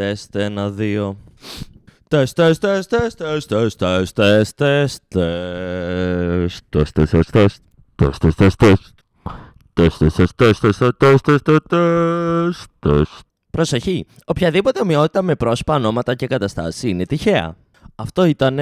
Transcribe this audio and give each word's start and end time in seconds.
Τεστ, 0.00 0.36
ένα, 0.36 0.70
δύο. 0.70 1.16
Τεστ, 2.08 2.36
τεστ, 2.36 2.60
τεστ, 2.60 2.90
τεστ, 2.90 3.18
τεστ, 3.18 3.48
τεστ, 3.48 3.78
τεστ, 3.78 4.16
τεστ, 4.16 4.56
τεστ, 5.08 6.64
τεστ, 6.68 6.68
τεστ, 6.68 7.00
τεστ, 7.00 7.30
τεστ, 7.30 7.62
τεστ, 7.94 8.18
τεστ, 8.18 8.36
τεστ, 8.36 8.58
τεστ. 8.58 8.82
Τεστ, 9.72 9.98
τεστ, 9.98 10.16
τεστ, 10.16 10.36
τεστ, 10.36 10.60
τεστ, 10.60 10.82
τεστ, 10.98 11.24
τεστ, 11.24 11.46
τεστ, 11.46 11.66
τεστ, 11.68 12.70
τεστ. 12.78 13.12
Προσοχή! 13.50 14.06
Οποιαδήποτε 14.26 14.80
ομοιότητα 14.80 15.22
με 15.22 15.36
πρόσωπα, 15.36 15.74
ονόματα 15.74 16.14
και 16.14 16.26
καταστάσεις 16.26 16.82
είναι 16.82 17.04
τυχαία. 17.04 17.56
Αυτό 17.94 18.24
ήταν 18.24 18.58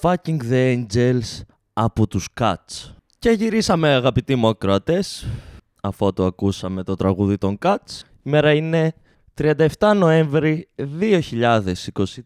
Fucking 0.00 0.38
the 0.50 0.76
Angels 0.76 1.42
από 1.72 2.06
τους 2.06 2.28
Cats. 2.40 2.94
Και 3.18 3.30
γυρίσαμε 3.30 3.88
αγαπητοί 3.88 4.34
μου 4.34 4.48
ακροατές, 4.48 5.26
αφού 5.82 6.12
το 6.12 6.24
ακούσαμε 6.24 6.82
το 6.82 6.94
τραγούδι 6.94 7.36
των 7.38 7.58
Cats. 7.62 8.00
Η 8.22 8.30
μέρα 8.30 8.52
είναι 8.52 8.94
37 9.38 9.66
Νοέμβρη 9.96 10.68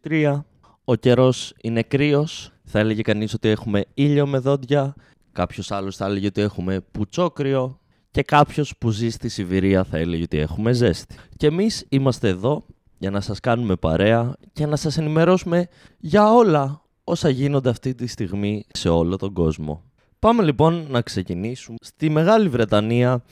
2023. 0.03 0.41
Ο 0.85 0.95
καιρός 0.95 1.55
είναι 1.63 1.83
κρύος. 1.83 2.53
Θα 2.65 2.79
έλεγε 2.79 3.03
κανείς 3.03 3.35
ότι 3.35 3.49
έχουμε 3.49 3.85
ήλιο 3.95 4.27
με 4.27 4.39
δόντια. 4.39 4.95
Κάποιος 5.33 5.71
άλλος 5.71 5.97
θα 5.97 6.07
έλεγε 6.07 6.27
ότι 6.27 6.41
έχουμε 6.41 6.81
πουτσόκριο. 6.81 7.81
Και 8.11 8.23
κάποιος 8.23 8.75
που 8.79 8.91
ζει 8.91 9.11
στη 9.11 9.29
Σιβηρία 9.29 9.85
θα 9.85 9.97
έλεγε 9.99 10.23
ότι 10.23 10.39
έχουμε 10.39 10.73
ζέστη. 10.73 11.15
Και 11.37 11.47
εμείς 11.47 11.87
είμαστε 11.89 12.29
εδώ 12.29 12.65
για 12.99 13.11
να 13.11 13.21
σας 13.21 13.41
κάνουμε 13.41 13.77
παρέα 13.77 14.37
και 14.53 14.67
να 14.67 14.77
σας 14.77 14.99
ενημερώσουμε 14.99 15.69
για 15.99 16.33
όλα 16.33 16.83
όσα 17.05 17.29
γίνονται 17.29 17.71
αυτή 17.71 17.95
τη 17.95 18.07
στιγμή 18.07 18.65
σε 18.73 18.89
όλο 18.89 19.17
τον 19.17 19.33
κόσμο. 19.33 19.83
Πάμε 20.19 20.43
λοιπόν 20.43 20.87
να 20.91 21.01
ξεκινήσουμε. 21.01 21.77
Στη 21.81 22.11
Μεγάλη 22.11 22.49
Βρετανία 22.49 23.25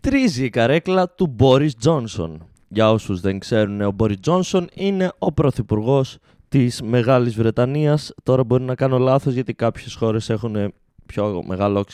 τρίζει 0.00 0.44
η 0.44 0.50
καρέκλα 0.50 1.10
του 1.10 1.26
Μπόρις 1.26 1.76
Τζόνσον. 1.76 2.48
Για 2.74 2.90
όσους 2.90 3.20
δεν 3.20 3.38
ξέρουν, 3.38 3.80
ο 3.80 3.90
Μπόρις 3.90 4.20
Τζόνσον 4.20 4.68
είναι 4.74 5.12
ο 5.18 5.32
πρωθυπουργός 5.32 6.18
της 6.48 6.82
Μεγάλης 6.82 7.34
Βρετανίας. 7.34 8.12
Τώρα 8.22 8.44
μπορεί 8.44 8.62
να 8.62 8.74
κάνω 8.74 8.98
λάθος 8.98 9.32
γιατί 9.32 9.54
κάποιες 9.54 9.94
χώρες 9.94 10.30
έχουν 10.30 10.74
πιο 11.06 11.42
μεγάλο... 11.46 11.84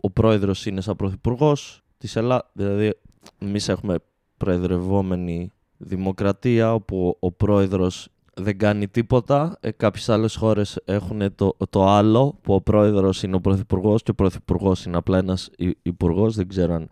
Ο 0.00 0.10
πρόεδρος 0.10 0.66
είναι 0.66 0.80
σαν 0.80 0.96
πρωθυπουργός 0.96 1.82
της 1.98 2.16
Ελλάδα. 2.16 2.50
Δηλαδή, 2.52 2.94
εμείς 3.38 3.68
έχουμε 3.68 3.96
προεδρευόμενη 4.36 5.50
δημοκρατία 5.76 6.74
όπου 6.74 7.16
ο 7.20 7.32
πρόεδρος 7.32 8.08
δεν 8.34 8.58
κάνει 8.58 8.88
τίποτα. 8.88 9.56
Ε, 9.60 9.70
κάποιες 9.70 10.08
άλλες 10.08 10.36
χώρες 10.36 10.78
έχουν 10.84 11.34
το, 11.34 11.56
το 11.70 11.86
άλλο 11.86 12.38
που 12.42 12.54
ο 12.54 12.60
πρόεδρος 12.60 13.22
είναι 13.22 13.36
ο 13.36 13.40
πρωθυπουργός 13.40 14.02
και 14.02 14.10
ο 14.10 14.14
πρωθυπουργός 14.14 14.84
είναι 14.84 14.96
απλά 14.96 15.18
ένας 15.18 15.50
υπουργός. 15.82 16.34
Δεν 16.34 16.48
ξέρω 16.48 16.74
αν 16.74 16.88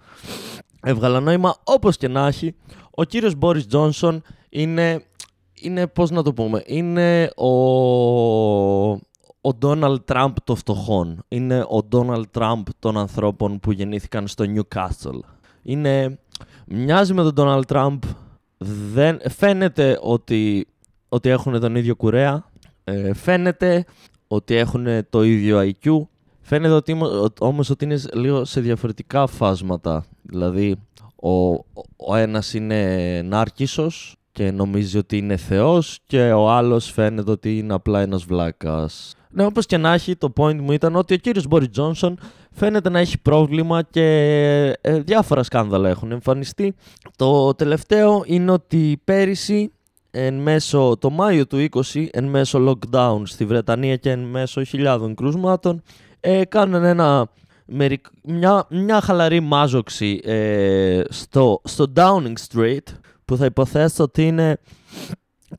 έβγαλα 0.82 1.20
νόημα. 1.20 1.54
Όπως 1.64 1.96
και 1.96 2.08
να 2.08 2.26
έχει, 2.26 2.54
ο 2.98 3.04
κύριος 3.04 3.34
Μπόρις 3.34 3.66
Τζόνσον 3.66 4.22
είναι, 4.48 5.04
είναι 5.54 5.86
πώς 5.86 6.10
να 6.10 6.22
το 6.22 6.32
πούμε, 6.32 6.62
είναι 6.66 7.30
ο, 7.36 7.52
ο 9.40 9.58
Donald 9.62 9.96
Trump 10.06 10.32
των 10.44 10.56
φτωχών. 10.56 11.24
Είναι 11.28 11.60
ο 11.60 11.88
Donald 11.92 12.24
Trump 12.32 12.62
των 12.78 12.98
ανθρώπων 12.98 13.60
που 13.60 13.72
γεννήθηκαν 13.72 14.26
στο 14.26 14.44
Newcastle. 14.54 15.18
Είναι, 15.62 16.18
μοιάζει 16.66 17.14
με 17.14 17.32
τον 17.32 17.34
Donald 17.36 17.62
Trump, 17.66 17.98
δεν, 18.92 19.20
φαίνεται 19.30 19.98
ότι 20.00 20.66
ότι 21.08 21.28
έχουν 21.28 21.60
τον 21.60 21.76
ίδιο 21.76 21.96
κουρέα. 21.96 22.50
Ε, 22.84 23.14
φαίνεται 23.14 23.84
ότι 24.28 24.54
έχουν 24.54 24.86
το 25.10 25.22
ίδιο 25.22 25.60
IQ. 25.60 26.00
Φαίνεται 26.40 26.74
ότι, 26.74 26.98
όμως 27.38 27.70
ότι 27.70 27.84
είναι 27.84 28.00
λίγο 28.12 28.44
σε 28.44 28.60
διαφορετικά 28.60 29.26
φάσματα. 29.26 30.04
Δηλαδή, 30.22 30.76
ο, 31.22 31.50
ο 31.96 32.16
ένας 32.16 32.54
είναι 32.54 33.22
νάρκισσος 33.24 34.16
και 34.32 34.50
νομίζει 34.50 34.98
ότι 34.98 35.16
είναι 35.16 35.36
θεός 35.36 35.98
και 36.06 36.32
ο 36.32 36.50
άλλος 36.50 36.90
φαίνεται 36.90 37.30
ότι 37.30 37.58
είναι 37.58 37.74
απλά 37.74 38.00
ένας 38.00 38.24
βλάκας. 38.24 39.12
Ναι, 39.30 39.44
όπως 39.44 39.66
και 39.66 39.76
να 39.76 39.92
έχει, 39.92 40.16
το 40.16 40.32
point 40.36 40.60
μου 40.60 40.72
ήταν 40.72 40.96
ότι 40.96 41.14
ο 41.14 41.16
κύριος 41.16 41.46
Μπόρις 41.46 41.68
Τζόνσον 41.68 42.18
φαίνεται 42.52 42.88
να 42.88 42.98
έχει 42.98 43.18
πρόβλημα 43.18 43.82
και 43.82 44.04
ε, 44.80 45.00
διάφορα 45.00 45.42
σκάνδαλα 45.42 45.88
έχουν 45.88 46.12
εμφανιστεί. 46.12 46.74
Το 47.16 47.54
τελευταίο 47.54 48.22
είναι 48.26 48.50
ότι 48.50 49.00
πέρυσι 49.04 49.72
εν 50.10 50.34
μέσω 50.34 50.96
το 50.98 51.10
Μάιο 51.10 51.46
του 51.46 51.66
20, 51.94 52.06
εν 52.10 52.24
μέσω 52.24 52.58
lockdown 52.68 53.20
στη 53.24 53.44
Βρετανία 53.44 53.96
και 53.96 54.10
εν 54.10 54.18
μέσω 54.20 54.64
χιλιάδων 54.64 55.14
κρούσματων, 55.14 55.82
ε, 56.20 56.44
κάνουν 56.44 56.84
ένα, 56.84 57.28
μια, 58.22 58.66
μια 58.70 59.00
χαλαρή 59.00 59.40
μάζοξη 59.40 60.20
ε, 60.24 61.02
στο, 61.08 61.60
στο 61.64 61.92
Downing 61.96 62.34
Street, 62.48 62.94
που 63.24 63.36
θα 63.36 63.44
υποθέσω 63.44 64.02
ότι 64.02 64.26
είναι 64.26 64.58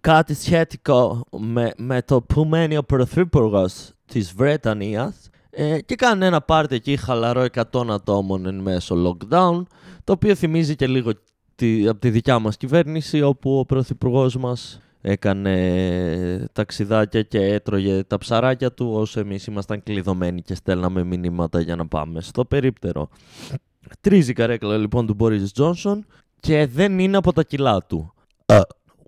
κάτι 0.02 0.34
σχετικό 0.34 1.26
με, 1.40 1.74
με 1.78 2.02
το 2.02 2.22
που 2.22 2.46
μένει 2.46 2.78
ο 2.78 2.84
πρωθυπουργός 2.84 3.92
της 4.06 4.34
Βρετανίας 4.34 5.30
ε, 5.50 5.82
και 5.82 5.96
κάνουν 5.96 6.22
ένα 6.22 6.42
πάρτι 6.42 6.76
εκεί 6.76 6.98
χαλαρό 6.98 7.46
100 7.72 7.88
ατόμων 7.90 8.46
εν 8.46 8.56
μέσω 8.56 8.96
lockdown, 8.96 9.64
το 10.04 10.14
οποίο 10.14 10.36
θυμίζει 10.36 10.76
και 10.76 10.88
λίγο 10.88 11.12
τη, 11.56 11.88
από 11.88 12.00
τη 12.00 12.10
δικιά 12.10 12.40
μας 12.40 12.58
κυβέρνηση 12.58 13.22
όπου 13.22 13.60
ο 13.60 13.66
Πρωθυπουργός 13.66 14.38
μας 14.38 14.80
έκανε 15.02 16.48
ταξιδάκια 16.52 17.22
και 17.22 17.40
έτρωγε 17.40 18.04
τα 18.04 18.18
ψαράκια 18.18 18.72
του 18.72 18.92
όσο 18.94 19.20
εμείς 19.20 19.46
ήμασταν 19.46 19.84
κλειδωμένοι 19.84 20.42
και 20.42 20.56
στέλναμε 20.56 21.04
μηνύματα 21.04 21.62
για 21.62 21.76
να 21.76 21.88
πάμε 21.88 22.22
στο 22.22 22.46
περίπτερο. 22.46 23.10
Τρίζει 24.02 24.34
καρέκλα 24.34 24.78
λοιπόν 24.78 25.08
του 25.08 25.14
Μπόρις 25.14 25.52
Τζόνσον 25.52 26.06
και 26.40 26.66
δεν 26.68 27.00
είναι 27.00 27.18
από 27.18 27.34
τα 27.34 27.44
κιλά 27.44 27.84
του. 27.84 28.14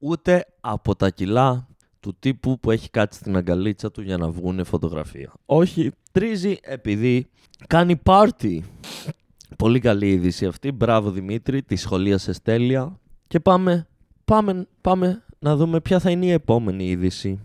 Ούτε 0.01 0.45
από 0.61 0.95
τα 0.95 1.09
κιλά 1.09 1.67
του 1.99 2.15
τύπου 2.19 2.59
που 2.59 2.71
έχει 2.71 2.89
κάτσει 2.89 3.19
στην 3.19 3.35
αγκαλίτσα 3.35 3.91
του 3.91 4.01
για 4.01 4.17
να 4.17 4.29
βγουν 4.29 4.65
φωτογραφία. 4.65 5.31
Όχι, 5.45 5.91
τρίζει 6.11 6.57
επειδή 6.61 7.27
κάνει 7.67 7.95
πάρτι 7.95 8.65
Πολύ 9.57 9.79
καλή 9.79 10.09
είδηση 10.09 10.45
αυτή. 10.45 10.71
Μπράβο 10.71 11.11
Δημήτρη, 11.11 11.63
τη 11.63 11.75
σχολίασε 11.75 12.33
τέλεια. 12.43 12.99
Και 13.27 13.39
πάμε, 13.39 13.87
πάμε, 14.25 14.67
πάμε 14.81 15.23
να 15.43 15.55
δούμε 15.55 15.81
ποια 15.81 15.99
θα 15.99 16.09
είναι 16.09 16.25
η 16.25 16.31
επόμενη 16.31 16.89
είδηση. 16.89 17.39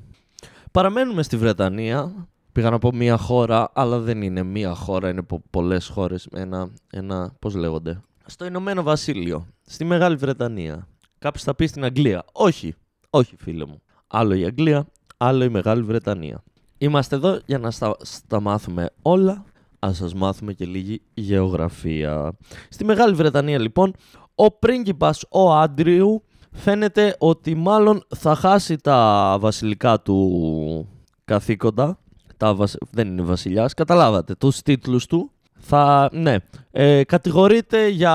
Παραμένουμε 0.72 1.22
στη 1.22 1.36
Βρετανία. 1.36 2.28
Πήγα 2.52 2.70
να 2.70 2.78
πω 2.78 2.92
μία 2.94 3.16
χώρα, 3.16 3.70
αλλά 3.74 3.98
δεν 3.98 4.22
είναι 4.22 4.42
μία 4.42 4.74
χώρα, 4.74 5.08
είναι 5.08 5.22
πολλέ 5.22 5.42
πολλές 5.50 5.88
χώρες. 5.88 6.28
Ένα, 6.32 6.70
ένα, 6.90 7.32
πώς 7.38 7.54
λέγονται. 7.54 8.00
Στο 8.26 8.44
Ηνωμένο 8.44 8.82
Βασίλειο, 8.82 9.46
στη 9.62 9.84
Μεγάλη 9.84 10.16
Βρετανία. 10.16 10.88
Κάποιος 11.18 11.42
θα 11.42 11.54
πει 11.54 11.66
στην 11.66 11.84
Αγγλία. 11.84 12.24
Όχι, 12.32 12.74
όχι 13.10 13.36
φίλε 13.36 13.66
μου. 13.66 13.82
Άλλο 14.06 14.34
η 14.34 14.44
Αγγλία, 14.44 14.86
άλλο 15.16 15.44
η 15.44 15.48
Μεγάλη 15.48 15.82
Βρετανία. 15.82 16.42
Είμαστε 16.78 17.16
εδώ 17.16 17.40
για 17.46 17.58
να 17.58 17.70
στα, 17.70 17.96
στα 18.00 18.40
μάθουμε 18.40 18.90
όλα 19.02 19.44
ας 19.78 19.96
σας 19.96 20.14
μάθουμε 20.14 20.52
και 20.52 20.64
λίγη 20.64 21.02
γεωγραφία. 21.14 22.36
Στη 22.68 22.84
Μεγάλη 22.84 23.14
Βρετανία 23.14 23.58
λοιπόν, 23.58 23.92
ο 24.34 24.50
πρίγκιπας 24.50 25.24
ο 25.28 25.54
Άντριου 25.54 26.22
φαίνεται 26.56 27.16
ότι 27.18 27.54
μάλλον 27.54 28.04
θα 28.16 28.34
χάσει 28.34 28.76
τα 28.76 29.36
βασιλικά 29.40 30.00
του 30.00 30.88
καθήκοντα. 31.24 31.98
Τα 32.36 32.56
Δεν 32.90 33.08
είναι 33.08 33.22
βασιλιάς, 33.22 33.74
καταλάβατε, 33.74 34.34
τους 34.34 34.62
τίτλους 34.62 35.06
του. 35.06 35.30
Θα, 35.58 36.08
ναι, 36.12 36.36
ε, 36.70 37.04
κατηγορείται 37.04 37.88
για 37.88 38.14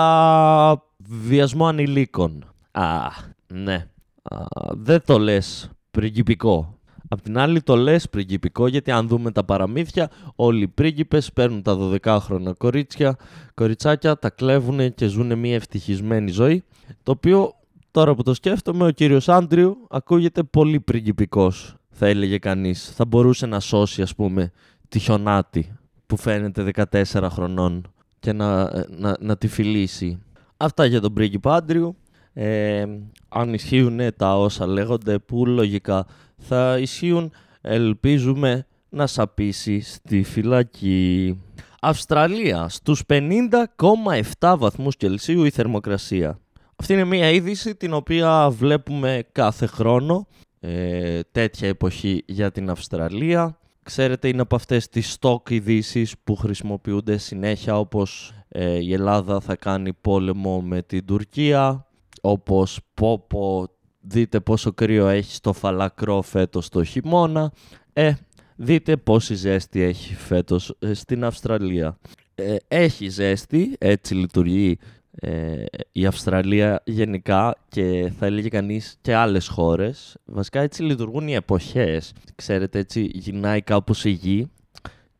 βιασμό 0.97 1.67
ανηλίκων. 1.67 2.45
Α, 2.71 3.07
ναι. 3.47 3.87
Α, 4.23 4.37
δεν 4.71 5.01
το 5.05 5.19
λες 5.19 5.69
πριγκιπικό. 5.91 6.75
Απ' 7.07 7.21
την 7.21 7.37
άλλη 7.37 7.61
το 7.61 7.75
λες 7.75 8.09
πριγκιπικό 8.09 8.67
γιατί 8.67 8.91
αν 8.91 9.07
δούμε 9.07 9.31
τα 9.31 9.43
παραμύθια 9.43 10.09
όλοι 10.35 10.63
οι 10.63 10.67
πρίγκιπες 10.67 11.33
παίρνουν 11.33 11.61
τα 11.61 11.77
12χρονα 11.79 12.53
κορίτσια, 12.57 13.15
κοριτσάκια, 13.53 14.17
τα 14.17 14.29
κλέβουν 14.29 14.93
και 14.93 15.07
ζουν 15.07 15.37
μια 15.37 15.55
ευτυχισμένη 15.55 16.31
ζωή 16.31 16.63
το 17.03 17.11
οποίο 17.11 17.53
τώρα 17.91 18.15
που 18.15 18.23
το 18.23 18.33
σκέφτομαι 18.33 18.85
ο 18.85 18.91
κύριος 18.91 19.29
Άντριου 19.29 19.77
ακούγεται 19.89 20.43
πολύ 20.43 20.79
πριγκιπικός 20.79 21.75
θα 21.91 22.07
έλεγε 22.07 22.37
κανείς. 22.37 22.91
Θα 22.95 23.05
μπορούσε 23.05 23.45
να 23.45 23.59
σώσει 23.59 24.01
ας 24.01 24.15
πούμε 24.15 24.51
τη 24.89 24.99
χιονάτη 24.99 25.75
που 26.05 26.17
φαίνεται 26.17 26.71
14 26.91 27.27
χρονών 27.29 27.93
και 28.19 28.33
να, 28.33 28.71
να, 28.89 29.15
να 29.19 29.37
τη 29.37 29.47
φιλήσει. 29.47 30.21
Αυτά 30.57 30.85
για 30.85 31.01
τον 31.01 31.13
πρίγκιπα 31.13 31.55
Άντριου. 31.55 31.95
ε, 32.33 32.85
αν 33.29 33.53
ισχύουν 33.53 33.99
τα 34.17 34.37
όσα 34.37 34.67
λέγονται 34.67 35.19
που 35.19 35.45
λογικά 35.45 36.05
θα 36.37 36.77
ισχύουν 36.79 37.31
ελπίζουμε 37.61 38.65
να 38.89 39.07
σαπίσει 39.07 39.79
στη 39.79 40.23
φυλακή. 40.23 41.39
Αυστραλία 41.81 42.69
στους 42.69 43.03
50,7 43.07 44.55
βαθμούς 44.57 44.95
Κελσίου 44.97 45.43
η 45.43 45.49
θερμοκρασία. 45.49 46.39
Αυτή 46.81 46.93
είναι 46.93 47.03
μια 47.03 47.29
είδηση 47.29 47.75
την 47.75 47.93
οποία 47.93 48.49
βλέπουμε 48.51 49.23
κάθε 49.31 49.65
χρόνο 49.65 50.27
ε, 50.59 51.19
τέτοια 51.31 51.67
εποχή 51.67 52.23
για 52.25 52.51
την 52.51 52.69
Αυστραλία. 52.69 53.57
Ξέρετε 53.83 54.27
είναι 54.27 54.41
από 54.41 54.55
αυτές 54.55 54.89
τις 54.89 55.17
stock 55.19 55.49
ειδήσεις 55.49 56.15
που 56.23 56.35
χρησιμοποιούνται 56.35 57.17
συνέχεια 57.17 57.77
όπως 57.77 58.33
ε, 58.47 58.83
η 58.83 58.93
Ελλάδα 58.93 59.39
θα 59.39 59.55
κάνει 59.55 59.93
πόλεμο 59.93 60.61
με 60.61 60.81
την 60.81 61.05
Τουρκία 61.05 61.87
όπως 62.21 62.79
πω 62.93 63.19
πω 63.27 63.67
δείτε 63.99 64.39
πόσο 64.39 64.71
κρύο 64.71 65.07
έχει 65.07 65.33
στο 65.33 65.53
φαλακρό 65.53 66.21
φέτος 66.21 66.69
το 66.69 66.83
χειμώνα. 66.83 67.51
Ε, 67.93 68.13
δείτε 68.55 68.97
πόση 68.97 69.35
ζέστη 69.35 69.81
έχει 69.81 70.15
φέτος 70.15 70.75
ε, 70.79 70.93
στην 70.93 71.23
Αυστραλία. 71.23 71.97
Ε, 72.35 72.55
έχει 72.67 73.09
ζέστη, 73.09 73.75
έτσι 73.79 74.15
λειτουργεί 74.15 74.77
ε, 75.11 75.63
η 75.91 76.05
Αυστραλία 76.05 76.81
γενικά 76.85 77.55
και 77.69 78.11
θα 78.19 78.25
έλεγε 78.25 78.49
κανείς 78.49 78.97
και 79.01 79.15
άλλες 79.15 79.47
χώρες. 79.47 80.17
Βασικά 80.25 80.61
έτσι 80.61 80.83
λειτουργούν 80.83 81.27
οι 81.27 81.33
εποχές. 81.33 82.13
Ξέρετε 82.35 82.79
έτσι 82.79 83.09
γυρνάει 83.13 83.61
κάπως 83.61 84.05
η 84.05 84.09
γη 84.09 84.49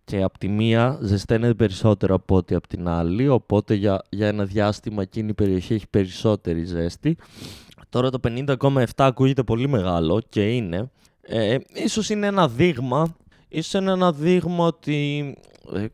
και 0.04 0.22
από 0.22 0.38
τη 0.38 0.48
μία 0.48 1.00
ζεσταίνεται 1.02 1.54
περισσότερο 1.54 2.16
από 2.16 2.36
ό,τι 2.36 2.56
από 2.56 2.68
την 2.68 2.88
άλλη, 2.88 3.28
οπότε 3.28 3.74
για, 3.74 4.02
για 4.10 4.28
ένα 4.28 4.46
διάστημα 4.46 5.02
εκείνη 5.02 5.30
η 5.30 5.34
περιοχή 5.34 5.74
έχει 5.74 5.88
περισσότερη 5.90 6.64
ζέστη. 6.64 7.18
Τώρα 7.90 8.10
το 8.10 8.20
50,7 8.28 8.84
ακούγεται 8.98 9.44
πολύ 9.44 9.68
μεγάλο 9.68 10.22
και 10.30 10.56
είναι. 10.56 10.92
Ε, 11.22 11.58
ίσως 11.74 12.10
είναι 12.10 12.28
ένα 12.28 12.48
δείγμα, 12.48 13.16
ίσως 13.48 13.82
είναι 13.82 13.92
ένα 13.92 14.14
δείγμα 14.14 14.66
ότι 14.66 15.38
ε, 15.76 15.86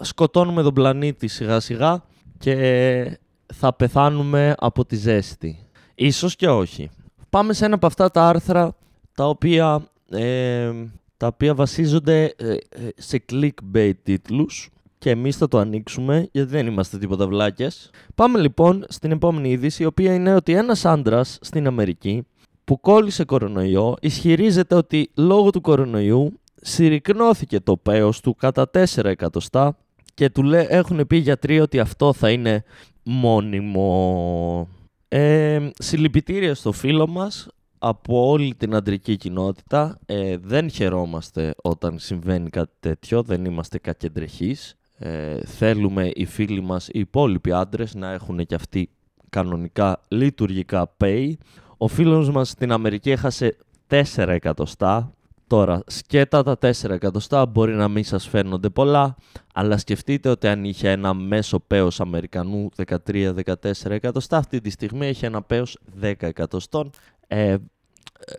σκοτώνουμε 0.00 0.62
τον 0.62 0.74
πλανήτη 0.74 1.28
σιγά 1.28 1.60
σιγά 1.60 2.02
και 2.38 3.18
θα 3.54 3.72
πεθάνουμε 3.72 4.54
από 4.58 4.84
τη 4.84 4.96
ζέστη. 4.96 5.58
Ίσως 5.94 6.36
και 6.36 6.48
όχι. 6.48 6.90
Πάμε 7.30 7.52
σε 7.52 7.64
ένα 7.64 7.74
από 7.74 7.86
αυτά 7.86 8.10
τα 8.10 8.28
άρθρα 8.28 8.76
τα 9.14 9.28
οποία, 9.28 9.82
ε, 10.10 10.70
τα 11.16 11.26
οποία 11.26 11.54
βασίζονται 11.54 12.34
ε, 12.36 12.52
ε, 12.52 12.58
σε 12.96 13.24
clickbait 13.32 13.92
τίτλους 14.02 14.70
και 14.98 15.10
εμείς 15.10 15.36
θα 15.36 15.48
το 15.48 15.58
ανοίξουμε 15.58 16.28
γιατί 16.32 16.50
δεν 16.50 16.66
είμαστε 16.66 16.98
τίποτα 16.98 17.26
βλάκες. 17.26 17.90
Πάμε 18.14 18.38
λοιπόν 18.38 18.84
στην 18.88 19.10
επόμενη 19.10 19.50
είδηση 19.50 19.82
η 19.82 19.86
οποία 19.86 20.14
είναι 20.14 20.34
ότι 20.34 20.52
ένας 20.52 20.84
άντρας 20.84 21.38
στην 21.40 21.66
Αμερική 21.66 22.26
που 22.64 22.80
κόλλησε 22.80 23.24
κορονοϊό 23.24 23.96
ισχυρίζεται 24.00 24.74
ότι 24.74 25.10
λόγω 25.14 25.50
του 25.50 25.60
κορονοϊού 25.60 26.40
συρρυκνώθηκε 26.54 27.60
το 27.60 27.76
πέος 27.76 28.20
του 28.20 28.34
κατά 28.34 28.70
4 28.74 29.04
εκατοστά 29.04 29.76
και 30.14 30.30
του 30.30 30.42
λέ, 30.42 30.66
έχουν 30.68 31.06
πει 31.06 31.16
οι 31.16 31.20
γιατροί 31.20 31.60
ότι 31.60 31.78
αυτό 31.78 32.12
θα 32.12 32.30
είναι 32.30 32.64
μόνιμο. 33.08 34.68
Ε, 35.08 35.68
συλληπιτήρια 35.78 36.54
στο 36.54 36.72
φίλο 36.72 37.06
μας 37.06 37.48
από 37.78 38.28
όλη 38.28 38.54
την 38.54 38.74
αντρική 38.74 39.16
κοινότητα. 39.16 39.98
Ε, 40.06 40.36
δεν 40.36 40.70
χαιρόμαστε 40.70 41.54
όταν 41.62 41.98
συμβαίνει 41.98 42.50
κάτι 42.50 42.72
τέτοιο, 42.80 43.22
δεν 43.22 43.44
είμαστε 43.44 43.78
κακεντρεχείς. 43.78 44.76
Ε, 44.98 45.40
θέλουμε 45.44 46.10
οι 46.14 46.24
φίλοι 46.24 46.60
μας, 46.60 46.88
οι 46.88 46.98
υπόλοιποι 46.98 47.52
άντρες, 47.52 47.94
να 47.94 48.12
έχουν 48.12 48.46
και 48.46 48.54
αυτοί 48.54 48.90
κανονικά 49.30 50.00
λειτουργικά 50.08 50.96
pay. 51.00 51.32
Ο 51.76 51.88
φίλος 51.88 52.30
μας 52.30 52.48
στην 52.48 52.72
Αμερική 52.72 53.10
έχασε 53.10 53.56
4 53.86 54.02
εκατοστά 54.16 55.14
Τώρα, 55.48 55.82
σκέτα 55.86 56.42
τα 56.42 56.58
4 56.60 56.90
εκατοστά 56.90 57.46
μπορεί 57.46 57.74
να 57.74 57.88
μην 57.88 58.04
σας 58.04 58.28
φαίνονται 58.28 58.70
πολλά, 58.70 59.16
αλλά 59.54 59.78
σκεφτείτε 59.78 60.28
ότι 60.28 60.46
αν 60.46 60.64
είχε 60.64 60.90
ένα 60.90 61.14
μέσο 61.14 61.60
πέος 61.60 62.00
Αμερικανού 62.00 62.68
13-14 63.10 63.90
εκατοστά, 63.90 64.36
αυτή 64.36 64.60
τη 64.60 64.70
στιγμή 64.70 65.06
έχει 65.06 65.24
ένα 65.24 65.42
πέος 65.42 65.78
10 66.02 66.12
εκατοστών. 66.18 66.90
Ε, 67.26 67.56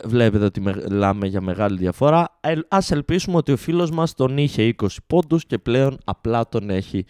βλέπετε 0.04 0.44
ότι 0.44 0.60
μιλάμε 0.60 1.26
για 1.26 1.40
μεγάλη 1.40 1.78
διαφορά. 1.78 2.38
Ε, 2.40 2.54
ας 2.68 2.90
ελπίσουμε 2.90 3.36
ότι 3.36 3.52
ο 3.52 3.56
φίλος 3.56 3.90
μας 3.90 4.14
τον 4.14 4.38
είχε 4.38 4.74
20 4.82 4.86
πόντους 5.06 5.46
και 5.46 5.58
πλέον 5.58 5.98
απλά 6.04 6.48
τον 6.48 6.70
έχει 6.70 7.04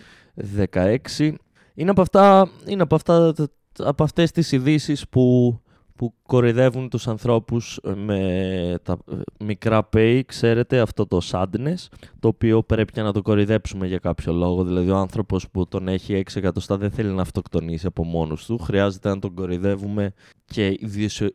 16. 0.73 1.35
Είναι 1.75 1.91
από, 1.91 2.01
αυτά, 2.01 2.51
είναι 2.67 2.83
από, 2.83 2.95
αυτά, 2.95 3.33
από 3.79 4.03
αυτές 4.03 4.31
τις 4.31 4.53
ειδήσεις 4.53 5.09
που 5.09 5.55
που 5.99 6.15
κορυδεύουν 6.23 6.89
τους 6.89 7.09
ανθρώπους 7.09 7.77
ε, 7.85 7.95
με 7.95 8.79
τα 8.83 8.99
ε, 9.13 9.45
μικρά 9.45 9.89
pay, 9.93 10.21
ξέρετε, 10.27 10.79
αυτό 10.81 11.07
το 11.07 11.21
sadness, 11.31 11.87
το 12.21 12.29
οποίο 12.29 12.63
πρέπει 12.63 12.93
και 12.93 13.03
να 13.03 13.13
το 13.13 13.23
κορυδέψουμε 13.23 13.87
για 13.87 13.99
κάποιο 13.99 14.33
λόγο. 14.33 14.65
Δηλαδή 14.65 14.91
ο 14.91 14.97
άνθρωπος 14.97 15.51
που 15.51 15.69
τον 15.69 15.89
έχει 15.89 16.23
6 16.27 16.37
εκατοστά 16.37 16.77
δεν 16.77 16.91
θέλει 16.91 17.11
να 17.11 17.23
αυτοκτονήσει 17.23 17.87
από 17.87 18.05
μόνος 18.05 18.47
του, 18.47 18.59
χρειάζεται 18.59 19.09
να 19.09 19.19
τον 19.19 19.35
κορυδεύουμε 19.35 20.13
και 20.45 20.79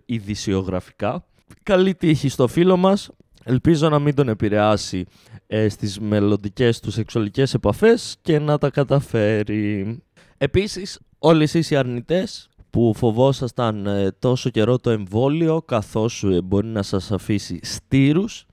ειδησιογραφικά. 0.05 1.25
Καλή 1.63 1.95
τύχη 1.95 2.29
στο 2.29 2.47
φίλο 2.47 2.77
μας, 2.77 3.09
Ελπίζω 3.43 3.89
να 3.89 3.99
μην 3.99 4.15
τον 4.15 4.29
επηρεάσει 4.29 5.05
ε, 5.47 5.69
στις 5.69 5.99
μελλοντικές 5.99 6.79
του 6.79 6.91
σεξουαλικές 6.91 7.53
επαφές 7.53 8.15
και 8.21 8.39
να 8.39 8.57
τα 8.57 8.69
καταφέρει. 8.69 9.97
Επίσης, 10.37 10.99
όλοι 11.19 11.43
εσείς 11.43 11.71
οι 11.71 11.75
αρνητές 11.75 12.49
που 12.73 12.93
φοβόσασταν 12.95 13.85
ε, 13.85 14.11
τόσο 14.19 14.49
καιρό 14.49 14.79
το 14.79 14.89
εμβόλιο 14.89 15.61
καθώς 15.61 16.23
ε, 16.23 16.41
μπορεί 16.41 16.67
να 16.67 16.81
σας 16.81 17.11
αφήσει 17.11 17.59
στήρους. 17.61 18.45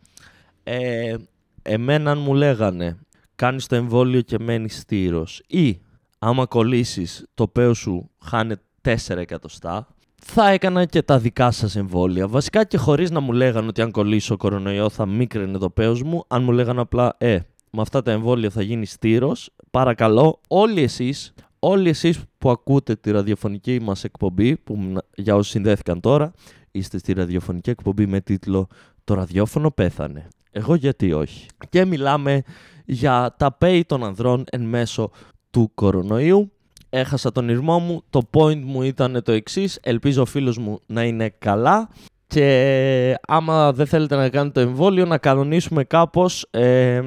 Ε, 0.63 1.15
εμένα 1.63 2.17
μου 2.17 2.35
λέγανε 2.35 2.99
κάνεις 3.35 3.67
το 3.67 3.75
εμβόλιο 3.75 4.21
και 4.21 4.39
μένεις 4.39 4.79
στήρος 4.79 5.43
ή 5.47 5.81
άμα 6.19 6.47
κολλήσεις 6.47 7.27
το 7.35 7.49
πέος 7.49 7.79
σου 7.79 8.11
χάνε 8.25 8.57
4 8.83 8.97
εκατοστά 9.09 9.87
θα 10.23 10.49
έκανα 10.49 10.85
και 10.85 11.03
τα 11.03 11.19
δικά 11.19 11.51
σας 11.51 11.77
εμβόλια. 11.77 12.29
Βασικά 12.29 12.65
και 12.65 12.77
χωρίς 12.77 13.11
να 13.11 13.21
μου 13.21 13.33
λέγανε 13.33 13.67
ότι 13.67 13.83
αν 13.83 13.91
κολλήσω 13.91 14.37
κορονοϊό 14.37 14.91
θα 14.91 15.07
μίκραινε 15.07 15.59
το 15.59 15.71
πέος 15.71 16.03
μου, 16.03 16.25
αν 16.29 16.43
μου 16.43 16.53
λέγανε 16.53 16.81
απλά 16.81 17.15
ε, 17.19 17.39
με 17.71 17.81
αυτά 17.81 18.03
τα 18.03 18.11
εμβόλια 18.11 18.51
θα 18.51 18.63
γίνει 18.63 18.87
στήρος, 18.87 19.51
παρακαλώ 19.71 20.41
όλοι 20.49 20.83
εσείς, 20.83 21.35
όλοι 21.59 21.89
εσείς 21.89 22.21
που 22.41 22.51
ακούτε 22.51 22.97
τη 22.97 23.11
ραδιοφωνική 23.11 23.81
μας 23.81 24.05
εκπομπή, 24.05 24.57
που 24.57 24.97
για 25.15 25.35
όσοι 25.35 25.51
συνδέθηκαν 25.51 26.01
τώρα, 26.01 26.33
είστε 26.71 26.99
στη 26.99 27.13
ραδιοφωνική 27.13 27.71
εκπομπή 27.71 28.07
με 28.07 28.21
τίτλο 28.21 28.67
«Το 29.05 29.15
ραδιόφωνο 29.15 29.71
πέθανε». 29.71 30.29
Εγώ 30.51 30.75
γιατί 30.75 31.13
όχι. 31.13 31.47
Και 31.69 31.85
μιλάμε 31.85 32.43
για 32.85 33.35
τα 33.39 33.59
pay 33.61 33.81
των 33.87 34.05
ανδρών 34.05 34.45
εν 34.51 34.63
μέσω 34.63 35.11
του 35.51 35.71
κορονοϊού. 35.75 36.53
Έχασα 36.89 37.33
τον 37.33 37.49
ήρμό 37.49 37.79
μου, 37.79 38.03
το 38.11 38.21
point 38.31 38.61
μου 38.65 38.83
ήταν 38.83 39.23
το 39.25 39.33
εξής. 39.33 39.79
ελπίζω 39.83 40.23
ο 40.23 40.25
φίλος 40.25 40.59
μου 40.59 40.81
να 40.87 41.05
είναι 41.05 41.29
καλά 41.39 41.89
και 42.27 43.17
άμα 43.27 43.73
δεν 43.73 43.87
θέλετε 43.87 44.17
να 44.17 44.29
κάνετε 44.29 44.61
το 44.61 44.69
εμβόλιο 44.69 45.05
να 45.05 45.19
κανονίσουμε 45.19 45.85
κάπως 45.85 46.47
ε, 46.51 47.01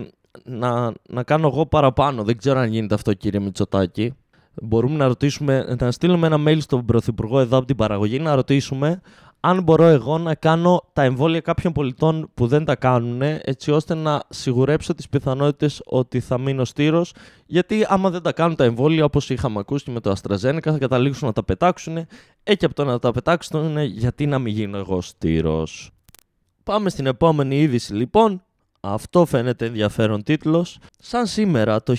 να, 0.44 0.94
να 1.10 1.24
κάνω 1.24 1.48
εγώ 1.48 1.66
παραπάνω. 1.66 2.24
Δεν 2.24 2.38
ξέρω 2.38 2.60
αν 2.60 2.70
γίνεται 2.70 2.94
αυτό 2.94 3.14
κύριε 3.14 3.40
Μητσοτάκη 3.40 4.14
μπορούμε 4.62 4.96
να 4.96 5.08
ρωτήσουμε, 5.08 5.76
να 5.80 5.92
στείλουμε 5.92 6.28
ένα 6.28 6.38
mail 6.48 6.62
στον 6.62 6.86
Πρωθυπουργό 6.86 7.40
εδώ 7.40 7.58
από 7.58 7.66
την 7.66 7.76
παραγωγή 7.76 8.20
να 8.20 8.36
ρωτήσουμε 8.36 9.02
αν 9.46 9.64
μπορώ 9.64 9.86
εγώ 9.86 10.18
να 10.18 10.36
κάνω 10.36 10.84
τα 10.94 11.04
εμβόλια 11.04 11.40
κάποιων 11.40 11.74
πολιτών 11.74 12.30
που 12.34 12.48
δεν 12.48 12.66
τα 12.66 12.76
κάνουν, 12.76 13.22
έτσι 13.22 13.72
ώστε 13.72 13.94
να 13.94 14.24
σιγουρέψω 14.30 14.94
τις 14.94 15.10
πιθανότητες 15.10 15.82
ότι 15.86 16.20
θα 16.20 16.38
μείνω 16.38 16.66
στήρος, 16.66 17.14
γιατί 17.46 17.86
άμα 17.88 18.10
δεν 18.10 18.22
τα 18.22 18.32
κάνουν 18.32 18.56
τα 18.56 18.64
εμβόλια, 18.64 19.04
όπως 19.04 19.30
είχαμε 19.30 19.60
ακούσει 19.60 19.92
με 19.92 20.00
το 20.00 20.14
AstraZeneca, 20.16 20.62
θα 20.62 20.78
καταλήξουν 20.78 21.28
να 21.28 21.34
τα 21.34 21.44
πετάξουν, 21.44 21.98
έτσι 22.44 22.66
από 22.66 22.76
το 22.76 22.84
να 22.84 23.00
τα 23.00 23.12
πετάξουν, 23.12 23.78
γιατί 23.78 24.26
να 24.26 24.40
μην 24.40 24.54
γίνω 24.54 24.78
εγώ 24.78 25.02
στήρος. 25.02 25.92
Πάμε 26.64 26.90
στην 26.90 27.06
επόμενη 27.06 27.60
είδηση 27.60 27.94
λοιπόν. 27.94 28.44
Αυτό 28.86 29.26
φαίνεται 29.26 29.66
ενδιαφέρον 29.66 30.24
τίτλος. 30.24 30.78
Σαν 31.00 31.26
σήμερα 31.28 31.84
το 31.84 31.96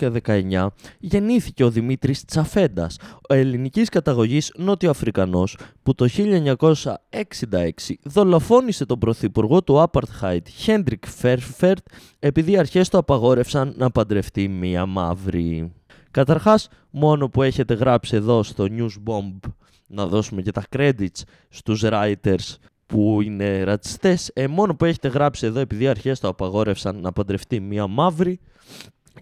1919 0.00 0.66
γεννήθηκε 0.98 1.64
ο 1.64 1.70
Δημήτρης 1.70 2.24
Τσαφέντας, 2.24 2.98
ο 3.28 3.34
ελληνικής 3.34 3.88
καταγωγής 3.88 4.52
Νότιο 4.56 4.90
Αφρικανός 4.90 5.58
που 5.82 5.94
το 5.94 6.08
1966 6.08 7.94
δολοφόνησε 8.02 8.86
τον 8.86 8.98
πρωθυπουργό 8.98 9.62
του 9.62 9.80
Απαρτχάιτ 9.80 10.48
Χέντρικ 10.48 11.06
Φέρφερτ 11.06 11.86
επειδή 12.18 12.52
οι 12.52 12.58
αρχές 12.58 12.88
του 12.88 12.98
απαγόρευσαν 12.98 13.74
να 13.76 13.90
παντρευτεί 13.90 14.48
μία 14.48 14.86
μαύρη. 14.86 15.72
Καταρχάς, 16.10 16.68
μόνο 16.90 17.28
που 17.28 17.42
έχετε 17.42 17.74
γράψει 17.74 18.16
εδώ 18.16 18.42
στο 18.42 18.66
News 18.70 19.10
Bomb 19.10 19.50
να 19.86 20.06
δώσουμε 20.06 20.42
και 20.42 20.52
τα 20.52 20.62
credits 20.76 21.22
στους 21.48 21.82
writers 21.84 22.56
που 22.86 23.20
είναι 23.22 23.64
ρατσιστές. 23.64 24.30
Ε, 24.34 24.46
μόνο 24.46 24.74
που 24.74 24.84
έχετε 24.84 25.08
γράψει 25.08 25.46
εδώ, 25.46 25.60
επειδή 25.60 25.84
οι 25.84 25.88
αρχές 25.88 26.20
το 26.20 26.28
απαγόρευσαν 26.28 27.00
να 27.00 27.12
παντρευτεί 27.12 27.60
μία 27.60 27.86
μαύρη 27.86 28.40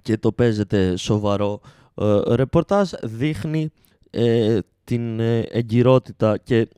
και 0.03 0.19
το 0.19 0.33
παίζετε 0.33 0.97
σοβαρό 0.97 1.61
ε, 1.95 2.35
ρεπορτάζ, 2.35 2.91
δείχνει 3.03 3.71
ε, 4.11 4.59
την 4.85 5.21
ε, 5.21 5.39
εγκυρότητα 5.39 6.39
και 6.39 6.69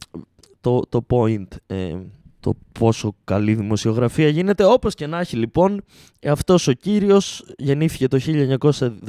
το, 0.60 0.80
το 0.88 1.06
point, 1.08 1.46
ε, 1.66 1.94
το 2.40 2.54
πόσο 2.78 3.14
καλή 3.24 3.54
δημοσιογραφία 3.54 4.28
γίνεται. 4.28 4.64
Όπως 4.64 4.94
και 4.94 5.06
να 5.06 5.20
έχει 5.20 5.36
λοιπόν, 5.36 5.84
αυτός 6.26 6.66
ο 6.68 6.72
κύριος 6.72 7.44
γεννήθηκε 7.58 8.08
το 8.08 8.18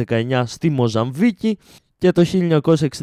1919 0.07 0.43
στη 0.45 0.69
Μοζαμβίκη 0.69 1.57
και 1.97 2.11
το 2.11 2.23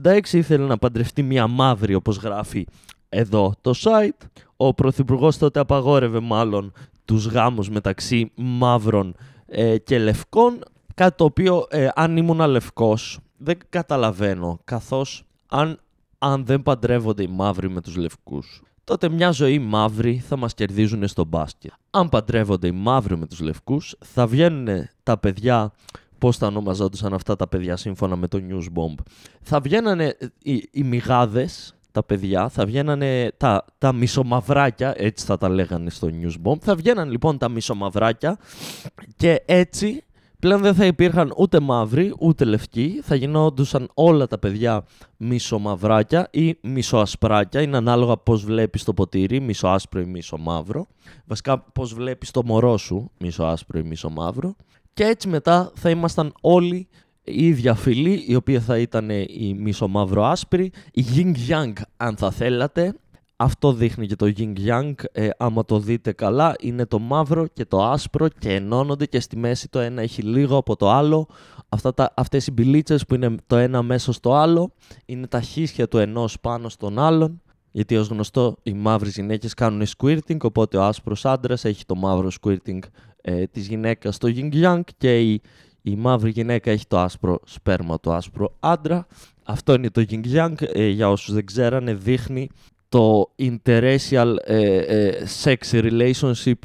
1966 0.03 0.21
ήθελε 0.33 0.67
να 0.67 0.79
παντρευτεί 0.79 1.23
μια 1.23 1.47
μαύρη 1.47 1.95
όπως 1.95 2.17
γράφει 2.17 2.67
εδώ 3.09 3.55
το 3.61 3.73
site. 3.77 4.27
Ο 4.57 4.75
Πρωθυπουργός 4.75 5.39
τότε 5.39 5.61
απαγόρευε 5.61 6.21
μάλλον 6.21 6.73
τους 7.05 7.27
γάμους 7.27 7.71
μεταξύ 7.71 8.33
μαύρων 8.35 9.15
ε, 9.47 9.79
και 9.79 9.99
λευκών, 9.99 10.59
κάτι 10.95 11.17
το 11.17 11.25
οποίο 11.25 11.67
ε, 11.69 11.89
αν 11.95 12.17
ήμουν 12.17 12.49
λευκός 12.49 13.19
δεν 13.37 13.59
καταλαβαίνω, 13.69 14.59
καθώς 14.65 15.25
αν, 15.49 15.81
αν 16.19 16.45
δεν 16.45 16.63
παντρεύονται 16.63 17.23
οι 17.23 17.29
μαύροι 17.29 17.71
με 17.71 17.81
τους 17.81 17.97
λευκούς, 17.97 18.63
τότε 18.85 19.09
μια 19.09 19.31
ζωή 19.31 19.59
μαύρη 19.59 20.19
θα 20.19 20.37
μας 20.37 20.55
κερδίζουν 20.55 21.09
στο 21.09 21.25
μπάσκετ. 21.25 21.73
Αν 21.91 22.09
παντρεύονται 22.09 22.67
οι 22.67 22.73
μαύροι 22.73 23.17
με 23.17 23.27
τους 23.27 23.41
λευκούς, 23.41 23.97
θα 24.05 24.27
βγαίνουν 24.27 24.89
τα 25.03 25.19
παιδιά 25.19 25.73
πώς 26.19 26.37
θα 26.37 26.47
ονομαζόντουσαν 26.47 27.15
αυτά 27.15 27.37
τα 27.37 27.47
παιδιά 27.47 27.77
σύμφωνα 27.77 28.17
με 28.17 28.29
το 28.29 28.41
News 28.49 28.79
Bomb. 28.79 29.03
Θα 29.41 29.61
βγαίνανε 29.61 30.17
οι, 30.43 30.69
οι 30.71 30.83
μηγάδες, 30.83 31.75
τα 31.95 32.03
παιδιά, 32.03 32.49
θα 32.49 32.67
βγαίνανε 32.67 33.33
τα, 33.37 33.65
τα 33.79 33.93
μισομαυράκια, 33.93 34.95
έτσι 34.97 35.27
θα 35.27 35.39
τα 35.39 35.49
λέγανε 35.49 35.91
στο 35.91 36.09
News 36.21 36.49
Bomb, 36.49 36.59
θα 36.61 36.75
βγαίνανε 36.75 37.11
λοιπόν 37.11 37.39
τα 37.39 37.49
μισομαυράκια 37.49 38.39
και 39.17 39.43
έτσι 39.47 40.05
πλέον 40.39 40.61
δεν 40.61 40.75
θα 40.75 40.87
υπήρχαν 40.87 41.33
ούτε 41.37 41.61
μαύροι 41.61 42.15
ούτε 42.19 42.45
λευκοί, 42.45 43.01
θα 43.03 43.15
γινόντουσαν 43.15 43.91
όλα 43.95 44.27
τα 44.27 44.39
παιδιά 44.39 44.85
μισομαυράκια 45.17 46.29
ή 46.31 46.59
μισοασπράκια, 46.63 47.61
είναι 47.63 47.77
ανάλογα 47.77 48.17
πώς 48.17 48.45
βλέπεις 48.45 48.85
το 48.85 48.95
ποτήρι, 48.95 49.41
μισοάσπρο 49.41 50.01
ή 50.01 50.05
μισομαύρο, 50.05 50.87
βασικά 51.25 51.59
πώς 51.59 51.95
βλέπεις 51.95 52.31
το 52.31 52.45
μωρό 52.45 52.77
σου, 52.77 53.11
μισοάσπρο 53.19 53.79
ή 53.79 53.83
μισομαύρο 53.83 54.57
και 54.95 55.05
έτσι 55.05 55.29
μετά 55.29 55.73
θα 55.75 55.91
ήμασταν 55.91 56.33
όλοι 56.41 56.89
η 57.25 57.47
ίδια 57.47 57.75
φυλή, 57.75 58.25
η 58.27 58.35
οποία 58.35 58.61
θα 58.61 58.79
ήταν 58.79 59.11
η 59.11 59.57
μισομαύρο 59.59 60.25
άσπρη, 60.25 60.73
η 60.93 61.05
Ying 61.15 61.35
Yang 61.51 61.73
αν 61.97 62.17
θα 62.17 62.31
θέλατε. 62.31 62.95
Αυτό 63.37 63.73
δείχνει 63.73 64.07
και 64.07 64.17
το 64.17 64.33
Ying 64.37 64.55
Yang, 64.69 64.93
ε, 65.13 65.29
άμα 65.39 65.65
το 65.65 65.79
δείτε 65.79 66.13
καλά, 66.13 66.55
είναι 66.61 66.87
το 66.87 66.99
μαύρο 66.99 67.47
και 67.47 67.65
το 67.65 67.85
άσπρο 67.85 68.29
και 68.29 68.55
ενώνονται 68.55 69.07
και 69.07 69.21
στη 69.21 69.37
μέση 69.37 69.69
το 69.69 69.79
ένα 69.79 70.03
έχει 70.03 70.23
λίγο 70.23 70.57
από 70.57 70.77
το 70.77 70.91
άλλο. 70.91 71.27
Αυτά 71.69 71.95
τα, 71.95 72.13
αυτές 72.17 72.47
οι 72.47 72.51
μπιλίτσες 72.51 73.05
που 73.07 73.15
είναι 73.15 73.35
το 73.47 73.57
ένα 73.57 73.83
μέσα 73.83 74.13
στο 74.13 74.35
άλλο, 74.35 74.73
είναι 75.05 75.27
τα 75.27 75.41
χίσια 75.41 75.89
του 75.89 75.99
ενός 75.99 76.41
πάνω 76.41 76.69
στον 76.69 76.99
άλλον. 76.99 77.43
Γιατί 77.71 77.97
ως 77.97 78.09
γνωστό 78.09 78.57
οι 78.63 78.73
μαύρες 78.73 79.15
γυναίκες 79.15 79.55
κάνουν 79.55 79.87
squirting, 79.97 80.39
οπότε 80.43 80.77
ο 80.77 80.83
άσπρος 80.83 81.25
άντρας 81.25 81.65
έχει 81.65 81.85
το 81.85 81.95
μαύρο 81.95 82.31
squirting 82.41 82.79
ε, 83.21 83.47
της 83.47 83.67
γυναίκας 83.67 84.15
στο 84.15 84.29
yin 84.35 84.65
yang 84.65 84.81
και 84.97 85.21
η, 85.21 85.41
η 85.87 85.97
μαύρη 85.97 86.31
γυναίκα 86.31 86.71
έχει 86.71 86.87
το 86.87 86.99
άσπρο 86.99 87.41
σπέρμα, 87.45 88.01
το 88.01 88.13
άσπρο 88.13 88.57
άντρα. 88.61 89.07
Αυτό 89.45 89.75
είναι 89.75 89.91
το 89.91 90.05
yin 90.11 90.35
yang, 90.35 90.55
ε, 90.73 90.89
για 90.89 91.11
όσους 91.11 91.35
δεν 91.35 91.47
ξέρανε, 91.47 91.95
δείχνει 91.95 92.51
το 92.89 93.35
interracial 93.39 94.37
ε, 94.45 94.77
ε, 94.77 95.27
sex 95.43 95.57
relationship 95.71 96.59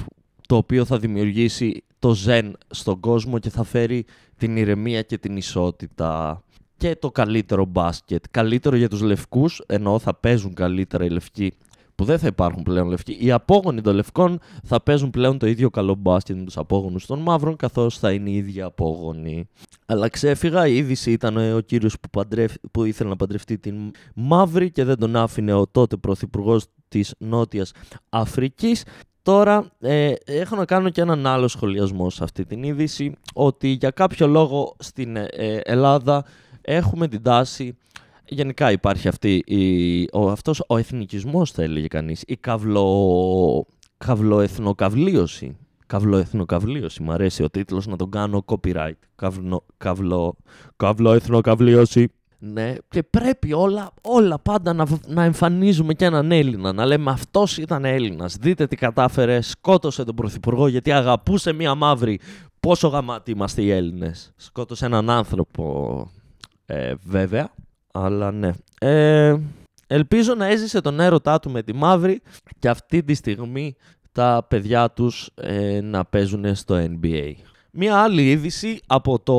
το 0.47 0.55
οποίο 0.55 0.85
θα 0.85 0.97
δημιουργήσει 0.97 1.83
το 1.99 2.15
zen 2.25 2.51
στον 2.69 2.99
κόσμο 2.99 3.39
και 3.39 3.49
θα 3.49 3.63
φέρει 3.63 4.05
την 4.37 4.57
ηρεμία 4.57 5.01
και 5.01 5.17
την 5.17 5.37
ισότητα 5.37 6.43
και 6.77 6.95
το 6.95 7.11
καλύτερο 7.11 7.65
μπάσκετ. 7.65 8.23
Καλύτερο 8.31 8.75
για 8.75 8.89
τους 8.89 9.01
λευκούς, 9.01 9.61
ενώ 9.67 9.99
θα 9.99 10.15
παίζουν 10.15 10.53
καλύτερα 10.53 11.05
οι 11.05 11.09
λευκοί 11.09 11.53
που 11.99 12.05
δεν 12.05 12.19
θα 12.19 12.27
υπάρχουν 12.27 12.63
πλέον 12.63 12.87
λευκοί. 12.87 13.17
Οι 13.19 13.31
απόγονοι 13.31 13.81
των 13.81 13.95
λευκών 13.95 14.39
θα 14.63 14.81
παίζουν 14.83 15.09
πλέον 15.09 15.37
το 15.37 15.47
ίδιο 15.47 15.69
καλό 15.69 15.95
μπάσκετ 15.95 16.37
με 16.37 16.43
τους 16.43 16.57
απόγονους 16.57 17.05
των 17.05 17.19
μαύρων, 17.19 17.55
καθώς 17.55 17.97
θα 17.97 18.11
είναι 18.11 18.29
οι 18.29 18.35
ίδιοι 18.35 18.61
απόγονοι. 18.61 19.47
Αλλά 19.85 20.09
ξέφυγα, 20.09 20.67
η 20.67 20.75
είδηση 20.75 21.11
ήταν 21.11 21.55
ο 21.55 21.59
κύριος 21.59 21.99
που, 21.99 22.21
που 22.71 22.83
ήθελε 22.83 23.09
να 23.09 23.15
παντρευτεί 23.15 23.57
την 23.57 23.91
μαύρη 24.15 24.71
και 24.71 24.83
δεν 24.83 24.97
τον 24.97 25.15
άφηνε 25.15 25.53
ο 25.53 25.67
τότε 25.67 25.97
πρωθυπουργός 25.97 26.65
της 26.87 27.15
Νότιας 27.17 27.71
Αφρικής. 28.09 28.83
Τώρα 29.21 29.71
ε, 29.79 30.13
έχω 30.25 30.55
να 30.55 30.65
κάνω 30.65 30.89
και 30.89 31.01
έναν 31.01 31.27
άλλο 31.27 31.47
σχολιασμό 31.47 32.09
σε 32.09 32.23
αυτή 32.23 32.45
την 32.45 32.63
είδηση, 32.63 33.15
ότι 33.33 33.67
για 33.67 33.89
κάποιο 33.89 34.27
λόγο 34.27 34.75
στην 34.79 35.15
ε, 35.15 35.27
Ελλάδα 35.63 36.25
έχουμε 36.61 37.07
την 37.07 37.23
τάση 37.23 37.77
γενικά 38.29 38.71
υπάρχει 38.71 39.07
αυτή 39.07 39.35
η, 39.35 40.01
ο, 40.13 40.29
αυτός 40.29 40.63
ο 40.67 40.77
εθνικισμός 40.77 41.51
θα 41.51 41.63
έλεγε 41.63 41.87
κανείς, 41.87 42.23
η 42.27 42.35
καυλο, 42.35 43.65
καυλοεθνοκαυλίωση. 43.97 45.57
Καυλοεθνοκαυλίωση, 45.87 47.03
μου 47.03 47.11
αρέσει 47.11 47.43
ο 47.43 47.49
τίτλος 47.49 47.87
να 47.87 47.95
τον 47.95 48.09
κάνω 48.09 48.43
copyright. 48.45 48.91
Καυλο, 49.15 49.65
καυλο, 49.77 50.35
καυλοεθνοκαυλίωση. 50.75 52.11
Ναι, 52.41 52.75
και 52.87 53.03
πρέπει 53.03 53.53
όλα, 53.53 53.91
όλα 54.01 54.39
πάντα 54.39 54.73
να, 54.73 54.85
να 55.07 55.23
εμφανίζουμε 55.23 55.93
και 55.93 56.05
έναν 56.05 56.31
Έλληνα. 56.31 56.73
Να 56.73 56.85
λέμε 56.85 57.11
αυτός 57.11 57.57
ήταν 57.57 57.85
Έλληνας. 57.85 58.35
Δείτε 58.35 58.67
τι 58.67 58.75
κατάφερε, 58.75 59.41
σκότωσε 59.41 60.03
τον 60.03 60.15
Πρωθυπουργό 60.15 60.67
γιατί 60.67 60.91
αγαπούσε 60.91 61.53
μία 61.53 61.75
μαύρη. 61.75 62.19
Πόσο 62.59 62.87
γαμάτι 62.87 63.31
είμαστε 63.31 63.61
οι 63.61 63.71
Έλληνες. 63.71 64.33
Σκότωσε 64.35 64.85
έναν 64.85 65.09
άνθρωπο, 65.09 66.05
ε, 66.65 66.93
βέβαια. 67.03 67.51
Αλλά 67.93 68.31
ναι. 68.31 68.51
Ε, 68.79 69.35
ελπίζω 69.87 70.33
να 70.33 70.45
έζησε 70.45 70.81
τον 70.81 70.99
έρωτά 70.99 71.39
του 71.39 71.49
με 71.49 71.63
τη 71.63 71.73
μαύρη 71.73 72.21
και 72.59 72.69
αυτή 72.69 73.03
τη 73.03 73.13
στιγμή 73.13 73.75
τα 74.11 74.45
παιδιά 74.49 74.91
τους 74.91 75.29
ε, 75.35 75.81
να 75.81 76.05
παίζουν 76.05 76.55
στο 76.55 76.75
NBA. 76.75 77.33
Μία 77.71 77.97
άλλη 77.97 78.29
είδηση 78.29 78.79
από 78.87 79.19
το 79.19 79.33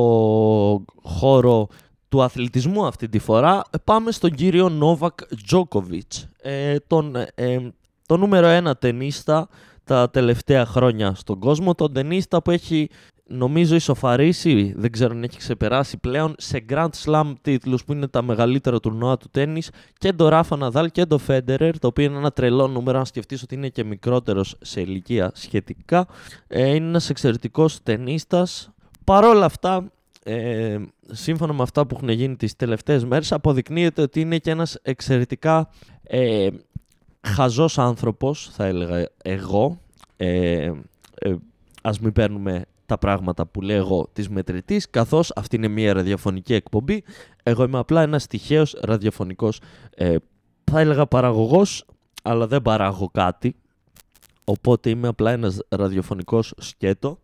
χώρο 1.01 1.67
του 2.09 2.21
αθλητισμού 2.21 2.85
αυτή 2.85 3.09
τη 3.09 3.19
φορά 3.19 3.61
πάμε 3.83 4.11
στον 4.11 4.31
κύριο 4.31 4.69
Νόβακ 4.69 5.19
Τζόκοβιτς, 5.45 6.27
ε, 6.41 6.75
τον, 6.87 7.15
ε, 7.35 7.57
το 8.05 8.17
νούμερο 8.17 8.47
ένα 8.47 8.75
τενίστα 8.75 9.47
τα 9.91 10.09
τελευταία 10.09 10.65
χρόνια 10.65 11.13
στον 11.15 11.39
κόσμο, 11.39 11.75
τον 11.75 11.93
τενίστα 11.93 12.41
που 12.41 12.51
έχει 12.51 12.89
νομίζω 13.27 13.75
ισοφαρίσει, 13.75 14.73
δεν 14.77 14.91
ξέρω 14.91 15.11
αν 15.13 15.23
έχει 15.23 15.37
ξεπεράσει 15.37 15.97
πλέον, 15.97 16.35
σε 16.37 16.65
Grand 16.69 16.89
Slam 17.05 17.33
τίτλους 17.41 17.83
που 17.83 17.93
είναι 17.93 18.07
τα 18.07 18.21
μεγαλύτερα 18.21 18.79
τουρνουά 18.79 19.17
του 19.17 19.27
τέννις 19.31 19.69
και 19.97 20.13
το 20.13 20.27
Ράφα 20.29 20.57
Ναδάλ 20.57 20.91
και 20.91 21.05
το 21.05 21.17
Φέντερερ, 21.17 21.79
το 21.79 21.87
οποίο 21.87 22.05
είναι 22.05 22.17
ένα 22.17 22.31
τρελό 22.31 22.67
νούμερο 22.67 22.99
αν 22.99 23.05
σκεφτείς 23.05 23.43
ότι 23.43 23.55
είναι 23.55 23.69
και 23.69 23.83
μικρότερος 23.83 24.55
σε 24.61 24.81
ηλικία 24.81 25.31
σχετικά. 25.33 26.07
Ε, 26.47 26.67
είναι 26.67 26.87
ένας 26.87 27.09
εξαιρετικός 27.09 27.83
ταινίστας. 27.83 28.71
Παρόλα 29.03 29.45
αυτά, 29.45 29.91
ε, 30.23 30.77
σύμφωνα 31.11 31.53
με 31.53 31.63
αυτά 31.63 31.85
που 31.85 31.95
έχουν 31.95 32.09
γίνει 32.09 32.35
τις 32.35 32.55
τελευταίες 32.55 33.05
μέρες, 33.05 33.31
αποδεικνύεται 33.31 34.01
ότι 34.01 34.19
είναι 34.19 34.37
και 34.37 34.51
ένας 34.51 34.77
εξαιρετικά 34.81 35.69
ε, 36.03 36.47
χαζός 37.21 37.77
άνθρωπος, 37.77 38.49
θα 38.53 38.65
έλεγα 38.65 39.09
εγώ, 39.23 39.79
ε, 40.17 40.71
ε, 41.13 41.35
ας 41.81 41.99
μην 41.99 42.11
παίρνουμε 42.11 42.65
τα 42.85 42.97
πράγματα 42.97 43.45
που 43.45 43.61
λέω 43.61 43.77
εγώ 43.77 44.09
της 44.13 44.29
μετρητής, 44.29 44.89
καθώς 44.89 45.31
αυτή 45.35 45.55
είναι 45.55 45.67
μια 45.67 45.93
ραδιοφωνική 45.93 46.53
εκπομπή. 46.53 47.03
Εγώ 47.43 47.63
είμαι 47.63 47.79
απλά 47.79 48.01
ένας 48.01 48.27
τυχαίος 48.27 48.75
ραδιοφωνικός, 48.81 49.61
ε, 49.95 50.15
θα 50.63 50.79
έλεγα 50.79 51.05
παραγωγός, 51.05 51.85
αλλά 52.23 52.47
δεν 52.47 52.61
παράγω 52.61 53.09
κάτι. 53.13 53.55
Οπότε 54.43 54.89
είμαι 54.89 55.07
απλά 55.07 55.31
ένας 55.31 55.59
ραδιοφωνικός 55.69 56.53
σκέτο. 56.57 57.19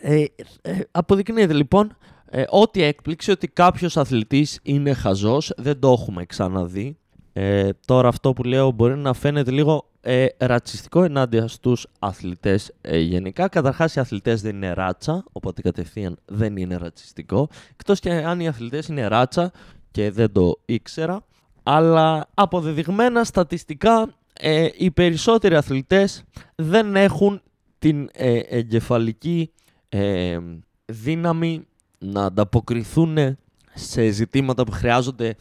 Ε, 0.00 0.24
ε, 0.62 0.80
αποδεικνύεται 0.90 1.52
λοιπόν 1.52 1.96
ε, 2.30 2.44
ότι 2.48 2.82
έκπληξη 2.82 3.30
ότι 3.30 3.48
κάποιος 3.48 3.96
αθλητής 3.96 4.58
είναι 4.62 4.92
χαζός, 4.92 5.52
δεν 5.56 5.80
το 5.80 5.92
έχουμε 5.92 6.24
ξαναδεί. 6.24 6.98
Ε, 7.38 7.70
τώρα 7.86 8.08
αυτό 8.08 8.32
που 8.32 8.42
λέω 8.42 8.70
μπορεί 8.70 8.96
να 8.96 9.12
φαίνεται 9.12 9.50
λίγο 9.50 9.90
ε, 10.00 10.26
ρατσιστικό 10.38 11.02
ενάντια 11.02 11.48
στους 11.48 11.86
αθλητές 11.98 12.72
ε, 12.80 12.98
γενικά. 12.98 13.48
Καταρχάς 13.48 13.94
οι 13.94 14.00
αθλητές 14.00 14.42
δεν 14.42 14.54
είναι 14.54 14.72
ράτσα, 14.72 15.24
οπότε 15.32 15.62
κατευθείαν 15.62 16.18
δεν 16.24 16.56
είναι 16.56 16.76
ρατσιστικό. 16.76 17.48
Εκτός 17.70 18.00
και 18.00 18.10
αν 18.10 18.40
οι 18.40 18.48
αθλητές 18.48 18.86
είναι 18.86 19.06
ράτσα 19.06 19.52
και 19.90 20.10
δεν 20.10 20.32
το 20.32 20.60
ήξερα. 20.64 21.24
Αλλά 21.62 22.28
αποδεδειγμένα 22.34 23.24
στατιστικά 23.24 24.14
ε, 24.32 24.68
οι 24.76 24.90
περισσότεροι 24.90 25.54
αθλητές 25.54 26.24
δεν 26.54 26.96
έχουν 26.96 27.42
την 27.78 28.08
ε, 28.12 28.38
εγκεφαλική 28.38 29.52
ε, 29.88 30.38
δύναμη 30.84 31.66
να 31.98 32.24
ανταποκριθούν 32.24 33.38
σε 33.74 34.10
ζητήματα 34.10 34.64
που 34.64 34.72
χρειάζονται 34.72 35.36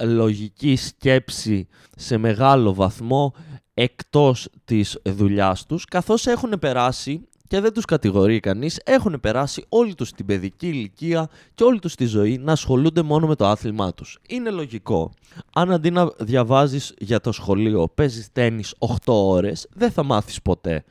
λογική 0.00 0.76
σκέψη 0.76 1.68
σε 1.96 2.16
μεγάλο 2.16 2.74
βαθμό 2.74 3.34
εκτός 3.74 4.48
της 4.64 4.98
δουλειάς 5.04 5.66
τους, 5.66 5.84
καθώς 5.84 6.26
έχουν 6.26 6.58
περάσει 6.58 7.26
και 7.48 7.60
δεν 7.60 7.72
τους 7.72 7.84
κατηγορεί 7.84 8.40
κανείς, 8.40 8.80
έχουν 8.84 9.20
περάσει 9.20 9.64
όλη 9.68 9.94
τους 9.94 10.12
την 10.12 10.26
παιδική 10.26 10.66
ηλικία 10.66 11.28
και 11.54 11.64
όλη 11.64 11.78
τους 11.78 11.94
τη 11.94 12.04
ζωή 12.04 12.38
να 12.38 12.52
ασχολούνται 12.52 13.02
μόνο 13.02 13.26
με 13.26 13.34
το 13.34 13.46
άθλημά 13.46 13.94
τους. 13.94 14.18
Είναι 14.28 14.50
λογικό. 14.50 15.12
Αν 15.52 15.72
αντί 15.72 15.90
να 15.90 16.10
διαβάζεις 16.18 16.94
για 16.98 17.20
το 17.20 17.32
σχολείο 17.32 17.88
παίζεις 17.94 18.32
τέννις 18.32 18.74
8 18.78 18.88
ώρες, 19.06 19.68
δεν 19.72 19.90
θα 19.90 20.02
μάθεις 20.02 20.42
ποτέ 20.42 20.84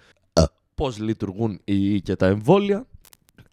πώς 0.75 0.99
λειτουργούν 0.99 1.59
οι 1.63 2.01
και 2.01 2.15
τα 2.15 2.25
εμβόλια 2.25 2.85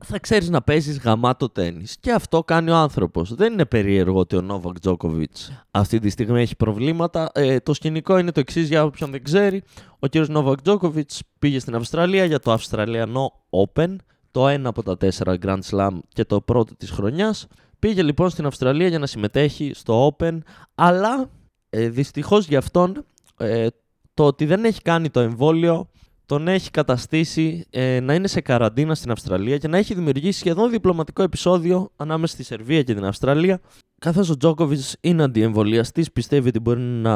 θα 0.04 0.18
ξέρεις 0.18 0.48
να 0.48 0.62
παίζεις 0.62 0.98
γαμάτο 0.98 1.48
τέννις. 1.48 1.96
Και 2.00 2.12
αυτό 2.12 2.44
κάνει 2.44 2.70
ο 2.70 2.74
άνθρωπος. 2.74 3.34
Δεν 3.34 3.52
είναι 3.52 3.64
περίεργο 3.64 4.18
ότι 4.18 4.36
ο 4.36 4.40
Νόβακ 4.40 4.80
Τζόκοβιτς 4.80 5.64
αυτή 5.70 5.98
τη 5.98 6.10
στιγμή 6.10 6.40
έχει 6.40 6.56
προβλήματα. 6.56 7.30
Ε, 7.34 7.60
το 7.60 7.74
σκηνικό 7.74 8.18
είναι 8.18 8.32
το 8.32 8.40
εξής 8.40 8.68
για 8.68 8.84
όποιον 8.84 9.10
δεν 9.10 9.24
ξέρει. 9.24 9.62
Ο 9.98 10.06
κύριος 10.06 10.28
Νόβακ 10.28 10.62
Τζόκοβιτς 10.62 11.22
πήγε 11.38 11.58
στην 11.58 11.74
Αυστραλία 11.74 12.24
για 12.24 12.38
το 12.38 12.52
Αυστραλιανό 12.52 13.32
Open, 13.50 13.96
το 14.30 14.48
ένα 14.48 14.68
από 14.68 14.82
τα 14.82 14.96
τέσσερα 14.96 15.36
Grand 15.42 15.60
Slam 15.70 15.98
και 16.08 16.24
το 16.24 16.40
πρώτο 16.40 16.76
της 16.76 16.90
χρονιάς. 16.90 17.46
Πήγε 17.78 18.02
λοιπόν 18.02 18.30
στην 18.30 18.46
Αυστραλία 18.46 18.88
για 18.88 18.98
να 18.98 19.06
συμμετέχει 19.06 19.72
στο 19.74 20.16
Open, 20.18 20.38
αλλά 20.74 21.30
ε, 21.70 21.88
δυστυχώς 21.88 22.46
για 22.46 22.58
αυτόν 22.58 23.04
ε, 23.36 23.66
το 24.14 24.24
ότι 24.24 24.44
δεν 24.46 24.64
έχει 24.64 24.82
κάνει 24.82 25.10
το 25.10 25.20
εμβόλιο 25.20 25.88
τον 26.28 26.48
έχει 26.48 26.70
καταστήσει 26.70 27.66
ε, 27.70 28.00
να 28.00 28.14
είναι 28.14 28.26
σε 28.26 28.40
καραντίνα 28.40 28.94
στην 28.94 29.10
Αυστραλία 29.10 29.58
και 29.58 29.68
να 29.68 29.78
έχει 29.78 29.94
δημιουργήσει 29.94 30.38
σχεδόν 30.38 30.70
διπλωματικό 30.70 31.22
επεισόδιο 31.22 31.90
ανάμεσα 31.96 32.32
στη 32.34 32.42
Σερβία 32.42 32.82
και 32.82 32.94
την 32.94 33.04
Αυστραλία. 33.04 33.60
Καθώς 33.98 34.30
ο 34.30 34.36
Τζόκοβιτ 34.36 34.80
είναι 35.00 35.22
αντιεμβολιαστής, 35.22 36.12
πιστεύει 36.12 36.48
ότι 36.48 36.60
μπορεί 36.60 36.80
να 36.80 37.14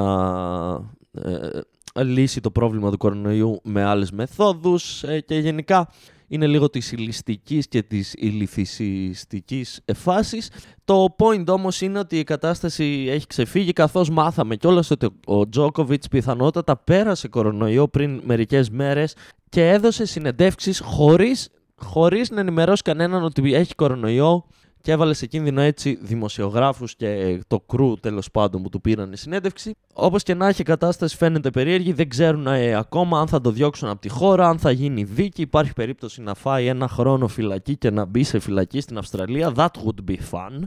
ε, 1.13 2.03
λύσει 2.03 2.41
το 2.41 2.51
πρόβλημα 2.51 2.91
του 2.91 2.97
κορονοϊού 2.97 3.61
με 3.63 3.83
άλλες 3.83 4.11
μεθόδους 4.11 5.03
ε, 5.03 5.21
και 5.21 5.39
γενικά 5.39 5.89
είναι 6.33 6.47
λίγο 6.47 6.71
της 6.71 6.93
ηλιστικής 6.93 7.69
και 7.69 7.83
της 7.83 8.15
ηλιθισιστικής 8.17 9.81
φάσης. 9.95 10.51
Το 10.85 11.17
point 11.19 11.47
όμως 11.49 11.81
είναι 11.81 11.99
ότι 11.99 12.19
η 12.19 12.25
κατάσταση 12.25 13.07
έχει 13.09 13.27
ξεφύγει 13.27 13.73
καθώς 13.73 14.11
μάθαμε 14.11 14.57
κιόλας 14.57 14.91
ότι 14.91 15.09
ο 15.25 15.49
Τζόκοβιτς 15.49 16.09
πιθανότατα 16.09 16.77
πέρασε 16.77 17.29
κορονοϊό 17.29 17.89
πριν 17.89 18.21
μερικές 18.25 18.71
μέρες 18.71 19.17
και 19.49 19.69
έδωσε 19.69 20.05
συνεντεύξεις 20.05 20.81
χωρίς, 20.81 21.49
χωρίς 21.75 22.31
να 22.31 22.41
ενημερώσει 22.41 22.83
κανέναν 22.83 23.25
ότι 23.25 23.55
έχει 23.55 23.75
κορονοϊό 23.75 24.47
και 24.83 24.93
έβαλε 24.93 25.15
σε 25.15 25.27
κίνδυνο 25.27 25.61
έτσι 25.61 25.99
δημοσιογράφους 26.03 26.97
και 26.97 27.41
το 27.47 27.61
κρού 27.61 27.97
τέλος 27.97 28.31
πάντων 28.31 28.63
που 28.63 28.69
του 28.69 28.81
πήραν 28.81 29.13
συνέντευξη. 29.15 29.75
Όπως 29.93 30.23
και 30.23 30.35
να 30.35 30.49
έχει 30.49 30.61
η 30.61 30.65
κατάσταση 30.65 31.17
φαίνεται 31.17 31.51
περίεργη, 31.51 31.93
δεν 31.93 32.09
ξέρουν 32.09 32.47
ε, 32.47 32.75
ακόμα 32.75 33.21
αν 33.21 33.27
θα 33.29 33.41
το 33.41 33.51
διώξουν 33.51 33.89
από 33.89 34.01
τη 34.01 34.09
χώρα, 34.09 34.49
αν 34.49 34.59
θα 34.59 34.71
γίνει 34.71 35.05
δίκη. 35.05 35.43
Υπάρχει 35.43 35.73
περίπτωση 35.73 36.23
να 36.23 36.35
φάει 36.35 36.67
ένα 36.67 36.89
χρόνο 36.89 37.29
φυλακή 37.29 37.77
και 37.77 37.91
να 37.91 38.05
μπει 38.05 38.23
σε 38.23 38.39
φυλακή 38.39 38.81
στην 38.81 38.99
Αυστραλία. 38.99 39.53
That 39.57 39.71
would 39.85 40.11
be 40.11 40.17
fun 40.33 40.63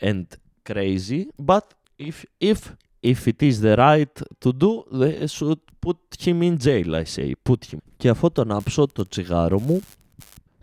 and 0.00 0.26
crazy, 0.70 1.22
but 1.44 1.64
if, 1.96 2.24
if, 2.38 2.58
if 3.02 3.26
it 3.26 3.42
is 3.42 3.60
the 3.60 3.76
right 3.76 4.16
to 4.44 4.52
do, 4.52 4.84
they 5.00 5.26
should 5.26 5.62
put 5.86 5.98
him 6.24 6.42
in 6.42 6.54
jail, 6.58 6.96
I 6.96 7.04
say. 7.04 7.32
Put 7.50 7.64
him. 7.72 7.78
Και 7.96 8.08
αφού 8.08 8.32
τον 8.32 8.52
άψω 8.52 8.86
το 8.86 9.08
τσιγάρο 9.08 9.60
μου, 9.60 9.80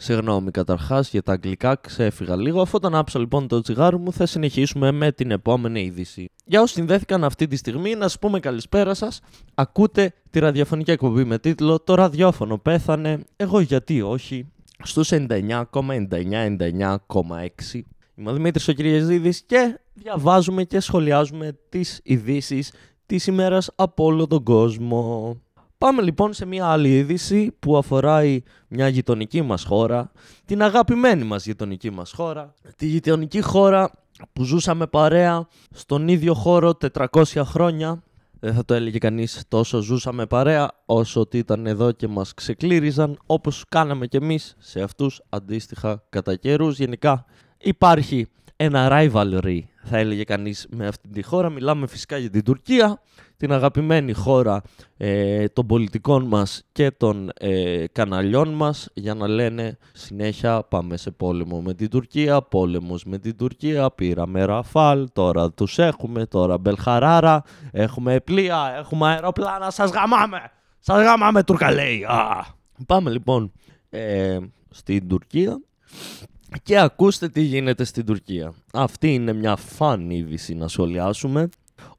Συγγνώμη 0.01 0.51
καταρχάς 0.51 1.09
για 1.09 1.21
τα 1.21 1.31
αγγλικά, 1.31 1.75
ξέφυγα 1.75 2.35
λίγο. 2.35 2.61
Αφού 2.61 2.79
τον 2.79 2.95
άψα 2.95 3.19
λοιπόν 3.19 3.47
το 3.47 3.61
τσιγάρο 3.61 3.97
μου, 3.97 4.13
θα 4.13 4.25
συνεχίσουμε 4.25 4.91
με 4.91 5.11
την 5.11 5.31
επόμενη 5.31 5.81
είδηση. 5.81 6.29
Για 6.45 6.61
όσοι 6.61 6.73
συνδέθηκαν 6.73 7.23
αυτή 7.23 7.47
τη 7.47 7.55
στιγμή, 7.55 7.95
να 7.95 8.01
σας 8.01 8.19
πούμε 8.19 8.39
καλησπέρα 8.39 8.93
σας. 8.93 9.21
Ακούτε 9.53 10.13
τη 10.29 10.39
ραδιοφωνική 10.39 10.91
εκπομπή 10.91 11.23
με 11.23 11.39
τίτλο 11.39 11.79
Το 11.79 11.95
ραδιόφωνο 11.95 12.57
πέθανε. 12.57 13.23
Εγώ 13.35 13.59
γιατί 13.59 14.01
όχι. 14.01 14.51
Στους 14.83 15.11
99,99,6. 15.11 17.85
Είμαι 18.15 18.29
ο 18.29 18.33
Δημήτρης 18.33 18.67
ο 18.67 18.71
Κυριαζίδης 18.71 19.41
και 19.41 19.79
διαβάζουμε 19.93 20.63
και 20.63 20.79
σχολιάζουμε 20.79 21.57
τις 21.69 21.99
ειδήσεις 22.03 22.71
της 23.05 23.27
ημέρας 23.27 23.71
από 23.75 24.03
όλο 24.03 24.27
τον 24.27 24.43
κόσμο. 24.43 25.35
Πάμε 25.79 26.01
λοιπόν 26.01 26.33
σε 26.33 26.45
μια 26.45 26.65
άλλη 26.67 26.97
είδηση 26.97 27.55
που 27.59 27.77
αφορά 27.77 28.21
μια 28.67 28.87
γειτονική 28.87 29.41
μας 29.41 29.63
χώρα, 29.63 30.11
την 30.45 30.63
αγαπημένη 30.63 31.23
μας 31.23 31.45
γειτονική 31.45 31.89
μας 31.89 32.11
χώρα, 32.11 32.53
τη 32.75 32.85
γειτονική 32.85 33.41
χώρα 33.41 33.91
που 34.33 34.43
ζούσαμε 34.43 34.87
παρέα 34.87 35.47
στον 35.71 36.07
ίδιο 36.07 36.33
χώρο 36.33 36.77
400 36.93 37.23
χρόνια. 37.45 38.03
Δεν 38.39 38.53
θα 38.53 38.65
το 38.65 38.73
έλεγε 38.73 38.97
κανείς 38.97 39.43
τόσο 39.47 39.81
ζούσαμε 39.81 40.25
παρέα 40.25 40.71
όσο 40.85 41.19
ότι 41.19 41.37
ήταν 41.37 41.65
εδώ 41.65 41.91
και 41.91 42.07
μας 42.07 42.33
ξεκλήριζαν 42.33 43.19
όπως 43.25 43.65
κάναμε 43.69 44.07
κι 44.07 44.17
εμείς 44.17 44.55
σε 44.59 44.81
αυτούς 44.81 45.21
αντίστοιχα 45.29 46.03
κατά 46.09 46.35
καιρούς. 46.35 46.77
Γενικά 46.77 47.25
υπάρχει 47.57 48.27
ένα 48.61 48.87
rivalry 48.91 49.59
θα 49.83 49.97
έλεγε 49.97 50.23
κανείς 50.23 50.67
με 50.69 50.87
αυτή 50.87 51.09
τη 51.09 51.23
χώρα. 51.23 51.49
Μιλάμε 51.49 51.87
φυσικά 51.87 52.17
για 52.17 52.29
την 52.29 52.43
Τουρκία 52.43 53.01
την 53.37 53.51
αγαπημένη 53.51 54.13
χώρα 54.13 54.61
ε, 54.97 55.47
των 55.47 55.65
πολιτικών 55.65 56.27
μας 56.27 56.63
και 56.71 56.91
των 56.91 57.31
ε, 57.39 57.85
καναλιών 57.91 58.49
μας. 58.53 58.89
Για 58.93 59.13
να 59.13 59.27
λένε 59.27 59.77
συνέχεια 59.93 60.63
πάμε 60.63 60.97
σε 60.97 61.11
πόλεμο 61.11 61.61
με 61.61 61.73
την 61.73 61.89
Τουρκία, 61.89 62.41
πόλεμος 62.41 63.03
με 63.03 63.17
την 63.17 63.37
Τουρκία, 63.37 63.91
πήραμε 63.91 64.45
Ραφάλ, 64.45 65.07
τώρα 65.13 65.51
τους 65.51 65.77
έχουμε, 65.77 66.25
τώρα 66.25 66.57
Μπελχαράρα, 66.57 67.43
έχουμε 67.71 68.19
πλοία, 68.19 68.75
έχουμε 68.77 69.07
αεροπλάνα, 69.07 69.71
σας 69.71 69.91
γαμάμε, 69.91 70.51
σας 70.79 71.03
γαμάμε 71.03 71.43
Τουρκαλέοι. 71.43 72.05
Πάμε 72.85 73.09
λοιπόν 73.09 73.51
ε, 73.89 74.37
στην 74.69 75.07
Τουρκία 75.07 75.61
και 76.63 76.79
ακούστε 76.79 77.29
τι 77.29 77.41
γίνεται 77.41 77.83
στην 77.83 78.05
Τουρκία. 78.05 78.53
Αυτή 78.73 79.13
είναι 79.13 79.33
μια 79.33 79.55
φαν 79.55 80.09
είδηση 80.09 80.53
να 80.55 80.67
σχολιάσουμε. 80.67 81.49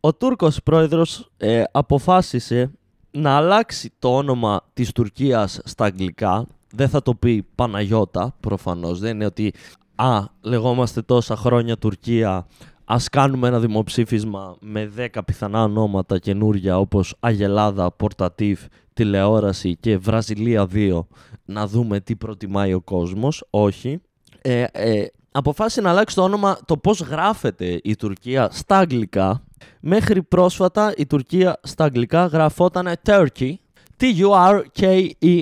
Ο 0.00 0.14
Τούρκος 0.14 0.62
πρόεδρος 0.62 1.30
ε, 1.36 1.62
αποφάσισε 1.72 2.70
να 3.10 3.36
αλλάξει 3.36 3.92
το 3.98 4.16
όνομα 4.16 4.60
της 4.72 4.92
Τουρκίας 4.92 5.60
στα 5.64 5.84
αγγλικά. 5.84 6.46
Δεν 6.72 6.88
θα 6.88 7.02
το 7.02 7.14
πει 7.14 7.46
Παναγιώτα 7.54 8.36
προφανώς. 8.40 8.98
Δεν 8.98 9.14
είναι 9.14 9.24
ότι 9.24 9.52
«Α, 9.94 10.24
λεγόμαστε 10.40 11.02
τόσα 11.02 11.36
χρόνια 11.36 11.78
Τουρκία, 11.78 12.46
ας 12.84 13.08
κάνουμε 13.08 13.48
ένα 13.48 13.60
δημοψήφισμα 13.60 14.56
με 14.60 14.92
10 14.96 15.24
πιθανά 15.24 15.62
ονόματα 15.62 16.18
καινούρια 16.18 16.78
όπως 16.78 17.16
Αγελάδα, 17.20 17.92
Πορτατίφ, 17.92 18.60
Τηλεόραση 18.92 19.76
και 19.76 19.98
Βραζιλία 19.98 20.66
2 20.72 21.06
να 21.44 21.66
δούμε 21.66 22.00
τι 22.00 22.16
προτιμάει 22.16 22.72
ο 22.72 22.80
κόσμος». 22.80 23.44
Όχι. 23.50 24.00
Ε, 24.42 24.64
ε, 24.72 25.06
αποφάσισε 25.32 25.80
να 25.80 25.90
αλλάξει 25.90 26.14
το 26.14 26.22
όνομα, 26.22 26.58
το 26.64 26.76
πώς 26.76 27.00
γράφεται 27.00 27.80
η 27.82 27.96
Τουρκία 27.96 28.48
στα 28.52 28.78
αγγλικά 28.78 29.44
Μέχρι 29.80 30.22
πρόσφατα 30.22 30.94
η 30.96 31.06
Τουρκία 31.06 31.60
στα 31.62 31.84
αγγλικά 31.84 32.26
γραφόταν 32.26 32.88
Turkey, 33.06 33.54
T-U-R-K-E-Y, 34.00 35.40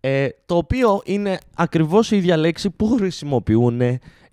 ε, 0.00 0.28
το 0.46 0.56
οποίο 0.56 1.00
είναι 1.04 1.38
ακριβώς 1.54 2.10
η 2.10 2.16
ίδια 2.16 2.36
λέξη 2.36 2.70
που 2.70 2.86
χρησιμοποιούν 2.96 3.80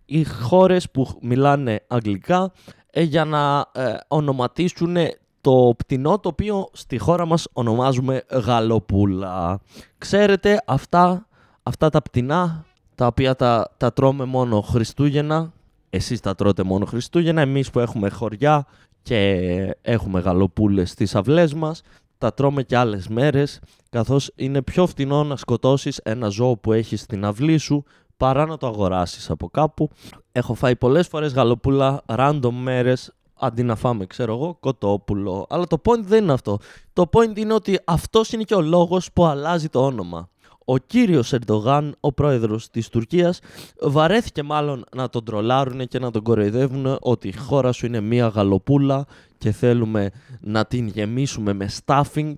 οι 0.05 0.23
χώρες 0.23 0.91
που 0.91 1.17
μιλάνε 1.21 1.79
αγγλικά 1.87 2.51
ε, 2.91 3.01
για 3.01 3.25
να 3.25 3.65
ε, 3.71 3.95
ονοματίσουν 4.07 4.95
το 5.41 5.73
πτηνό 5.77 6.19
το 6.19 6.29
οποίο 6.29 6.69
στη 6.73 6.97
χώρα 6.97 7.25
μας 7.25 7.47
ονομάζουμε 7.53 8.23
γαλοπούλα. 8.31 9.59
Ξέρετε 9.97 10.61
αυτά, 10.65 11.27
αυτά 11.63 11.89
τα 11.89 12.01
πτηνά 12.01 12.65
τα 12.95 13.07
οποία 13.07 13.35
τα, 13.35 13.73
τα 13.77 13.93
τρώμε 13.93 14.25
μόνο 14.25 14.61
Χριστούγεννα, 14.61 15.53
εσείς 15.89 16.19
τα 16.19 16.35
τρώτε 16.35 16.63
μόνο 16.63 16.85
Χριστούγεννα, 16.85 17.41
εμείς 17.41 17.69
που 17.69 17.79
έχουμε 17.79 18.09
χωριά 18.09 18.65
και 19.01 19.75
έχουμε 19.81 20.19
γαλοπούλες 20.19 20.89
στις 20.89 21.15
αυλές 21.15 21.53
μας, 21.53 21.81
τα 22.17 22.33
τρώμε 22.33 22.63
και 22.63 22.77
άλλες 22.77 23.07
μέρες, 23.07 23.59
καθώς 23.89 24.31
είναι 24.35 24.61
πιο 24.61 24.87
φτηνό 24.87 25.23
να 25.23 25.35
σκοτώσεις 25.35 25.97
ένα 25.97 26.27
ζώο 26.27 26.57
που 26.57 26.73
έχεις 26.73 27.01
στην 27.01 27.25
αυλή 27.25 27.57
σου 27.57 27.83
παρά 28.17 28.45
να 28.45 28.57
το 28.57 28.67
αγοράσεις 28.67 29.29
από 29.29 29.49
κάπου. 29.49 29.89
Έχω 30.31 30.53
φάει 30.53 30.75
πολλές 30.75 31.07
φορές 31.07 31.33
γαλοπούλα 31.33 32.03
random 32.05 32.51
μέρες, 32.51 33.13
αντί 33.39 33.63
να 33.63 33.75
φάμε, 33.75 34.05
ξέρω 34.05 34.33
εγώ, 34.33 34.57
κοτόπουλο. 34.59 35.45
Αλλά 35.49 35.67
το 35.67 35.81
point 35.85 36.01
δεν 36.01 36.23
είναι 36.23 36.33
αυτό. 36.33 36.57
Το 36.93 37.09
point 37.11 37.37
είναι 37.37 37.53
ότι 37.53 37.79
αυτός 37.85 38.31
είναι 38.31 38.43
και 38.43 38.55
ο 38.55 38.61
λόγος 38.61 39.11
που 39.13 39.25
αλλάζει 39.25 39.69
το 39.69 39.85
όνομα 39.85 40.29
ο 40.65 40.77
κύριος 40.77 41.33
Ερντογάν, 41.33 41.95
ο 41.99 42.13
πρόεδρος 42.13 42.69
της 42.69 42.89
Τουρκίας, 42.89 43.39
βαρέθηκε 43.81 44.43
μάλλον 44.43 44.85
να 44.95 45.09
τον 45.09 45.23
τρολάρουν 45.23 45.87
και 45.87 45.99
να 45.99 46.11
τον 46.11 46.21
κοροϊδεύουν 46.23 46.97
ότι 46.99 47.27
η 47.27 47.33
χώρα 47.33 47.71
σου 47.71 47.85
είναι 47.85 47.99
μία 47.99 48.27
γαλοπούλα 48.27 49.05
και 49.37 49.51
θέλουμε 49.51 50.11
να 50.39 50.65
την 50.65 50.87
γεμίσουμε 50.87 51.53
με 51.53 51.69
stuffing 51.85 52.33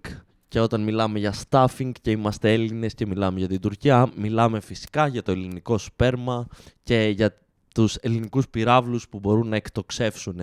και 0.48 0.60
όταν 0.60 0.82
μιλάμε 0.82 1.20
για 1.20 1.34
stuffing 1.50 1.92
και 2.02 2.12
είμαστε 2.12 2.54
Έλληνες 2.54 2.94
και 2.94 3.06
μιλάμε 3.06 3.40
για 3.40 3.48
την 3.48 3.60
Τουρκία, 3.60 4.12
μιλάμε 4.16 4.60
φυσικά 4.60 5.08
για 5.08 5.24
το 5.24 5.32
ελληνικό 5.32 5.78
σπέρμα 5.78 6.48
και 6.84 7.14
για 7.16 7.38
τους 7.74 7.96
ελληνικούς 7.96 8.50
πυράβλους 8.50 9.10
που 9.10 9.20
μπορούν 9.20 9.48
να 9.48 9.56
εκτοξεύσουν 9.56 10.40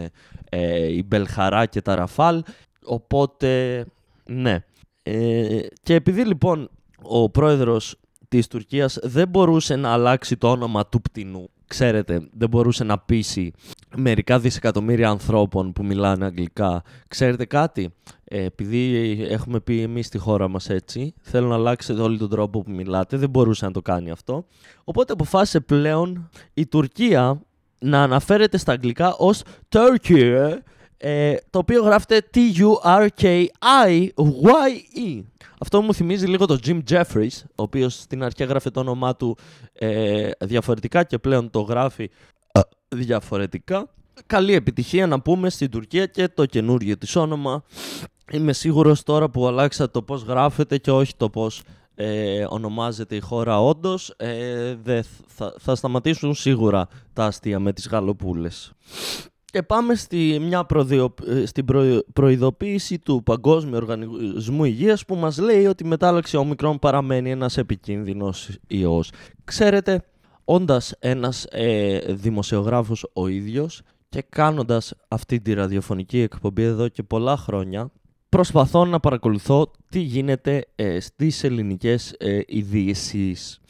ε, 0.49 0.92
η 0.92 1.05
Μπελχαρά 1.07 1.66
και 1.66 1.83
τα 1.83 1.94
Ραφάλ. 1.94 2.42
Οπότε, 2.85 3.85
ναι. 4.25 4.64
Ε, 5.03 5.61
και 5.83 5.94
επειδή 5.94 6.25
λοιπόν 6.25 6.70
ο 7.07 7.31
πρόεδρος 7.31 7.97
της 8.29 8.47
Τουρκίας 8.47 8.99
δεν 9.03 9.29
μπορούσε 9.29 9.77
να 9.77 9.93
αλλάξει 9.93 10.37
το 10.37 10.51
όνομα 10.51 10.87
του 10.87 11.01
πτηνού. 11.01 11.49
Ξέρετε, 11.67 12.29
δεν 12.33 12.49
μπορούσε 12.49 12.85
να 12.85 12.99
πείσει 12.99 13.53
μερικά 13.97 14.38
δισεκατομμύρια 14.38 15.09
ανθρώπων 15.09 15.73
που 15.73 15.85
μιλάνε 15.85 16.25
αγγλικά. 16.25 16.83
Ξέρετε 17.09 17.45
κάτι, 17.45 17.95
ε, 18.25 18.45
επειδή 18.45 19.19
έχουμε 19.29 19.61
πει 19.61 19.81
εμείς 19.81 20.07
στη 20.07 20.19
χώρα 20.19 20.49
μας 20.49 20.69
έτσι, 20.71 21.14
θέλω 21.21 21.47
να 21.47 21.55
αλλάξετε 21.55 22.01
όλο 22.01 22.17
τον 22.17 22.29
τρόπο 22.29 22.62
που 22.62 22.71
μιλάτε, 22.71 23.17
δεν 23.17 23.31
μπορούσε 23.31 23.64
να 23.64 23.71
το 23.71 23.83
κάνει 23.83 24.11
αυτό. 24.11 24.47
Οπότε 24.85 25.12
αποφάσισε 25.12 25.61
πλέον 25.61 26.31
η 26.55 26.67
Τουρκία 26.67 27.40
να 27.79 28.03
αναφέρεται 28.03 28.57
στα 28.57 28.73
αγγλικά 28.73 29.14
ως 29.14 29.43
Turkey, 29.69 30.51
ε, 31.07 31.37
το 31.51 31.59
οποίο 31.59 31.83
γράφεται 31.83 32.29
T-U-R-K-I-Y-E. 32.35 33.43
Αυτό 35.61 35.83
μου 35.83 35.95
θυμίζει 35.95 36.27
λίγο 36.27 36.47
το 36.47 36.59
Jim 36.67 36.81
Jeffries, 36.90 37.43
ο 37.45 37.62
οποίος 37.62 37.95
στην 37.95 38.23
αρχή 38.23 38.43
έγραφε 38.43 38.71
το 38.71 38.81
όνομά 38.81 39.17
του 39.17 39.37
ε, 39.73 40.31
διαφορετικά 40.40 41.05
και 41.05 41.19
πλέον 41.19 41.51
το 41.51 41.61
γράφει 41.61 42.11
ε, 42.53 42.61
διαφορετικά. 42.88 43.88
Καλή 44.27 44.55
επιτυχία 44.55 45.07
να 45.07 45.21
πούμε 45.21 45.51
στην 45.51 45.71
Τουρκία 45.71 46.07
και 46.07 46.29
το 46.29 46.47
καινούργιο 46.47 46.99
της 46.99 47.17
όνομα. 47.17 47.64
Είμαι 48.33 48.53
σίγουρος 48.53 49.03
τώρα 49.03 49.29
που 49.29 49.47
αλλάξατε 49.47 49.90
το 49.90 50.03
πώς 50.03 50.23
γράφεται 50.23 50.79
και 50.79 50.90
όχι 50.90 51.17
το 51.17 51.31
πώς 51.31 51.62
ε, 51.95 52.47
ονομάζεται 52.49 53.17
η 53.17 53.21
χώρα 53.21 53.61
όντως. 53.61 54.14
Ε, 54.17 54.75
θα, 55.27 55.55
θα 55.59 55.75
σταματήσουν 55.75 56.35
σίγουρα 56.35 56.88
τα 57.12 57.25
αστεία 57.25 57.59
με 57.59 57.73
τις 57.73 57.88
γαλοπούλες. 57.88 58.73
Και 59.55 59.62
πάμε 59.62 59.95
στη, 59.95 60.38
μια 60.40 60.64
προδιο, 60.64 61.14
στην 61.45 61.64
προειδοποίηση 62.12 62.99
του 62.99 63.23
Παγκόσμιου 63.23 63.77
Οργανισμού 63.77 64.64
Υγείας 64.64 65.05
που 65.05 65.14
μας 65.14 65.38
λέει 65.38 65.67
ότι 65.67 65.85
η 65.85 65.88
μετάλλαξη 65.88 66.37
ομικρών 66.37 66.79
παραμένει 66.79 67.31
ένας 67.31 67.57
επικίνδυνος 67.57 68.59
ιός. 68.67 69.11
Ξέρετε, 69.45 70.05
όντας 70.45 70.95
ένας 70.99 71.47
ε, 71.51 71.99
δημοσιογράφος 72.09 73.07
ο 73.12 73.27
ίδιος 73.27 73.83
και 74.09 74.25
κάνοντας 74.29 74.95
αυτή 75.09 75.40
τη 75.40 75.53
ραδιοφωνική 75.53 76.21
εκπομπή 76.21 76.62
εδώ 76.62 76.88
και 76.88 77.03
πολλά 77.03 77.37
χρόνια, 77.37 77.90
προσπαθώ 78.29 78.85
να 78.85 79.01
παρακολουθώ 79.01 79.71
τι 79.88 80.01
γίνεται 80.01 80.64
ε, 80.75 81.01
στις 81.01 81.45
ελληνικές 81.45 82.14
ε, 82.19 82.40
ειδήσεις. 82.47 83.61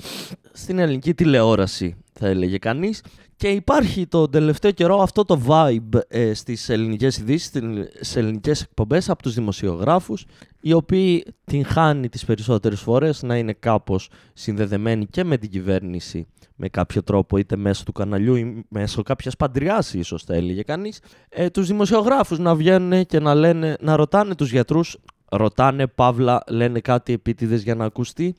Στην 0.52 0.78
ελληνική 0.78 1.14
τηλεόραση 1.14 1.96
θα 2.12 2.26
έλεγε 2.28 2.58
κανείς 2.58 3.02
και 3.44 3.50
υπάρχει 3.50 4.06
το 4.06 4.28
τελευταίο 4.28 4.70
καιρό 4.70 5.02
αυτό 5.02 5.24
το 5.24 5.40
vibe 5.48 5.98
ε, 6.08 6.34
στις 6.34 6.68
ελληνικές 6.68 7.18
ειδήσεις, 7.18 7.46
στις 7.94 8.16
ελληνικές 8.16 8.62
εκπομπές 8.62 9.10
από 9.10 9.22
τους 9.22 9.34
δημοσιογράφους 9.34 10.26
οι 10.60 10.72
οποίοι 10.72 11.24
την 11.44 11.64
χάνει 11.64 12.08
τις 12.08 12.24
περισσότερες 12.24 12.80
φορές 12.80 13.22
να 13.22 13.36
είναι 13.36 13.52
κάπως 13.52 14.10
συνδεδεμένοι 14.32 15.06
και 15.06 15.24
με 15.24 15.36
την 15.36 15.50
κυβέρνηση 15.50 16.26
με 16.56 16.68
κάποιο 16.68 17.02
τρόπο 17.02 17.36
είτε 17.36 17.56
μέσω 17.56 17.84
του 17.84 17.92
καναλιού 17.92 18.34
ή 18.34 18.64
μέσω 18.68 19.02
κάποιας 19.02 19.36
παντριάς 19.36 19.94
ίσως 19.94 20.22
θα 20.22 20.34
έλεγε 20.34 20.62
κανείς 20.62 21.00
ε, 21.28 21.50
τους 21.50 21.66
δημοσιογράφους 21.66 22.38
να 22.38 22.54
βγαίνουν 22.54 23.06
και 23.06 23.20
να, 23.20 23.34
λένε, 23.34 23.76
να 23.80 23.96
ρωτάνε 23.96 24.34
τους 24.34 24.50
γιατρούς 24.50 24.98
ρωτάνε, 25.36 25.86
παύλα, 25.86 26.42
λένε 26.48 26.80
κάτι 26.80 27.12
επίτηδες 27.12 27.62
για 27.62 27.74
να 27.74 27.84
ακουστεί 27.84 28.34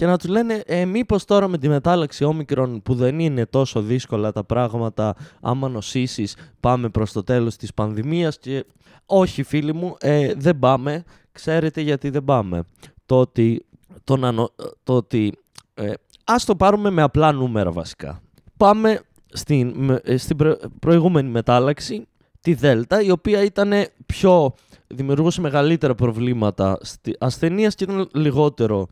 και 0.00 0.06
να 0.06 0.18
τους 0.18 0.28
λένε 0.28 0.62
ε, 0.66 0.84
μήπως 0.84 1.24
τώρα 1.24 1.48
με 1.48 1.58
τη 1.58 1.68
μετάλλαξη 1.68 2.24
όμικρον 2.24 2.82
που 2.82 2.94
δεν 2.94 3.18
είναι 3.18 3.46
τόσο 3.46 3.82
δύσκολα 3.82 4.32
τα 4.32 4.44
πράγματα 4.44 5.14
άμα 5.40 5.68
νοσήσεις 5.68 6.36
πάμε 6.60 6.88
προς 6.88 7.12
το 7.12 7.22
τέλος 7.22 7.56
της 7.56 7.74
πανδημίας 7.74 8.38
και 8.38 8.64
όχι 9.06 9.42
φίλοι 9.42 9.74
μου 9.74 9.96
ε, 10.00 10.34
δεν 10.36 10.58
πάμε. 10.58 11.04
Ξέρετε 11.32 11.80
γιατί 11.80 12.10
δεν 12.10 12.24
πάμε. 12.24 12.62
Το 13.06 13.20
ότι, 13.20 13.66
το, 14.04 14.48
το 14.82 14.96
ότι 14.96 15.32
ε, 15.74 15.92
ας 16.24 16.44
το 16.44 16.56
πάρουμε 16.56 16.90
με 16.90 17.02
απλά 17.02 17.32
νούμερα 17.32 17.70
βασικά. 17.70 18.22
Πάμε 18.56 19.00
στην, 19.26 19.90
ε, 20.02 20.16
στην 20.16 20.36
προηγούμενη 20.80 21.28
μετάλλαξη 21.30 22.06
τη 22.40 22.54
Δέλτα 22.54 23.02
η 23.02 23.10
οποία 23.10 23.42
ήταν 23.42 23.72
πιο 24.06 24.54
δημιουργούσε 24.86 25.40
μεγαλύτερα 25.40 25.94
προβλήματα 25.94 26.78
ασθενείας 27.18 27.74
και 27.74 27.84
ήταν 27.84 28.08
λιγότερο 28.14 28.86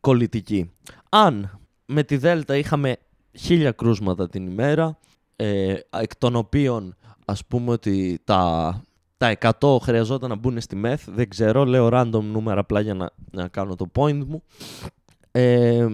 κολλητική. 0.00 0.70
Αν 1.08 1.60
με 1.86 2.02
τη 2.02 2.16
Δέλτα 2.16 2.56
είχαμε 2.56 2.96
χίλια 3.38 3.72
κρούσματα 3.72 4.28
την 4.28 4.46
ημέρα, 4.46 4.98
ε, 5.36 5.74
εκ 5.90 6.16
των 6.16 6.36
οποίων 6.36 6.96
ας 7.24 7.44
πούμε 7.46 7.70
ότι 7.70 8.20
τα, 8.24 8.82
τα 9.16 9.36
100 9.60 9.76
χρειαζόταν 9.82 10.28
να 10.28 10.36
μπουν 10.36 10.60
στη 10.60 10.76
μεθ, 10.76 11.08
δεν 11.10 11.28
ξέρω, 11.28 11.64
λέω 11.64 11.88
random 11.92 12.22
νούμερα 12.22 12.60
απλά 12.60 12.80
για 12.80 12.94
να, 12.94 13.10
να 13.30 13.48
κάνω 13.48 13.74
το 13.74 13.90
point 13.94 14.24
μου. 14.26 14.42
Ε, 15.30 15.86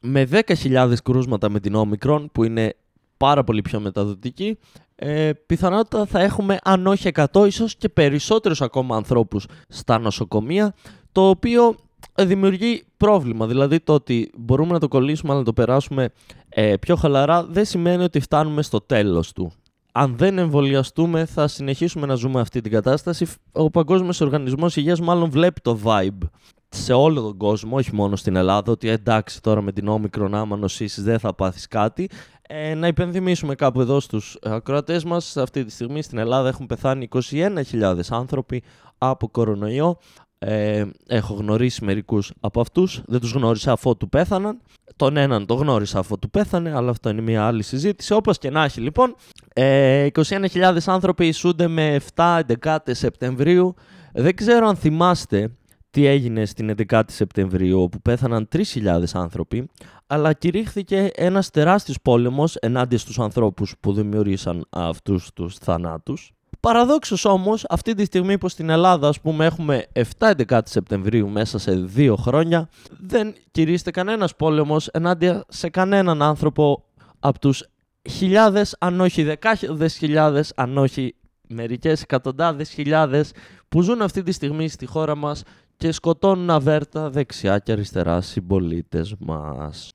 με 0.00 0.28
10.000 0.30 0.94
κρούσματα 1.04 1.48
με 1.48 1.60
την 1.60 1.72
Omicron 1.76 2.24
που 2.32 2.44
είναι 2.44 2.76
πάρα 3.16 3.44
πολύ 3.44 3.62
πιο 3.62 3.80
μεταδοτική, 3.80 4.58
ε, 4.94 5.32
πιθανότατα 5.46 6.06
θα 6.06 6.20
έχουμε 6.20 6.58
αν 6.64 6.86
όχι 6.86 7.10
100 7.32 7.46
ίσως 7.46 7.76
και 7.76 7.88
περισσότερους 7.88 8.62
ακόμα 8.62 8.96
ανθρώπους 8.96 9.46
στα 9.68 9.98
νοσοκομεία, 9.98 10.74
το 11.12 11.28
οποίο 11.28 11.76
δημιουργεί 12.14 12.84
πρόβλημα. 12.96 13.46
Δηλαδή 13.46 13.80
το 13.80 13.92
ότι 13.92 14.30
μπορούμε 14.36 14.72
να 14.72 14.78
το 14.78 14.88
κολλήσουμε 14.88 15.30
αλλά 15.30 15.38
να 15.38 15.44
το 15.44 15.52
περάσουμε 15.52 16.10
ε, 16.48 16.76
πιο 16.76 16.96
χαλαρά 16.96 17.44
δεν 17.44 17.64
σημαίνει 17.64 18.02
ότι 18.02 18.20
φτάνουμε 18.20 18.62
στο 18.62 18.80
τέλος 18.80 19.32
του. 19.32 19.52
Αν 19.92 20.16
δεν 20.16 20.38
εμβολιαστούμε 20.38 21.24
θα 21.24 21.48
συνεχίσουμε 21.48 22.06
να 22.06 22.14
ζούμε 22.14 22.40
αυτή 22.40 22.60
την 22.60 22.72
κατάσταση. 22.72 23.26
Ο 23.52 23.70
Παγκόσμιος 23.70 24.20
Οργανισμός 24.20 24.76
Υγείας 24.76 25.00
μάλλον 25.00 25.30
βλέπει 25.30 25.60
το 25.60 25.78
vibe 25.84 26.28
σε 26.68 26.92
όλο 26.92 27.20
τον 27.20 27.36
κόσμο, 27.36 27.76
όχι 27.76 27.94
μόνο 27.94 28.16
στην 28.16 28.36
Ελλάδα, 28.36 28.72
ότι 28.72 28.88
εντάξει 28.88 29.42
τώρα 29.42 29.62
με 29.62 29.72
την 29.72 29.88
όμικρον 29.88 30.34
άμα 30.34 30.56
νοσήσεις 30.56 31.04
δεν 31.04 31.18
θα 31.18 31.34
πάθεις 31.34 31.68
κάτι. 31.68 32.08
Ε, 32.48 32.74
να 32.74 32.86
υπενθυμίσουμε 32.86 33.54
κάπου 33.54 33.80
εδώ 33.80 34.00
στους 34.00 34.38
ακροατές 34.42 35.04
μας, 35.04 35.36
αυτή 35.36 35.64
τη 35.64 35.72
στιγμή 35.72 36.02
στην 36.02 36.18
Ελλάδα 36.18 36.48
έχουν 36.48 36.66
πεθάνει 36.66 37.08
21.000 37.30 37.98
άνθρωποι 38.10 38.62
από 38.98 39.28
κορονοϊό. 39.28 39.98
Ε, 40.46 40.84
έχω 41.06 41.34
γνωρίσει 41.34 41.84
μερικούς 41.84 42.32
από 42.40 42.60
αυτούς, 42.60 43.02
δεν 43.06 43.20
τους 43.20 43.32
γνώρισα 43.32 43.72
αφότου 43.72 44.08
πέθαναν. 44.08 44.60
Τον 44.96 45.16
έναν 45.16 45.46
το 45.46 45.54
γνώρισα 45.54 45.98
αφότου 45.98 46.30
πέθανε, 46.30 46.76
αλλά 46.76 46.90
αυτό 46.90 47.08
είναι 47.08 47.20
μια 47.20 47.46
άλλη 47.46 47.62
συζήτηση. 47.62 48.12
Όπως 48.12 48.38
και 48.38 48.50
να 48.50 48.64
έχει 48.64 48.80
λοιπόν, 48.80 49.14
ε, 49.52 50.06
21.000 50.06 50.76
άνθρωποι 50.86 51.26
ισούνται 51.26 51.68
με 51.68 52.00
7-11 52.14 52.76
Σεπτεμβρίου. 52.84 53.74
Δεν 54.12 54.36
ξέρω 54.36 54.66
αν 54.66 54.76
θυμάστε 54.76 55.50
τι 55.90 56.06
έγινε 56.06 56.44
στην 56.44 56.74
11η 56.90 57.02
Σεπτεμβρίου, 57.06 57.82
όπου 57.82 58.00
πέθαναν 58.00 58.48
3.000 58.52 59.02
άνθρωποι, 59.12 59.70
αλλά 60.06 60.32
κηρύχθηκε 60.32 61.10
ένας 61.14 61.50
τεράστιος 61.50 61.96
πόλεμος 62.02 62.56
ενάντια 62.56 62.98
στους 62.98 63.18
ανθρώπους 63.18 63.74
που 63.80 63.92
δημιουργήσαν 63.92 64.66
αυτούς 64.70 65.32
τους 65.32 65.58
θανάτους. 65.58 66.32
Παραδόξως 66.60 67.24
όμως, 67.24 67.64
αυτή 67.68 67.94
τη 67.94 68.04
στιγμή 68.04 68.38
που 68.38 68.48
στην 68.48 68.70
Ελλάδα 68.70 69.08
ας 69.08 69.20
πούμε 69.20 69.44
έχουμε 69.44 69.86
7-11 70.18 70.60
Σεπτεμβρίου 70.64 71.28
μέσα 71.28 71.58
σε 71.58 71.74
δύο 71.74 72.16
χρόνια, 72.16 72.68
δεν 72.98 73.34
κηρύσσεται 73.50 73.90
κανένας 73.90 74.36
πόλεμος 74.36 74.86
ενάντια 74.86 75.44
σε 75.48 75.68
κανέναν 75.68 76.22
άνθρωπο 76.22 76.84
από 77.18 77.38
τους 77.38 77.64
χιλιάδες, 78.10 78.76
αν 78.78 79.00
όχι 79.00 79.22
δεκάδες 79.22 79.96
χιλιάδες, 79.96 80.52
αν 80.56 80.78
όχι 80.78 81.14
μερικές 81.48 82.02
εκατοντάδες 82.02 82.70
χιλιάδες 82.70 83.32
που 83.68 83.82
ζουν 83.82 84.02
αυτή 84.02 84.22
τη 84.22 84.32
στιγμή 84.32 84.68
στη 84.68 84.86
χώρα 84.86 85.14
μας 85.14 85.42
και 85.76 85.92
σκοτώνουν 85.92 86.50
αβέρτα 86.50 87.10
δεξιά 87.10 87.58
και 87.58 87.72
αριστερά 87.72 88.20
συμπολίτες 88.20 89.14
μας. 89.18 89.88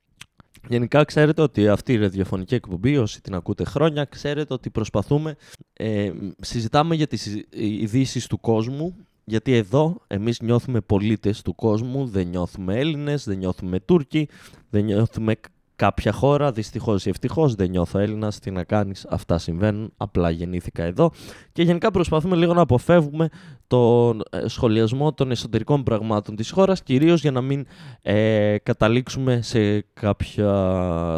Γενικά 0.68 1.04
ξέρετε 1.04 1.42
ότι 1.42 1.68
αυτή 1.68 1.92
η 1.92 1.96
ραδιοφωνική 1.96 2.54
εκπομπή, 2.54 2.96
όσοι 2.96 3.22
την 3.22 3.34
ακούτε 3.34 3.64
χρόνια, 3.64 4.04
ξέρετε 4.04 4.54
ότι 4.54 4.70
προσπαθούμε, 4.70 5.36
ε, 5.72 6.12
συζητάμε 6.40 6.94
για 6.94 7.06
τις 7.06 7.44
ειδήσεις 7.50 8.26
του 8.26 8.40
κόσμου, 8.40 8.96
γιατί 9.24 9.52
εδώ 9.54 10.02
εμείς 10.06 10.40
νιώθουμε 10.40 10.80
πολίτες 10.80 11.42
του 11.42 11.54
κόσμου, 11.54 12.06
δεν 12.06 12.26
νιώθουμε 12.26 12.78
Έλληνες, 12.78 13.24
δεν 13.24 13.38
νιώθουμε 13.38 13.80
Τούρκοι, 13.80 14.28
δεν 14.70 14.84
νιώθουμε 14.84 15.34
κάποια 15.80 16.12
χώρα, 16.12 16.52
δυστυχώς 16.52 17.06
ή 17.06 17.08
ευτυχώς 17.08 17.54
δεν 17.54 17.70
νιώθω 17.70 17.98
Έλληνας. 17.98 18.38
Τι 18.38 18.50
να 18.50 18.64
κάνεις, 18.64 19.06
αυτά 19.08 19.38
συμβαίνουν. 19.38 19.92
Απλά 19.96 20.30
γεννήθηκα 20.30 20.82
εδώ. 20.82 21.10
Και 21.52 21.62
γενικά 21.62 21.90
προσπαθούμε 21.90 22.36
λίγο 22.36 22.54
να 22.54 22.60
αποφεύγουμε 22.60 23.28
τον 23.66 24.22
ε, 24.30 24.48
σχολιασμό 24.48 25.12
των 25.12 25.30
εσωτερικών 25.30 25.82
πραγμάτων 25.82 26.36
της 26.36 26.50
χώρας, 26.50 26.82
κυρίως 26.82 27.20
για 27.20 27.30
να 27.30 27.40
μην 27.40 27.66
ε, 28.02 28.56
καταλήξουμε 28.62 29.42
σε 29.42 29.80
κάποια 29.80 30.52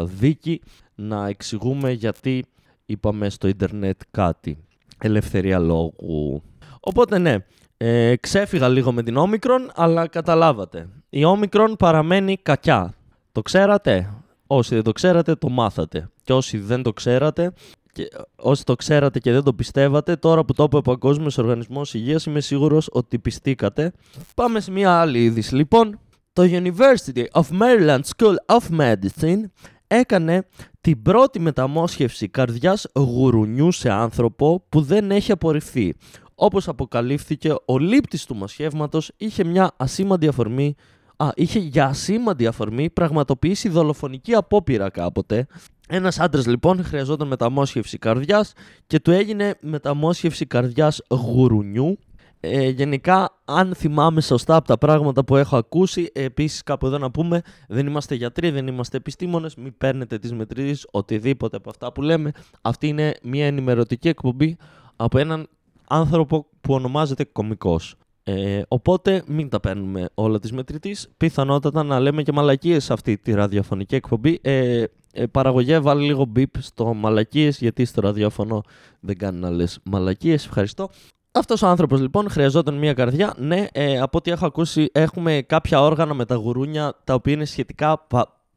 δίκη 0.05 0.61
να 0.95 1.27
εξηγούμε 1.27 1.91
γιατί 1.91 2.45
είπαμε 2.85 3.29
στο 3.29 3.47
ίντερνετ 3.47 4.01
κάτι. 4.11 4.57
Ελευθερία 4.99 5.59
λόγου. 5.59 6.43
Οπότε 6.79 7.17
ναι, 7.17 7.37
ε, 7.77 8.15
ξέφυγα 8.15 8.67
λίγο 8.67 8.91
με 8.91 9.03
την 9.03 9.17
όμικρον, 9.17 9.71
αλλά 9.75 10.07
καταλάβατε. 10.07 10.87
Η 11.09 11.23
όμικρον 11.23 11.75
παραμένει 11.75 12.37
κακιά. 12.37 12.93
Το 13.31 13.41
ξέρατε; 13.41 14.22
Όσοι 14.55 14.75
δεν 14.75 14.83
το 14.83 14.91
ξέρατε, 14.91 15.35
το 15.35 15.49
μάθατε. 15.49 16.09
Και 16.23 16.33
όσοι 16.33 16.57
δεν 16.57 16.83
το 16.83 16.93
ξέρατε, 16.93 17.53
και 17.91 18.07
όσοι 18.35 18.65
το 18.65 18.75
ξέρατε 18.75 19.19
και 19.19 19.31
δεν 19.31 19.43
το 19.43 19.53
πιστεύατε, 19.53 20.15
τώρα 20.15 20.45
που 20.45 20.53
το 20.53 20.63
είπε 20.63 20.77
ο 20.77 20.81
Παγκόσμιος 20.81 21.37
Οργανισμός 21.37 21.93
Υγείας, 21.93 22.25
είμαι 22.25 22.39
σίγουρος 22.39 22.89
ότι 22.91 23.19
πιστήκατε. 23.19 23.91
Πάμε 24.35 24.59
σε 24.59 24.71
μια 24.71 24.91
άλλη 24.91 25.23
είδηση 25.23 25.55
λοιπόν. 25.55 25.99
το 26.33 26.43
University 26.43 27.25
of 27.31 27.43
Maryland 27.61 27.99
School 28.15 28.35
of 28.45 28.79
Medicine 28.79 29.41
έκανε 29.87 30.47
την 30.81 31.01
πρώτη 31.01 31.39
μεταμόσχευση 31.39 32.27
καρδιάς 32.27 32.87
γουρουνιού 32.95 33.71
σε 33.71 33.89
άνθρωπο 33.89 34.65
που 34.69 34.81
δεν 34.81 35.11
έχει 35.11 35.31
απορριφθεί. 35.31 35.93
Όπως 36.35 36.67
αποκαλύφθηκε, 36.67 37.55
ο 37.65 37.77
λήπτης 37.77 38.25
του 38.25 38.35
μοσχεύματος 38.35 39.11
είχε 39.17 39.43
μια 39.43 39.71
ασήμαντη 39.77 40.27
αφορμή 40.27 40.75
Α, 41.17 41.29
είχε 41.35 41.59
για 41.59 41.85
ασήμαντη 41.85 42.47
αφορμή 42.47 42.89
πραγματοποιήσει 42.89 43.69
δολοφονική 43.69 44.33
απόπειρα 44.33 44.89
κάποτε. 44.89 45.47
Ένας 45.87 46.19
άντρας 46.19 46.45
λοιπόν 46.45 46.83
χρειαζόταν 46.83 47.27
μεταμόσχευση 47.27 47.97
καρδιάς 47.97 48.53
και 48.87 48.99
του 48.99 49.11
έγινε 49.11 49.55
μεταμόσχευση 49.61 50.45
καρδιάς 50.45 51.01
γουρουνιού. 51.09 51.97
Ε, 52.39 52.69
γενικά, 52.69 53.29
αν 53.45 53.75
θυμάμαι 53.75 54.21
σωστά 54.21 54.55
από 54.55 54.67
τα 54.67 54.77
πράγματα 54.77 55.23
που 55.23 55.35
έχω 55.35 55.57
ακούσει, 55.57 56.09
επίσης 56.13 56.63
κάπου 56.63 56.85
εδώ 56.85 56.97
να 56.97 57.11
πούμε, 57.11 57.41
δεν 57.67 57.87
είμαστε 57.87 58.15
γιατροί, 58.15 58.49
δεν 58.49 58.67
είμαστε 58.67 58.97
επιστήμονες, 58.97 59.55
μην 59.55 59.77
παίρνετε 59.77 60.19
τις 60.19 60.33
μετρήσεις, 60.33 60.87
οτιδήποτε 60.91 61.57
από 61.57 61.69
αυτά 61.69 61.91
που 61.91 62.01
λέμε. 62.01 62.31
Αυτή 62.61 62.87
είναι 62.87 63.13
μια 63.23 63.45
ενημερωτική 63.45 64.07
εκπομπή 64.07 64.57
από 64.95 65.17
έναν 65.17 65.47
άνθρωπο 65.87 66.45
που 66.61 66.73
ονομάζεται 66.73 67.23
κομικός. 67.23 67.95
Ε, 68.23 68.61
οπότε 68.67 69.23
μην 69.27 69.49
τα 69.49 69.59
παίρνουμε 69.59 70.09
όλα 70.13 70.39
τη 70.39 70.53
μετρητής. 70.53 71.09
Πιθανότατα 71.17 71.83
να 71.83 71.99
λέμε 71.99 72.23
και 72.23 72.31
μαλακίες 72.31 72.83
σε 72.83 72.93
αυτή 72.93 73.17
τη 73.17 73.31
ραδιοφωνική 73.31 73.95
εκπομπή. 73.95 74.39
Ε, 74.41 74.83
ε, 75.13 75.25
παραγωγέ, 75.25 75.79
βάλει 75.79 76.05
λίγο 76.05 76.25
μπίπ 76.25 76.61
στο 76.61 76.93
μαλακίες, 76.93 77.57
γιατί 77.57 77.85
στο 77.85 78.01
ραδιόφωνο 78.01 78.63
δεν 78.99 79.17
κάνει 79.17 79.39
να 79.39 79.49
λες 79.49 79.79
μαλακίες. 79.83 80.45
Ευχαριστώ. 80.45 80.89
Αυτός 81.31 81.61
ο 81.61 81.67
άνθρωπος 81.67 81.99
λοιπόν 81.99 82.29
χρειαζόταν 82.29 82.77
μια 82.77 82.93
καρδιά. 82.93 83.33
Ναι, 83.37 83.67
ε, 83.71 83.99
από 83.99 84.17
ό,τι 84.17 84.31
έχω 84.31 84.45
ακούσει, 84.45 84.89
έχουμε 84.91 85.41
κάποια 85.47 85.81
όργανα 85.81 86.13
με 86.13 86.25
τα 86.25 86.35
γουρούνια 86.35 86.93
τα 87.03 87.13
οποία 87.13 87.33
είναι 87.33 87.45
σχετικά 87.45 88.07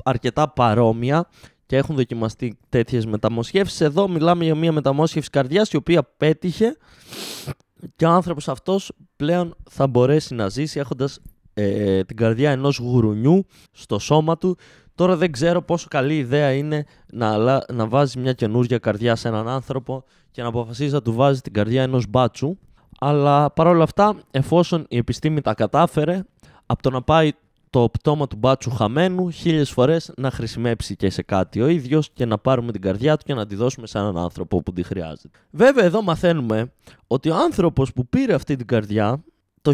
αρκετά 0.04 0.48
παρόμοια 0.48 1.28
και 1.66 1.76
έχουν 1.76 1.96
δοκιμαστεί 1.96 2.58
τέτοιες 2.68 3.06
μεταμοσχεύσεις. 3.06 3.80
Εδώ 3.80 4.08
μιλάμε 4.08 4.44
για 4.44 4.54
μια 4.54 4.72
μεταμόσχευση 4.72 5.30
καρδιάς 5.30 5.70
η 5.70 5.76
οποία 5.76 6.02
πέτυχε 6.16 6.76
και 7.96 8.04
ο 8.06 8.10
άνθρωπος 8.10 8.48
αυτός 8.48 8.92
πλέον 9.16 9.54
θα 9.70 9.86
μπορέσει 9.86 10.34
να 10.34 10.48
ζήσει 10.48 10.78
έχοντας 10.78 11.20
ε, 11.54 12.04
την 12.04 12.16
καρδιά 12.16 12.50
ενός 12.50 12.78
γουρουνιού 12.78 13.46
στο 13.72 13.98
σώμα 13.98 14.38
του. 14.38 14.56
Τώρα 14.94 15.16
δεν 15.16 15.32
ξέρω 15.32 15.62
πόσο 15.62 15.86
καλή 15.90 16.16
ιδέα 16.16 16.52
είναι 16.52 16.84
να, 17.12 17.38
να 17.72 17.86
βάζει 17.86 18.18
μια 18.18 18.32
καινούργια 18.32 18.78
καρδιά 18.78 19.16
σε 19.16 19.28
έναν 19.28 19.48
άνθρωπο 19.48 20.04
και 20.30 20.42
να 20.42 20.48
αποφασίζει 20.48 20.92
να 20.92 21.02
του 21.02 21.12
βάζει 21.12 21.40
την 21.40 21.52
καρδιά 21.52 21.82
ενός 21.82 22.06
μπάτσου. 22.08 22.58
Αλλά 22.98 23.50
παρόλα 23.50 23.82
αυτά, 23.82 24.16
εφόσον 24.30 24.84
η 24.88 24.96
επιστήμη 24.96 25.40
τα 25.40 25.54
κατάφερε, 25.54 26.22
από 26.66 26.82
το 26.82 26.90
να 26.90 27.02
πάει 27.02 27.32
το 27.70 27.88
πτώμα 27.88 28.26
του 28.26 28.36
μπάτσου 28.36 28.70
χαμένου 28.70 29.30
χίλιες 29.30 29.70
φορές 29.70 30.12
να 30.16 30.30
χρησιμεύσει 30.30 30.96
και 30.96 31.10
σε 31.10 31.22
κάτι 31.22 31.60
ο 31.60 31.66
ίδιος 31.66 32.10
και 32.12 32.24
να 32.24 32.38
πάρουμε 32.38 32.72
την 32.72 32.80
καρδιά 32.80 33.16
του 33.16 33.24
και 33.24 33.34
να 33.34 33.46
τη 33.46 33.54
δώσουμε 33.54 33.86
σε 33.86 33.98
έναν 33.98 34.16
άνθρωπο 34.16 34.62
που 34.62 34.72
τη 34.72 34.82
χρειάζεται. 34.82 35.38
Βέβαια, 35.50 35.84
εδώ 35.84 36.02
μαθαίνουμε 36.02 36.72
ότι 37.06 37.30
ο 37.30 37.36
άνθρωπος 37.36 37.92
που 37.92 38.06
πήρε 38.08 38.34
αυτή 38.34 38.56
την 38.56 38.66
καρδιά 38.66 39.24
το 39.62 39.72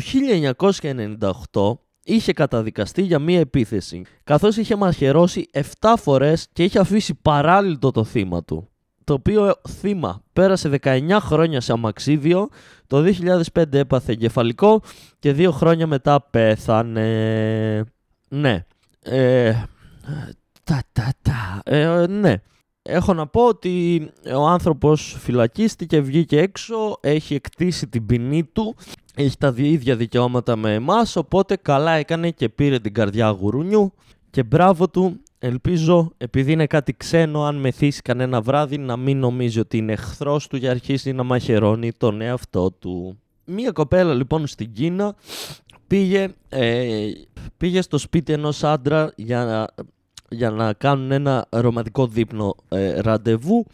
1998 1.52 1.72
είχε 2.04 2.32
καταδικαστεί 2.32 3.02
για 3.02 3.18
μία 3.18 3.38
επίθεση, 3.38 4.02
καθώς 4.24 4.56
είχε 4.56 4.76
μαχαιρώσει 4.76 5.50
7 5.80 5.94
φορές 5.98 6.46
και 6.52 6.64
είχε 6.64 6.78
αφήσει 6.78 7.14
παράλληλο 7.22 7.90
το 7.90 8.04
θύμα 8.04 8.44
του 8.44 8.71
το 9.04 9.12
οποίο 9.12 9.54
θύμα 9.68 10.22
πέρασε 10.32 10.78
19 10.82 11.16
χρόνια 11.20 11.60
σε 11.60 11.72
αμαξίδιο, 11.72 12.48
το 12.86 13.04
2005 13.52 13.72
έπαθε 13.72 14.12
εγκεφαλικό 14.12 14.80
και 15.18 15.32
δύο 15.32 15.50
χρόνια 15.50 15.86
μετά 15.86 16.20
πέθανε. 16.30 17.84
Ναι. 18.28 18.64
Ε, 19.02 19.52
τα, 20.64 20.82
τα, 20.92 21.12
τα. 21.22 21.62
Ε, 21.64 22.06
ναι. 22.06 22.34
Έχω 22.82 23.14
να 23.14 23.26
πω 23.26 23.46
ότι 23.46 24.06
ο 24.34 24.46
άνθρωπος 24.46 25.16
φυλακίστηκε, 25.18 26.00
βγήκε 26.00 26.40
έξω, 26.40 26.98
έχει 27.00 27.34
εκτίσει 27.34 27.86
την 27.88 28.06
ποινή 28.06 28.44
του, 28.44 28.76
έχει 29.14 29.36
τα 29.38 29.54
ίδια 29.56 29.96
δικαιώματα 29.96 30.56
με 30.56 30.74
εμάς, 30.74 31.16
οπότε 31.16 31.56
καλά 31.56 31.92
έκανε 31.92 32.30
και 32.30 32.48
πήρε 32.48 32.78
την 32.78 32.94
καρδιά 32.94 33.28
γουρουνιού 33.28 33.92
και 34.32 34.42
μπράβο 34.42 34.88
του 34.88 35.20
Ελπίζω, 35.44 36.12
επειδή 36.16 36.52
είναι 36.52 36.66
κάτι 36.66 36.92
ξένο, 36.92 37.44
αν 37.44 37.56
μεθύσει 37.56 38.02
κανένα 38.02 38.40
βράδυ, 38.40 38.78
να 38.78 38.96
μην 38.96 39.18
νομίζει 39.18 39.58
ότι 39.60 39.76
είναι 39.76 39.92
εχθρός 39.92 40.46
του 40.46 40.56
για 40.56 40.70
αρχίσει 40.70 41.12
να 41.12 41.22
μαχαιρώνει 41.22 41.92
τον 41.92 42.20
εαυτό 42.20 42.70
του. 42.70 43.18
Μία 43.44 43.70
κοπέλα 43.70 44.14
λοιπόν 44.14 44.46
στην 44.46 44.72
Κίνα 44.72 45.14
πήγε, 45.86 46.28
ε, 46.48 47.10
πήγε 47.56 47.80
στο 47.80 47.98
σπίτι 47.98 48.32
ενός 48.32 48.64
άντρα 48.64 49.12
για 49.16 49.44
να, 49.44 49.86
για 50.28 50.50
να 50.50 50.72
κάνουν 50.72 51.10
ένα 51.10 51.46
ρομαντικό 51.50 52.06
δείπνο 52.06 52.54
ε, 52.68 53.00
ραντεβού, 53.00 53.66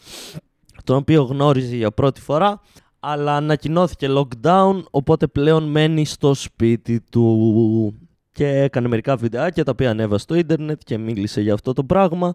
τον 0.84 0.96
οποίο 0.96 1.22
γνώριζε 1.22 1.76
για 1.76 1.90
πρώτη 1.90 2.20
φορά, 2.20 2.60
αλλά 3.00 3.36
ανακοινώθηκε 3.36 4.08
lockdown, 4.10 4.82
οπότε 4.90 5.26
πλέον 5.26 5.64
μένει 5.64 6.04
στο 6.04 6.34
σπίτι 6.34 7.00
του 7.10 7.94
και 8.38 8.46
έκανε 8.46 8.88
μερικά 8.88 9.16
βιντεάκια 9.16 9.64
τα 9.64 9.70
οποία 9.70 9.90
ανέβασε 9.90 10.22
στο 10.22 10.34
ίντερνετ 10.34 10.80
και 10.84 10.98
μίλησε 10.98 11.40
για 11.40 11.54
αυτό 11.54 11.72
το 11.72 11.84
πράγμα. 11.84 12.34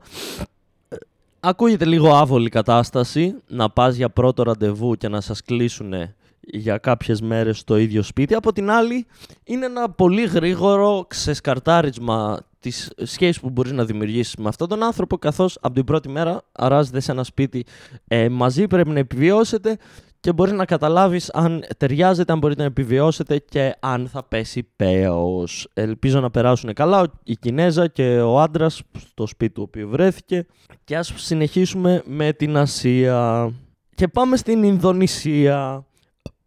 Ακούγεται 1.39 1.85
λίγο 1.85 2.15
άβολη 2.15 2.49
κατάσταση 2.49 3.35
να 3.47 3.69
πας 3.69 3.95
για 3.95 4.09
πρώτο 4.09 4.43
ραντεβού 4.43 4.95
και 4.95 5.07
να 5.07 5.21
σας 5.21 5.43
κλείσουν 5.43 5.93
για 6.39 6.77
κάποιες 6.77 7.21
μέρες 7.21 7.57
στο 7.57 7.77
ίδιο 7.77 8.01
σπίτι. 8.01 8.33
Από 8.33 8.53
την 8.53 8.69
άλλη 8.69 9.05
είναι 9.43 9.65
ένα 9.65 9.89
πολύ 9.89 10.25
γρήγορο 10.25 11.05
ξεσκαρτάρισμα 11.07 12.39
της 12.59 12.91
σχέσης 13.03 13.39
που 13.39 13.49
μπορείς 13.49 13.71
να 13.71 13.85
δημιουργήσεις 13.85 14.35
με 14.35 14.47
αυτόν 14.47 14.67
τον 14.67 14.83
άνθρωπο 14.83 15.17
καθώς 15.17 15.57
από 15.61 15.73
την 15.73 15.83
πρώτη 15.83 16.09
μέρα 16.09 16.41
αράζετε 16.51 16.99
σε 16.99 17.11
ένα 17.11 17.23
σπίτι 17.23 17.65
ε, 18.07 18.29
μαζί 18.29 18.67
πρέπει 18.67 18.89
να 18.89 18.99
επιβιώσετε 18.99 19.77
και 20.23 20.33
μπορεί 20.33 20.51
να 20.51 20.65
καταλάβεις 20.65 21.29
αν 21.29 21.63
ταιριάζεται, 21.77 22.31
αν 22.31 22.39
μπορείτε 22.39 22.61
να 22.61 22.67
επιβιώσετε 22.67 23.37
και 23.37 23.75
αν 23.79 24.07
θα 24.07 24.23
πέσει 24.23 24.71
πέος. 24.75 25.67
Ελπίζω 25.73 26.19
να 26.19 26.31
περάσουν 26.31 26.73
καλά 26.73 27.11
η 27.23 27.35
Κινέζα 27.35 27.87
και 27.87 28.19
ο 28.19 28.39
άντρας 28.39 28.81
στο 28.97 29.27
σπίτι 29.27 29.53
του 29.53 29.63
οποίου 29.67 29.89
βρέθηκε 29.89 30.45
και 30.83 30.97
ας 30.97 31.13
συνεχίσουμε 31.15 32.03
με 32.05 32.33
την 32.33 32.57
Ασία. 32.57 33.51
Και 33.95 34.07
πάμε 34.07 34.37
στην 34.37 34.63
Ινδονησία. 34.63 35.85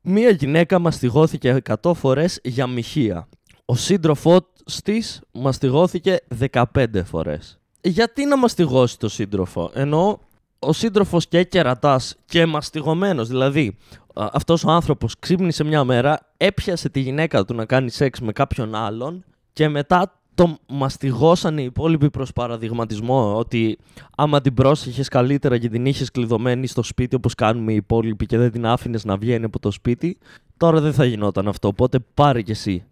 Μία 0.01 0.31
γυναίκα 0.31 0.79
μαστιγώθηκε 0.79 1.63
100 1.83 1.95
φορές 1.95 2.41
για 2.43 2.67
μοιχεία. 2.67 3.29
Ο 3.65 3.75
σύντροφός 3.75 4.41
της 4.85 5.21
μαστιγώθηκε 5.33 6.19
15 6.53 6.63
φορές. 7.05 7.61
Γιατί 7.81 8.25
να 8.25 8.37
μαστιγώσει 8.37 8.99
το 8.99 9.09
σύντροφο, 9.09 9.71
ενώ 9.75 10.21
ο 10.59 10.73
σύντροφος 10.73 11.29
και 11.29 11.45
κερατάς 11.45 12.17
και 12.25 12.47
μαστιγωμένος. 12.47 13.29
Δηλαδή, 13.29 13.77
αυτός 14.15 14.65
ο 14.65 14.71
άνθρωπος 14.71 15.19
ξύπνησε 15.19 15.65
μια 15.65 15.85
μέρα, 15.85 16.19
έπιασε 16.37 16.89
τη 16.89 17.01
γυναίκα 17.01 17.45
του 17.45 17.55
να 17.55 17.65
κάνει 17.65 17.91
σεξ 17.91 18.21
με 18.21 18.33
κάποιον 18.33 18.75
άλλον 18.75 19.25
και 19.53 19.69
μετά 19.69 20.21
το 20.35 20.59
μαστιγώσαν 20.69 21.59
οι 21.59 21.65
υπόλοιποι 21.67 22.11
προς 22.11 22.33
παραδειγματισμό 22.33 23.37
ότι 23.37 23.79
άμα 24.17 24.41
την 24.41 24.55
πρόσεχες 24.55 25.09
καλύτερα 25.09 25.59
και 25.59 25.69
την 25.69 25.87
είχες 25.87 26.11
κλειδωμένη 26.11 26.67
στο 26.67 26.83
σπίτι 26.83 27.15
όπως 27.15 27.35
κάνουμε 27.35 27.73
οι 27.73 27.75
υπόλοιποι 27.75 28.27
και 28.27 28.39
δεν 28.39 28.51
την 28.51 28.67
άφηνες 28.67 29.05
να 29.05 29.17
βγαίνει 29.17 29.45
από 29.45 29.59
το 29.59 29.71
σπίτι, 29.71 30.19
τώρα 30.57 30.81
δεν 30.81 30.93
θα 30.93 31.05
γινόταν 31.05 31.49
αυτό. 31.49 31.69
Οπότε 31.69 31.99
πάρε 32.15 32.43
κι 32.43 32.51
εσύ 32.51 32.85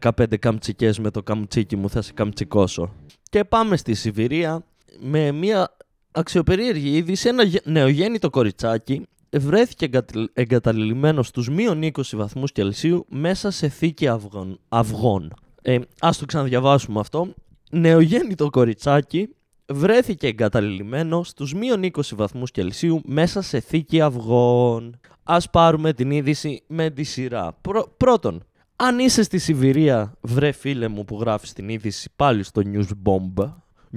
15 0.00 0.38
καμτσικές 0.38 0.98
με 0.98 1.10
το 1.10 1.22
καμτσίκι 1.22 1.76
μου, 1.76 1.90
θα 1.90 2.02
σε 2.02 2.12
καμτσικώσω. 2.12 2.92
Και 3.30 3.44
πάμε 3.44 3.76
στη 3.76 3.94
Σιβηρία 3.94 4.64
με 5.00 5.32
μια 5.32 5.76
αξιοπερίεργη 6.14 6.96
είδηση, 6.96 7.28
ένα 7.28 7.44
νεογέννητο 7.64 8.30
κοριτσάκι 8.30 9.06
βρέθηκε 9.32 9.88
εγκαταλειμμένο 10.32 11.22
στους 11.22 11.48
μείον 11.48 11.82
20 11.82 12.02
βαθμούς 12.12 12.52
Κελσίου 12.52 13.06
μέσα 13.08 13.50
σε 13.50 13.68
θήκη 13.68 14.08
αυγών. 14.08 14.60
αυγών. 14.68 15.32
Ε, 15.62 15.78
ας 16.00 16.18
το 16.18 16.24
ξαναδιαβάσουμε 16.24 17.00
αυτό. 17.00 17.34
Νεογέννητο 17.70 18.50
κοριτσάκι 18.50 19.28
βρέθηκε 19.72 20.26
εγκαταλειμμένο 20.26 21.24
στους 21.24 21.54
μείον 21.54 21.82
20 21.82 22.00
βαθμούς 22.14 22.50
Κελσίου 22.50 23.00
μέσα 23.04 23.42
σε 23.42 23.60
θήκη 23.60 24.00
αυγών. 24.00 25.00
Ας 25.22 25.50
πάρουμε 25.50 25.92
την 25.92 26.10
είδηση 26.10 26.62
με 26.66 26.90
τη 26.90 27.02
σειρά. 27.02 27.58
πρώτον, 27.96 28.42
αν 28.76 28.98
είσαι 28.98 29.22
στη 29.22 29.38
Σιβηρία, 29.38 30.12
βρε 30.20 30.52
φίλε 30.52 30.88
μου 30.88 31.04
που 31.04 31.20
γράφεις 31.20 31.52
την 31.52 31.68
είδηση 31.68 32.10
πάλι 32.16 32.42
στο 32.42 32.62
News 32.64 32.88
Bomb. 33.04 33.44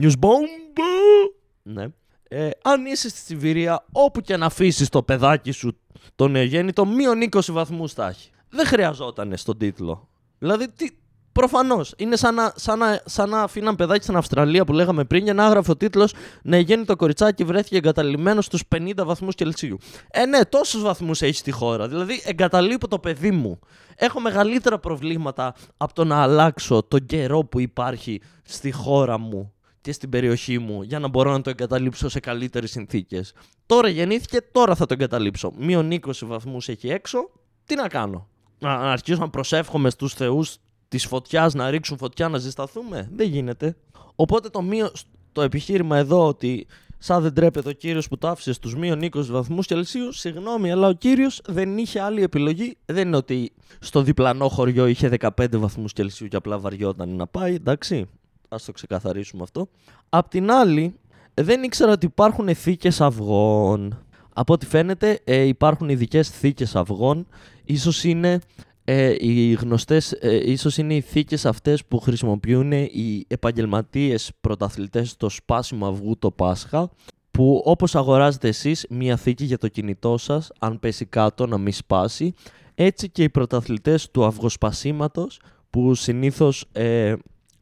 News 0.01 0.13
Bomb! 0.19 0.79
Ναι 1.63 1.87
ε, 2.27 2.49
αν 2.61 2.85
είσαι 2.85 3.09
στη 3.09 3.19
Σιβηρία, 3.19 3.85
όπου 3.91 4.21
και 4.21 4.37
να 4.37 4.45
αφήσεις 4.45 4.89
το 4.89 5.03
παιδάκι 5.03 5.51
σου 5.51 5.79
το 6.15 6.27
νεογέννητο, 6.27 6.85
μείον 6.85 7.19
20 7.29 7.39
βαθμούς 7.47 7.93
θα 7.93 8.07
έχει. 8.07 8.29
Δεν 8.49 8.65
χρειαζόταν 8.65 9.37
στον 9.37 9.57
τίτλο. 9.57 10.07
Δηλαδή, 10.39 10.71
τι, 10.71 10.89
Προφανώς. 11.37 11.93
Είναι 11.97 12.15
σαν 12.15 12.35
να, 12.35 12.53
σαν, 12.55 12.79
να, 12.79 13.01
σαν 13.05 13.29
να 13.29 13.41
αφήναν 13.41 13.75
παιδάκι 13.75 14.03
στην 14.03 14.15
Αυστραλία 14.15 14.65
που 14.65 14.73
λέγαμε 14.73 15.03
πριν 15.03 15.23
για 15.23 15.33
να 15.33 15.45
έγραφε 15.45 15.71
ο 15.71 15.75
τίτλος 15.75 16.13
Να 16.43 16.57
γίνει 16.57 16.85
το 16.85 16.95
κοριτσάκι 16.95 17.43
βρέθηκε 17.43 17.77
εγκαταλειμμένο 17.77 18.41
στους 18.41 18.63
50 18.75 18.91
βαθμούς 18.95 19.35
Κελσίου. 19.35 19.77
Ε, 20.11 20.25
ναι, 20.25 20.45
τόσους 20.45 20.81
βαθμούς 20.81 21.21
έχει 21.21 21.35
στη 21.35 21.51
χώρα. 21.51 21.87
Δηλαδή, 21.87 22.21
εγκαταλείπω 22.25 22.87
το 22.87 22.99
παιδί 22.99 23.31
μου. 23.31 23.59
Έχω 23.95 24.19
μεγαλύτερα 24.19 24.79
προβλήματα 24.79 25.55
από 25.77 25.93
το 25.93 26.03
να 26.03 26.21
αλλάξω 26.21 26.83
τον 26.83 27.05
καιρό 27.05 27.39
που 27.39 27.59
υπάρχει 27.59 28.21
στη 28.43 28.71
χώρα 28.71 29.17
μου 29.17 29.53
και 29.87 29.93
στην 29.93 30.09
περιοχή 30.09 30.59
μου 30.59 30.81
για 30.81 30.99
να 30.99 31.07
μπορώ 31.07 31.31
να 31.31 31.41
το 31.41 31.49
εγκαταλείψω 31.49 32.09
σε 32.09 32.19
καλύτερες 32.19 32.71
συνθήκες. 32.71 33.33
Τώρα 33.65 33.87
γεννήθηκε, 33.87 34.41
τώρα 34.51 34.75
θα 34.75 34.85
το 34.85 34.93
εγκαταλείψω. 34.93 35.53
Μείον 35.57 35.91
20 35.91 36.11
βαθμούς 36.21 36.69
έχει 36.69 36.89
έξω, 36.89 37.29
τι 37.65 37.75
να 37.75 37.87
κάνω; 37.87 38.27
Να, 38.59 38.77
να 38.77 38.91
αρχίσω 38.91 39.19
να 39.19 39.29
προσεύχομαι 39.29 39.89
στους 39.89 40.13
θεούς 40.13 40.57
της 40.87 41.05
φωτιάς 41.05 41.53
να 41.53 41.69
ρίξουν 41.69 41.97
φωτιά 41.97 42.27
να 42.29 42.37
ζεσταθούμε; 42.37 43.09
Δεν 43.13 43.27
γίνεται. 43.27 43.75
Οπότε 44.15 44.49
το, 44.49 44.61
μείο, 44.61 44.91
το 45.31 45.41
επιχείρημα 45.41 45.97
εδώ 45.97 46.27
ότι 46.27 46.67
σαν 46.97 47.21
δεν 47.21 47.33
τρέπεται 47.33 47.69
ο 47.69 47.71
κύριος 47.71 48.07
που 48.07 48.17
το 48.17 48.27
άφησε 48.27 48.53
στους 48.53 48.75
μείον 48.75 48.99
20 49.01 49.25
βαθμούς 49.25 49.65
Κελσίου, 49.65 50.11
συγγνώμη, 50.11 50.71
αλλά 50.71 50.87
ο 50.87 50.93
κύριος 50.93 51.41
δεν 51.47 51.77
είχε 51.77 52.01
άλλη 52.01 52.23
επιλογή. 52.23 52.77
Δεν 52.85 53.07
είναι 53.07 53.17
ότι 53.17 53.51
στο 53.79 54.01
διπλανό 54.01 54.47
χωριό 54.47 54.87
είχε 54.87 55.09
15 55.19 55.29
βαθμούς 55.51 55.93
Κελσίου 55.93 56.27
και 56.27 56.35
απλά 56.35 56.59
βαριόταν 56.59 57.09
να 57.09 57.27
πάει, 57.27 57.53
εντάξει. 57.53 58.07
Α 58.49 58.57
το 58.65 58.71
ξεκαθαρίσουμε 58.71 59.43
αυτό. 59.43 59.67
Απ' 60.09 60.29
την 60.29 60.51
άλλη, 60.51 60.99
δεν 61.33 61.63
ήξερα 61.63 61.91
ότι 61.91 62.05
υπάρχουν 62.05 62.55
θήκες 62.55 63.01
αυγών. 63.01 64.01
Από 64.33 64.53
ό,τι 64.53 64.65
φαίνεται, 64.65 65.19
ε, 65.23 65.41
υπάρχουν 65.41 65.89
ειδικές 65.89 66.29
θήκες 66.29 66.75
αυγών. 66.75 67.27
Ίσως 67.63 68.03
είναι 68.03 68.39
ε, 68.83 69.15
οι 69.19 69.53
γνωστές, 69.53 70.11
ε, 70.11 70.51
ίσως 70.51 70.77
είναι 70.77 70.93
οι 70.93 71.01
θήκες 71.01 71.45
αυτές 71.45 71.85
που 71.85 71.99
χρησιμοποιούν 71.99 72.71
οι 72.71 73.25
επαγγελματίες 73.27 74.31
πρωταθλητές 74.41 75.09
στο 75.09 75.29
σπάσιμο 75.29 75.87
αυγού 75.87 76.17
το 76.19 76.31
Πάσχα 76.31 76.89
που 77.31 77.61
όπως 77.65 77.95
αγοράζετε 77.95 78.47
εσείς 78.47 78.85
μία 78.89 79.15
θήκη 79.15 79.45
για 79.45 79.57
το 79.57 79.67
κινητό 79.67 80.17
σας 80.17 80.51
αν 80.59 80.79
πέσει 80.79 81.05
κάτω 81.05 81.45
να 81.47 81.57
μην 81.57 81.73
σπάσει 81.73 82.33
έτσι 82.75 83.09
και 83.09 83.23
οι 83.23 83.29
πρωταθλητές 83.29 84.11
του 84.11 84.25
αυγοσπασίματος 84.25 85.39
που 85.69 85.95
συνήθως 85.95 86.65
ε, 86.71 87.13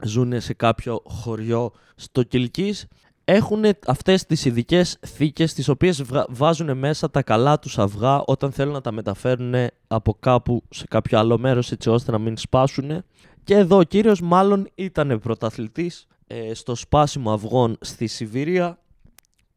ζουν 0.08 0.42
σε 0.42 0.54
κάποιο 0.54 1.02
χωριό 1.06 1.72
στο 1.96 2.24
Κιλκής 2.24 2.88
έχουν 3.26 3.64
αυτές 3.88 4.26
τις 4.26 4.46
ειδικές 4.46 4.98
θήκες 5.06 5.54
τις 5.54 5.68
οποίες 5.68 6.04
βάζουν 6.30 6.78
μέσα 6.78 7.10
τα 7.10 7.24
καλά 7.24 7.60
τους 7.60 7.80
αυγά 7.80 8.24
όταν 8.26 8.52
θέλουν 8.52 8.74
να 8.74 8.82
τα 8.82 8.92
μεταφέρουν 8.92 9.54
από 9.88 10.18
κάπου 10.20 10.64
σε 10.70 10.86
κάποιο 10.90 11.20
άλλο 11.20 11.38
μέρος 11.38 11.72
έτσι 11.72 11.90
ώστε 11.90 12.12
να 12.12 12.18
μην 12.18 12.38
σπάσουν. 12.38 13.04
Και 13.44 13.56
εδώ 13.56 13.78
ο 13.78 13.84
κύριος 13.84 14.22
μάλλον 14.22 14.68
ήταν 14.76 15.20
πρωταθλητής 15.20 16.08
ε, 16.28 16.54
στο 16.54 16.76
σπάσιμο 16.76 17.34
αυγών 17.34 17.78
στη 17.82 18.08
Σιβηρία 18.08 18.80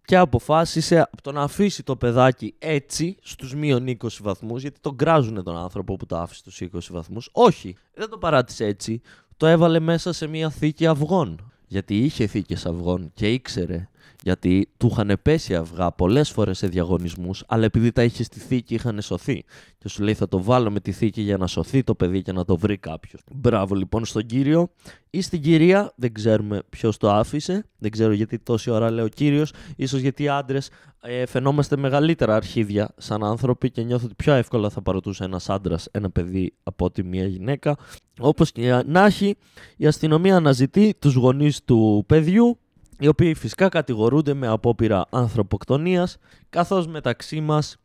και 0.04 0.16
αποφάσισε 0.16 1.00
από 1.00 1.22
το 1.22 1.32
να 1.32 1.42
αφήσει 1.42 1.82
το 1.82 1.96
παιδάκι 1.96 2.54
έτσι 2.58 3.16
στους 3.22 3.54
μείον 3.54 3.86
20 3.86 4.08
βαθμούς 4.20 4.62
γιατί 4.62 4.80
τον 4.80 4.96
κράζουν 4.96 5.42
τον 5.42 5.56
άνθρωπο 5.56 5.96
που 5.96 6.06
το 6.06 6.16
άφησε 6.16 6.40
στους 6.40 6.62
20 6.72 6.78
βαθμούς. 6.90 7.28
Όχι, 7.32 7.76
δεν 7.94 8.08
το 8.08 8.18
παράτησε 8.18 8.64
έτσι. 8.64 9.00
Το 9.38 9.46
έβαλε 9.46 9.78
μέσα 9.80 10.12
σε 10.12 10.26
μια 10.26 10.50
θήκη 10.50 10.86
αυγών. 10.86 11.52
Γιατί 11.66 11.98
είχε 11.98 12.26
θήκες 12.26 12.66
αυγών 12.66 13.10
και 13.14 13.32
ήξερε 13.32 13.88
γιατί 14.22 14.68
του 14.76 14.88
είχαν 14.90 15.18
πέσει 15.22 15.54
αυγά 15.54 15.92
πολλές 15.92 16.30
φορές 16.30 16.58
σε 16.58 16.66
διαγωνισμούς, 16.66 17.44
αλλά 17.48 17.64
επειδή 17.64 17.92
τα 17.92 18.02
είχε 18.02 18.22
στη 18.22 18.40
θήκη 18.40 18.74
είχαν 18.74 19.00
σωθεί. 19.00 19.44
Και 19.78 19.88
σου 19.88 20.02
λέει: 20.02 20.14
Θα 20.14 20.28
το 20.28 20.42
βάλω 20.42 20.70
με 20.70 20.80
τη 20.80 20.92
θήκη 20.92 21.20
για 21.20 21.36
να 21.36 21.46
σωθεί 21.46 21.82
το 21.82 21.94
παιδί 21.94 22.22
και 22.22 22.32
να 22.32 22.44
το 22.44 22.56
βρει 22.56 22.76
κάποιος. 22.76 23.20
Μπράβο 23.32 23.74
λοιπόν 23.74 24.04
στον 24.04 24.26
κύριο 24.26 24.68
ή 25.10 25.20
στην 25.20 25.42
κυρία, 25.42 25.92
δεν 25.96 26.12
ξέρουμε 26.12 26.62
ποιος 26.68 26.96
το 26.96 27.10
άφησε. 27.10 27.64
Δεν 27.78 27.90
ξέρω 27.90 28.12
γιατί 28.12 28.38
τόση 28.38 28.70
ώρα 28.70 28.90
λέει 28.90 29.04
ο 29.04 29.08
κύριος. 29.08 29.52
σω 29.86 29.98
γιατί 29.98 30.22
οι 30.22 30.28
άντρες 30.28 30.70
ε, 31.00 31.26
φαινόμαστε 31.26 31.76
μεγαλύτερα 31.76 32.36
αρχίδια 32.36 32.94
σαν 32.96 33.24
άνθρωποι 33.24 33.70
και 33.70 33.82
νιώθω 33.82 34.04
ότι 34.04 34.14
πιο 34.14 34.32
εύκολα 34.32 34.70
θα 34.70 34.82
παροτούσε 34.82 35.24
ένας 35.24 35.48
άντρας 35.50 35.88
ένα 35.90 36.10
παιδί 36.10 36.54
από 36.62 36.84
ότι 36.84 37.02
μια 37.02 37.26
γυναίκα. 37.26 37.76
Όπως 38.20 38.52
και 38.52 38.82
να 38.86 39.04
έχει, 39.04 39.36
η 39.76 39.86
αστυνομία 39.86 40.36
αναζητεί 40.36 40.94
τους 40.98 41.14
γονείς 41.14 41.64
του 41.64 42.04
παιδιού 42.06 42.58
οι 42.98 43.08
οποίοι 43.08 43.34
φυσικά 43.34 43.68
κατηγορούνται 43.68 44.34
με 44.34 44.46
απόπειρα 44.46 45.06
ανθρωποκτονίας, 45.10 46.18
καθώς 46.50 46.86
μεταξύ 46.86 47.40
μας 47.40 47.76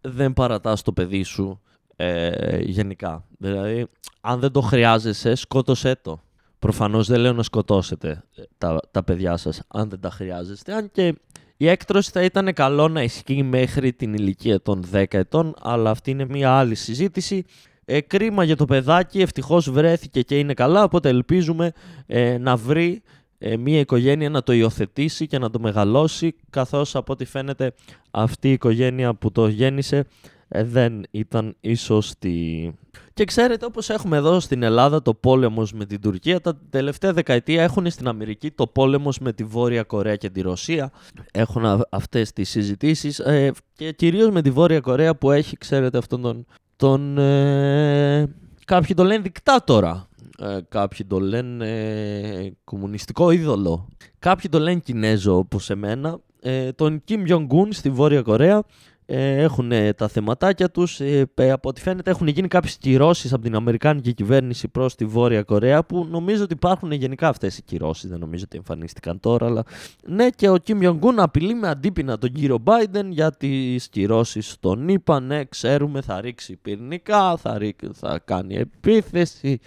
δεν 0.00 0.32
παρατάς 0.32 0.82
το 0.82 0.92
παιδί 0.92 1.22
σου 1.22 1.60
ε, 1.96 2.58
γενικά. 2.60 3.24
Δηλαδή, 3.38 3.86
αν 4.20 4.40
δεν 4.40 4.52
το 4.52 4.60
χρειάζεσαι, 4.60 5.34
σκότωσέ 5.34 5.98
το. 6.02 6.20
Προφανώς 6.58 7.06
δεν 7.06 7.20
λέω 7.20 7.32
να 7.32 7.42
σκοτώσετε 7.42 8.22
ε, 8.34 8.42
τα, 8.58 8.80
τα 8.90 9.04
παιδιά 9.04 9.36
σας 9.36 9.62
αν 9.68 9.88
δεν 9.88 10.00
τα 10.00 10.10
χρειάζεστε, 10.10 10.74
αν 10.74 10.90
και 10.90 11.14
η 11.56 11.68
έκτρωση 11.68 12.10
θα 12.10 12.22
ήταν 12.22 12.52
καλό 12.52 12.88
να 12.88 13.02
ισχύει 13.02 13.42
μέχρι 13.42 13.92
την 13.92 14.14
ηλικία 14.14 14.62
των 14.62 14.84
10 14.92 15.04
ετών, 15.10 15.54
αλλά 15.60 15.90
αυτή 15.90 16.10
είναι 16.10 16.26
μια 16.28 16.50
άλλη 16.50 16.74
συζήτηση. 16.74 17.44
Ε, 17.84 18.00
κρίμα 18.00 18.44
για 18.44 18.56
το 18.56 18.64
παιδάκι, 18.64 19.20
ευτυχώς 19.20 19.70
βρέθηκε 19.70 20.22
και 20.22 20.38
είναι 20.38 20.54
καλά, 20.54 20.82
οπότε 20.82 21.08
ελπίζουμε 21.08 21.72
ε, 22.06 22.38
να 22.38 22.56
βρει 22.56 23.02
ε, 23.38 23.56
μια 23.56 23.78
οικογένεια 23.78 24.30
να 24.30 24.42
το 24.42 24.52
υιοθετήσει 24.52 25.26
και 25.26 25.38
να 25.38 25.50
το 25.50 25.60
μεγαλώσει, 25.60 26.34
καθώς 26.50 26.96
από 26.96 27.12
ό,τι 27.12 27.24
φαίνεται 27.24 27.72
αυτή 28.10 28.48
η 28.48 28.52
οικογένεια 28.52 29.14
που 29.14 29.32
το 29.32 29.48
γέννησε 29.48 30.06
ε, 30.48 30.64
δεν 30.64 31.02
ήταν 31.10 31.56
η 31.60 31.74
σωστή. 31.74 32.74
Και 33.14 33.24
ξέρετε, 33.24 33.64
όπως 33.64 33.90
έχουμε 33.90 34.16
εδώ 34.16 34.40
στην 34.40 34.62
Ελλάδα 34.62 35.02
το 35.02 35.14
πόλεμος 35.14 35.72
με 35.72 35.84
την 35.84 36.00
Τουρκία, 36.00 36.40
τα 36.40 36.58
τελευταία 36.70 37.12
δεκαετία 37.12 37.62
έχουν 37.62 37.90
στην 37.90 38.08
Αμερική 38.08 38.50
το 38.50 38.66
πόλεμος 38.66 39.18
με 39.18 39.32
τη 39.32 39.44
Βόρεια 39.44 39.82
Κορέα 39.82 40.16
και 40.16 40.30
τη 40.30 40.40
Ρωσία. 40.40 40.92
Έχουν 41.32 41.84
αυτές 41.90 42.32
τις 42.32 42.48
συζητήσεις 42.48 43.18
ε, 43.18 43.52
και 43.76 43.92
κυρίως 43.92 44.30
με 44.30 44.42
τη 44.42 44.50
Βόρεια 44.50 44.80
Κορέα 44.80 45.14
που 45.14 45.30
έχει, 45.30 45.56
ξέρετε, 45.56 45.98
αυτόν 45.98 46.22
τον... 46.22 46.46
τον 46.76 47.18
ε, 47.18 48.34
κάποιοι 48.64 48.94
το 48.94 49.04
λένε 49.04 49.22
δικτάτορα 49.22 50.08
ε, 50.38 50.58
κάποιοι 50.68 51.06
το 51.06 51.20
λένε 51.20 51.68
ε, 51.68 52.52
κομμουνιστικό 52.64 53.30
είδωλο. 53.30 53.88
Κάποιοι 54.18 54.50
το 54.50 54.58
λένε 54.58 54.80
Κινέζο 54.80 55.36
όπως 55.36 55.70
εμένα. 55.70 56.18
Ε, 56.40 56.72
τον 56.72 57.02
Kim 57.08 57.28
Jong-un 57.28 57.68
στη 57.70 57.90
Βόρεια 57.90 58.22
Κορέα 58.22 58.62
ε, 59.06 59.42
έχουν 59.42 59.72
τα 59.96 60.08
θεματάκια 60.08 60.70
τους. 60.70 61.00
Ε, 61.00 61.26
από 61.50 61.68
ό,τι 61.68 61.80
φαίνεται 61.80 62.10
έχουν 62.10 62.26
γίνει 62.26 62.48
κάποιες 62.48 62.76
κυρώσεις 62.76 63.32
από 63.32 63.42
την 63.42 63.54
Αμερικάνικη 63.54 64.14
κυβέρνηση 64.14 64.68
προς 64.68 64.94
τη 64.94 65.04
Βόρεια 65.04 65.42
Κορέα 65.42 65.84
που 65.84 66.06
νομίζω 66.10 66.42
ότι 66.42 66.52
υπάρχουν 66.52 66.92
γενικά 66.92 67.28
αυτές 67.28 67.58
οι 67.58 67.62
κυρώσεις. 67.62 68.10
Δεν 68.10 68.18
νομίζω 68.18 68.44
ότι 68.46 68.56
εμφανίστηκαν 68.56 69.20
τώρα. 69.20 69.46
Αλλά... 69.46 69.62
Ναι 70.06 70.28
και 70.28 70.48
ο 70.48 70.56
Kim 70.66 70.82
Jong-un 70.82 71.14
απειλεί 71.16 71.54
με 71.54 71.68
αντίπεινα 71.68 72.18
τον 72.18 72.32
κύριο 72.32 72.62
Biden 72.64 73.06
για 73.08 73.32
τις 73.32 73.88
κυρώσεις 73.88 74.50
στον 74.50 74.88
ΗΠΑ. 74.88 75.20
Ναι 75.20 75.44
ξέρουμε 75.44 76.00
θα 76.00 76.20
ρίξει 76.20 76.56
πυρνικά, 76.56 77.36
θα, 77.36 77.58
θα 77.92 78.20
κάνει 78.24 78.54
επίθεση. 78.54 79.60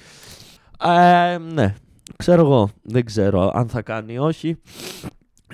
Ε, 0.84 1.38
ναι, 1.38 1.76
ξέρω 2.18 2.42
εγώ. 2.42 2.70
Δεν 2.82 3.06
ξέρω 3.06 3.52
αν 3.54 3.70
θα 3.70 3.82
κάνει 3.82 4.14
ή 4.14 4.18
όχι. 4.18 4.58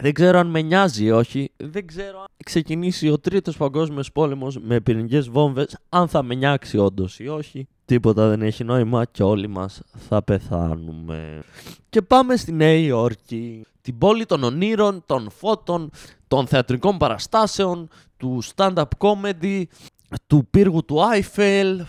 Δεν 0.02 0.14
ξέρω 0.14 0.40
αν 0.40 0.48
με 0.48 0.62
νοιάζει 0.62 1.06
ή 1.06 1.12
όχι. 1.12 1.52
Δεν 1.58 1.88
ξέρω 1.88 2.20
αν 2.20 2.28
ξεκινήσει 2.46 3.10
ο 3.10 3.20
τρίτος 3.20 3.58
παγκόσμιος 3.58 4.12
πόλεμος 4.12 4.58
με 4.58 4.80
πυρηνικές 4.80 5.30
βόμβες, 5.30 5.78
αν 5.90 6.08
θα 6.08 6.24
με 6.24 6.36
νιάξει 6.36 6.78
όντως 6.78 7.20
ή 7.20 7.28
όχι. 7.28 7.68
Τίποτα 7.86 8.28
δεν 8.30 8.42
έχει 8.42 8.64
νόημα 8.64 9.06
και 9.06 9.24
όλοι 9.24 9.48
μας 9.48 9.82
θα 10.10 10.24
πεθάνουμε. 10.24 11.44
Και 11.90 12.02
πάμε 12.02 12.36
στη 12.36 12.52
Νέα 12.52 12.74
Υόρκη. 12.74 13.66
Την 13.82 13.98
πόλη 13.98 14.26
των 14.26 14.44
ονείρων, 14.44 15.04
των 15.06 15.30
φώτων, 15.30 15.90
των 16.28 16.48
θεατρικών 16.48 16.98
παραστάσεων, 16.98 17.88
του 18.18 18.42
stand-up 18.56 18.84
comedy, 18.98 19.64
του 20.28 20.48
πύργου 20.50 20.86
του 20.86 21.04
Άιφελ, 21.04 21.82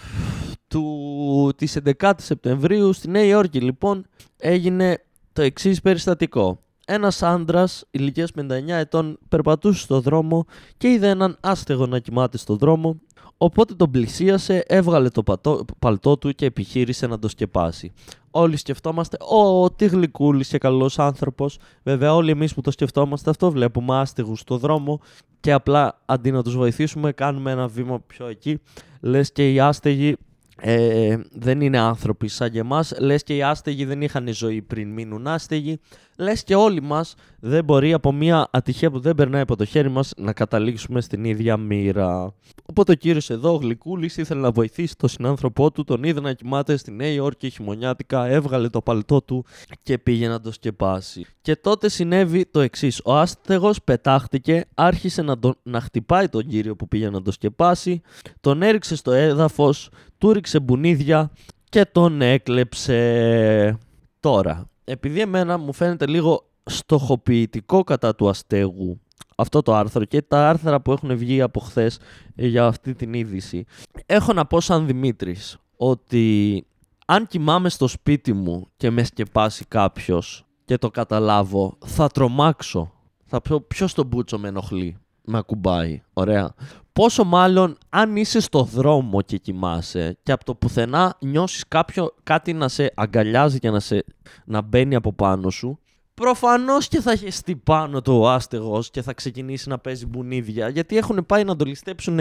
του, 0.75 1.53
της 1.57 1.79
11 2.01 2.13
Σεπτεμβρίου 2.17 2.93
στη 2.93 3.11
Νέα 3.11 3.25
Υόρκη 3.25 3.61
λοιπόν 3.61 4.07
έγινε 4.37 5.05
το 5.33 5.43
εξής 5.43 5.81
περιστατικό. 5.81 6.59
Ένας 6.87 7.23
άντρας 7.23 7.85
ηλικίας 7.91 8.31
59 8.41 8.51
ετών 8.67 9.19
περπατούσε 9.29 9.81
στο 9.81 10.01
δρόμο 10.01 10.45
και 10.77 10.89
είδε 10.89 11.09
έναν 11.09 11.37
άστεγο 11.41 11.87
να 11.87 11.99
κοιμάται 11.99 12.39
στο 12.39 12.57
δρόμο 12.57 13.01
Οπότε 13.37 13.75
τον 13.75 13.91
πλησίασε, 13.91 14.65
έβγαλε 14.67 15.09
το 15.09 15.23
πατώ, 15.23 15.65
παλτό 15.79 16.19
του 16.19 16.33
και 16.33 16.47
επιχείρησε 16.47 17.07
να 17.07 17.19
το 17.19 17.29
σκεπάσει. 17.29 17.93
Όλοι 18.31 18.57
σκεφτόμαστε, 18.57 19.17
Ω, 19.21 19.71
τι 19.71 19.87
γλυκούλης 19.87 20.49
και 20.49 20.59
καλός 20.59 20.99
άνθρωπος. 20.99 21.59
Βέβαια, 21.83 22.15
όλοι 22.15 22.31
εμείς 22.31 22.55
που 22.55 22.61
το 22.61 22.71
σκεφτόμαστε, 22.71 23.31
αυτό 23.31 23.51
βλέπουμε 23.51 23.97
άστεγους 23.97 24.41
στο 24.41 24.57
δρόμο 24.59 25.01
και 25.41 25.53
απλά 25.53 26.03
αντί 26.05 26.31
να 26.31 26.43
τους 26.43 26.57
βοηθήσουμε, 26.57 27.13
κάνουμε 27.13 27.51
ένα 27.51 27.69
βήμα 27.69 28.01
πιο 28.01 28.27
εκεί. 28.27 28.61
Λες 29.01 29.33
και 29.33 29.53
οι 29.53 29.61
άστεγοι 29.61 30.17
ε, 30.61 31.19
δεν 31.33 31.61
είναι 31.61 31.79
άνθρωποι 31.79 32.29
σαν 32.29 32.50
και 32.50 32.59
εμάς. 32.59 32.94
Λες 32.98 33.23
και 33.23 33.37
οι 33.37 33.42
άστεγοι 33.42 33.85
δεν 33.85 34.02
είχαν 34.02 34.29
ζωή 34.29 34.63
πριν 34.63 34.88
μείνουν 34.88 35.27
άστεγοι. 35.27 35.81
Λες 36.17 36.44
και 36.44 36.54
όλοι 36.54 36.83
μας 36.83 37.15
δεν 37.40 37.65
μπορεί 37.65 37.92
από 37.92 38.12
μια 38.12 38.48
ατυχία 38.50 38.90
που 38.90 39.00
δεν 39.00 39.15
περνάει 39.15 39.40
από 39.40 39.56
το 39.56 39.65
χέρι 39.65 39.88
μας 39.88 40.12
να 40.17 40.33
καταλήξουμε 40.33 41.00
στην 41.00 41.25
ίδια 41.25 41.56
μοίρα. 41.56 42.35
Οπότε 42.67 42.92
ο 42.92 42.94
κύριος 42.94 43.31
εδώ, 43.31 43.52
ο 43.52 43.56
Γλυκούλης, 43.56 44.17
ήθελε 44.17 44.40
να 44.40 44.50
βοηθήσει 44.50 44.96
τον 44.96 45.08
συνάνθρωπό 45.08 45.71
του, 45.71 45.85
τον 45.85 46.02
είδε 46.02 46.21
να 46.21 46.33
κοιμάται 46.33 46.77
στη 46.77 46.90
Νέα 46.90 47.08
Υόρκη 47.08 47.50
χειμωνιάτικα, 47.50 48.27
έβγαλε 48.27 48.69
το 48.69 48.81
παλτό 48.81 49.23
του 49.23 49.44
και 49.83 49.98
πήγε 49.98 50.29
να 50.29 50.40
το 50.40 50.52
σκεπάσει. 50.52 51.27
Και 51.40 51.56
τότε 51.56 51.88
συνέβη 51.88 52.46
το 52.46 52.60
εξής. 52.60 53.00
Ο 53.04 53.17
άστεγος 53.17 53.83
πετάχτηκε, 53.83 54.65
άρχισε 54.75 55.23
να, 55.23 55.38
τον, 55.38 55.56
να 55.62 55.81
χτυπάει 55.81 56.29
τον 56.29 56.46
κύριο 56.46 56.77
που 56.77 56.88
πήγε 56.88 57.10
να 57.10 57.23
το 57.23 57.33
σκεπάσει, 57.33 58.00
τον 58.40 58.62
έριξε 58.62 58.96
στο 58.96 59.12
έδαφος, 59.12 59.90
του 60.19 60.33
ρίξε 60.33 60.60
μπουνίδια 60.60 61.31
και 61.69 61.85
τον 61.92 62.23
έκλεψε. 62.23 63.79
Τώρα, 64.21 64.69
επειδή 64.85 65.21
εμένα 65.21 65.59
μου 65.59 65.73
φαίνεται 65.73 66.07
λίγο 66.07 66.49
στοχοποιητικό 66.65 67.85
κατά 67.85 68.15
του 68.15 68.29
αστέγου 68.29 69.01
αυτό 69.37 69.63
το 69.63 69.75
άρθρο 69.75 70.05
και 70.05 70.23
τα 70.23 70.49
άρθρα 70.49 70.81
που 70.81 70.93
έχουν 70.93 71.17
βγει 71.17 71.41
από 71.41 71.61
χθες 71.61 71.99
για 72.35 72.67
αυτή 72.67 72.95
την 72.95 73.15
είδηση, 73.15 73.65
έχω 74.07 74.33
να 74.33 74.47
πω 74.47 74.61
σαν 74.61 74.87
Δημήτρης 74.87 75.59
ότι 75.77 76.67
αν 77.07 77.27
κοιμάμαι 77.27 77.69
στο 77.69 77.87
σπίτι 77.89 78.33
μου 78.33 78.69
και 78.77 78.91
με 78.91 79.05
σκεπάσει 79.05 79.65
κάποιος 79.65 80.47
και 80.65 80.79
το 80.79 80.91
καταλάβω, 80.91 81.79
θα 81.87 82.09
τρομάξω. 82.09 82.93
Θα 83.25 83.41
πω 83.41 83.61
ποιος 83.61 83.95
τον 83.95 84.07
μπούτσο 84.07 84.39
με 84.39 84.49
ενοχλεί, 84.49 84.97
με 85.25 85.38
ακουμπάει. 85.38 86.02
Ωραία. 86.12 86.54
Πόσο 86.92 87.25
μάλλον 87.25 87.77
αν 87.88 88.16
είσαι 88.16 88.40
στο 88.40 88.62
δρόμο 88.62 89.22
και 89.22 89.37
κοιμάσαι 89.37 90.18
και 90.22 90.33
από 90.33 90.44
το 90.44 90.54
πουθενά 90.54 91.16
νιώσεις 91.20 91.68
κάποιο, 91.68 92.14
κάτι 92.22 92.52
να 92.52 92.68
σε 92.68 92.92
αγκαλιάζει 92.94 93.58
και 93.58 93.70
να, 93.70 93.81
σε, 93.81 94.04
να 94.44 94.60
μπαίνει 94.60 94.94
από 94.94 95.12
πάνω 95.12 95.50
σου, 95.50 95.79
Προφανώς 96.14 96.88
και 96.88 97.00
θα 97.00 97.16
χεστεί 97.16 97.56
πάνω 97.56 98.00
το 98.00 98.18
ο 98.20 98.29
άστεγος 98.29 98.90
και 98.90 99.02
θα 99.02 99.12
ξεκινήσει 99.12 99.68
να 99.68 99.79
παίζει 99.79 100.06
μπουνίδια. 100.06 100.68
Γιατί 100.68 100.96
έχουν 100.96 101.27
πάει 101.27 101.44
να 101.44 101.56
το 101.56 101.64
ληστέψουν 101.64 102.18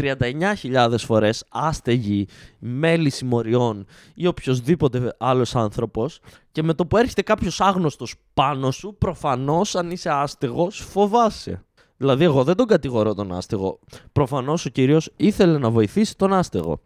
39.000 0.00 0.94
φορές 0.98 1.44
άστεγοι, 1.48 2.26
μέλης 2.58 3.14
συμμοριών 3.14 3.86
ή 4.14 4.26
οποιοδήποτε 4.26 5.14
άλλος 5.18 5.56
άνθρωπος. 5.56 6.20
Και 6.52 6.62
με 6.62 6.74
το 6.74 6.86
που 6.86 6.96
έρχεται 6.96 7.22
κάποιος 7.22 7.60
άγνωστος 7.60 8.14
πάνω 8.34 8.70
σου, 8.70 8.96
προφανώς 8.98 9.74
αν 9.74 9.90
είσαι 9.90 10.10
άστεγος, 10.10 10.78
φοβάσαι. 10.78 11.64
Δηλαδή, 12.02 12.24
εγώ 12.24 12.44
δεν 12.44 12.56
τον 12.56 12.66
κατηγορώ 12.66 13.14
τον 13.14 13.32
άστεγο. 13.32 13.78
Προφανώς 14.12 14.66
ο 14.66 14.70
κύριος 14.70 15.10
ήθελε 15.16 15.58
να 15.58 15.70
βοηθήσει 15.70 16.16
τον 16.16 16.32
άστεγο. 16.32 16.80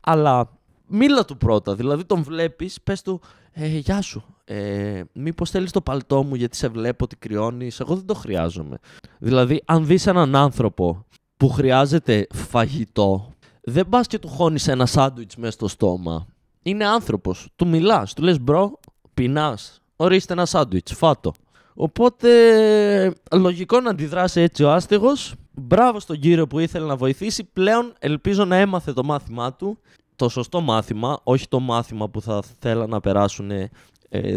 Αλλά 0.00 0.50
μίλα 0.86 1.24
του 1.24 1.36
πρώτα. 1.36 1.74
Δηλαδή, 1.74 2.04
τον 2.04 2.22
βλέπεις, 2.22 2.80
πες 2.80 3.02
του, 3.02 3.20
ε, 3.52 3.66
Γεια 3.66 4.00
σου. 4.00 4.24
Ε, 4.44 5.02
Μήπως 5.12 5.50
θέλεις 5.50 5.70
το 5.70 5.80
παλτό 5.80 6.22
μου 6.22 6.34
γιατί 6.34 6.56
σε 6.56 6.68
βλέπω 6.68 7.04
ότι 7.04 7.16
κρυώνεις. 7.16 7.80
Εγώ 7.80 7.94
δεν 7.94 8.06
το 8.06 8.14
χρειάζομαι. 8.14 8.78
Δηλαδή, 9.18 9.62
αν 9.64 9.86
δεις 9.86 10.06
έναν 10.06 10.36
άνθρωπο 10.36 11.04
που 11.36 11.48
χρειάζεται 11.48 12.26
φαγητό, 12.32 13.32
δεν 13.62 13.88
πας 13.88 14.06
και 14.06 14.18
του 14.18 14.28
χώνεις 14.28 14.68
ένα 14.68 14.86
σάντουιτς 14.86 15.36
μέσα 15.36 15.52
στο 15.52 15.68
στόμα. 15.68 16.26
Είναι 16.62 16.86
άνθρωπος. 16.86 17.48
Του 17.56 17.68
μιλάς, 17.68 18.14
του 18.14 18.22
λες 18.22 18.40
bro, 18.40 18.78
πεινάς. 19.14 19.80
Ορίστε 19.96 20.32
ένα 20.32 20.46
σάντουιτς, 20.46 20.92
φάτο. 20.92 21.32
Οπότε, 21.74 23.12
λογικό 23.32 23.80
να 23.80 23.90
αντιδράσει 23.90 24.40
έτσι 24.40 24.64
ο 24.64 24.72
άστεγος. 24.72 25.34
Μπράβο 25.52 26.00
στον 26.00 26.18
κύριο 26.18 26.46
που 26.46 26.58
ήθελε 26.58 26.86
να 26.86 26.96
βοηθήσει. 26.96 27.44
Πλέον 27.44 27.92
ελπίζω 27.98 28.44
να 28.44 28.56
έμαθε 28.56 28.92
το 28.92 29.04
μάθημά 29.04 29.54
του. 29.54 29.78
Το 30.16 30.28
σωστό 30.28 30.60
μάθημα, 30.60 31.20
όχι 31.22 31.48
το 31.48 31.60
μάθημα 31.60 32.08
που 32.08 32.20
θα 32.20 32.42
θέλα 32.58 32.86
να 32.86 33.00
περάσουν 33.00 33.50
ε, 33.50 33.70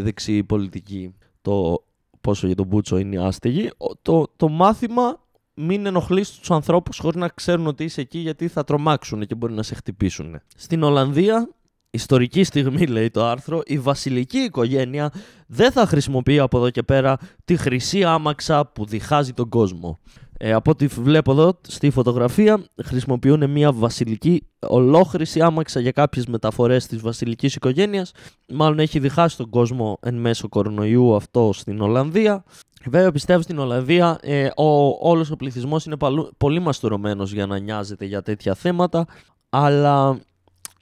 δεξιοί 0.01 0.43
πολιτικοί. 0.43 1.15
Το 1.41 1.83
πόσο 2.21 2.47
για 2.47 2.55
τον 2.55 2.65
Μπούτσο 2.65 2.97
είναι 2.97 3.25
άστεγοι. 3.25 3.69
Το, 4.01 4.27
το 4.35 4.49
μάθημα 4.49 5.19
μην 5.53 5.85
ενοχλείς 5.85 6.31
τους 6.31 6.51
ανθρώπους 6.51 6.99
χωρίς 6.99 7.19
να 7.19 7.27
ξέρουν 7.27 7.67
ότι 7.67 7.83
είσαι 7.83 8.01
εκεί 8.01 8.19
γιατί 8.19 8.47
θα 8.47 8.63
τρομάξουν 8.63 9.25
και 9.25 9.35
μπορεί 9.35 9.53
να 9.53 9.63
σε 9.63 9.75
χτυπήσουν. 9.75 10.39
Στην 10.55 10.83
Ολλανδία 10.83 11.49
Ιστορική 11.97 12.43
στιγμή, 12.43 12.87
λέει 12.87 13.09
το 13.09 13.25
άρθρο, 13.25 13.61
η 13.65 13.79
βασιλική 13.79 14.37
οικογένεια 14.37 15.11
δεν 15.47 15.71
θα 15.71 15.85
χρησιμοποιεί 15.85 16.39
από 16.39 16.57
εδώ 16.57 16.69
και 16.69 16.83
πέρα 16.83 17.17
τη 17.45 17.57
χρυσή 17.57 18.03
άμαξα 18.03 18.65
που 18.65 18.85
διχάζει 18.85 19.33
τον 19.33 19.49
κόσμο. 19.49 19.97
Ε, 20.37 20.53
από 20.53 20.71
ό,τι 20.71 20.87
βλέπω 20.87 21.31
εδώ 21.31 21.59
στη 21.67 21.89
φωτογραφία 21.89 22.63
χρησιμοποιούν 22.83 23.49
μια 23.49 23.71
βασιλική 23.71 24.47
ολόχρηση 24.59 25.41
άμαξα 25.41 25.79
για 25.79 25.91
κάποιες 25.91 26.25
μεταφορές 26.25 26.87
της 26.87 27.01
βασιλικής 27.01 27.55
οικογένειας. 27.55 28.11
Μάλλον 28.47 28.79
έχει 28.79 28.99
διχάσει 28.99 29.37
τον 29.37 29.49
κόσμο 29.49 29.97
εν 30.01 30.15
μέσω 30.15 30.49
κορονοϊού 30.49 31.15
αυτό 31.15 31.51
στην 31.53 31.81
Ολλανδία. 31.81 32.43
Βέβαια 32.85 33.11
πιστεύω 33.11 33.41
στην 33.41 33.59
Ολλανδία 33.59 34.17
ε, 34.21 34.49
ο, 34.55 34.97
όλος 35.09 35.31
ο 35.31 35.35
πληθυσμός 35.35 35.85
είναι 35.85 35.97
πολύ 36.37 36.59
μαστουρωμένος 36.59 37.31
για 37.33 37.45
να 37.45 37.57
νοιάζεται 37.59 38.05
για 38.05 38.21
τέτοια 38.21 38.53
θέματα. 38.53 39.05
Αλλά 39.49 40.19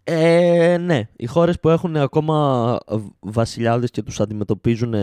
ε, 0.07 0.77
ναι, 0.77 1.09
οι 1.15 1.25
χώρες 1.25 1.59
που 1.59 1.69
έχουν 1.69 1.95
ακόμα 1.95 2.77
βασιλιάδες 3.19 3.91
και 3.91 4.01
τους 4.03 4.19
αντιμετωπίζουν 4.19 4.93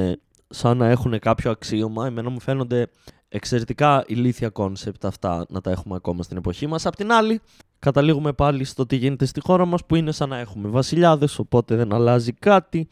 σαν 0.49 0.77
να 0.77 0.89
έχουν 0.89 1.19
κάποιο 1.19 1.51
αξίωμα, 1.51 2.07
εμένα 2.07 2.31
μου 2.31 2.41
φαίνονται 2.41 2.87
εξαιρετικά 3.29 4.05
ηλίθια 4.07 4.49
concept 4.49 5.05
αυτά 5.05 5.47
να 5.49 5.61
τα 5.61 5.71
έχουμε 5.71 5.95
ακόμα 5.95 6.23
στην 6.23 6.37
εποχή 6.37 6.67
μας. 6.67 6.87
Απ' 6.87 6.97
την 6.97 7.13
άλλη, 7.13 7.41
καταλήγουμε 7.79 8.33
πάλι 8.33 8.65
στο 8.65 8.87
τι 8.87 8.97
γίνεται 8.97 9.25
στη 9.25 9.41
χώρα 9.41 9.65
μας 9.65 9.87
που 9.87 9.97
είναι 9.97 10.13
σαν 10.13 10.29
να 10.29 10.39
έχουμε 10.39 10.69
βασιλιάδες, 10.69 11.39
οπότε 11.39 11.77
δεν 11.77 11.95
αλλάζει 11.95 12.33
κάτι. 12.33 12.89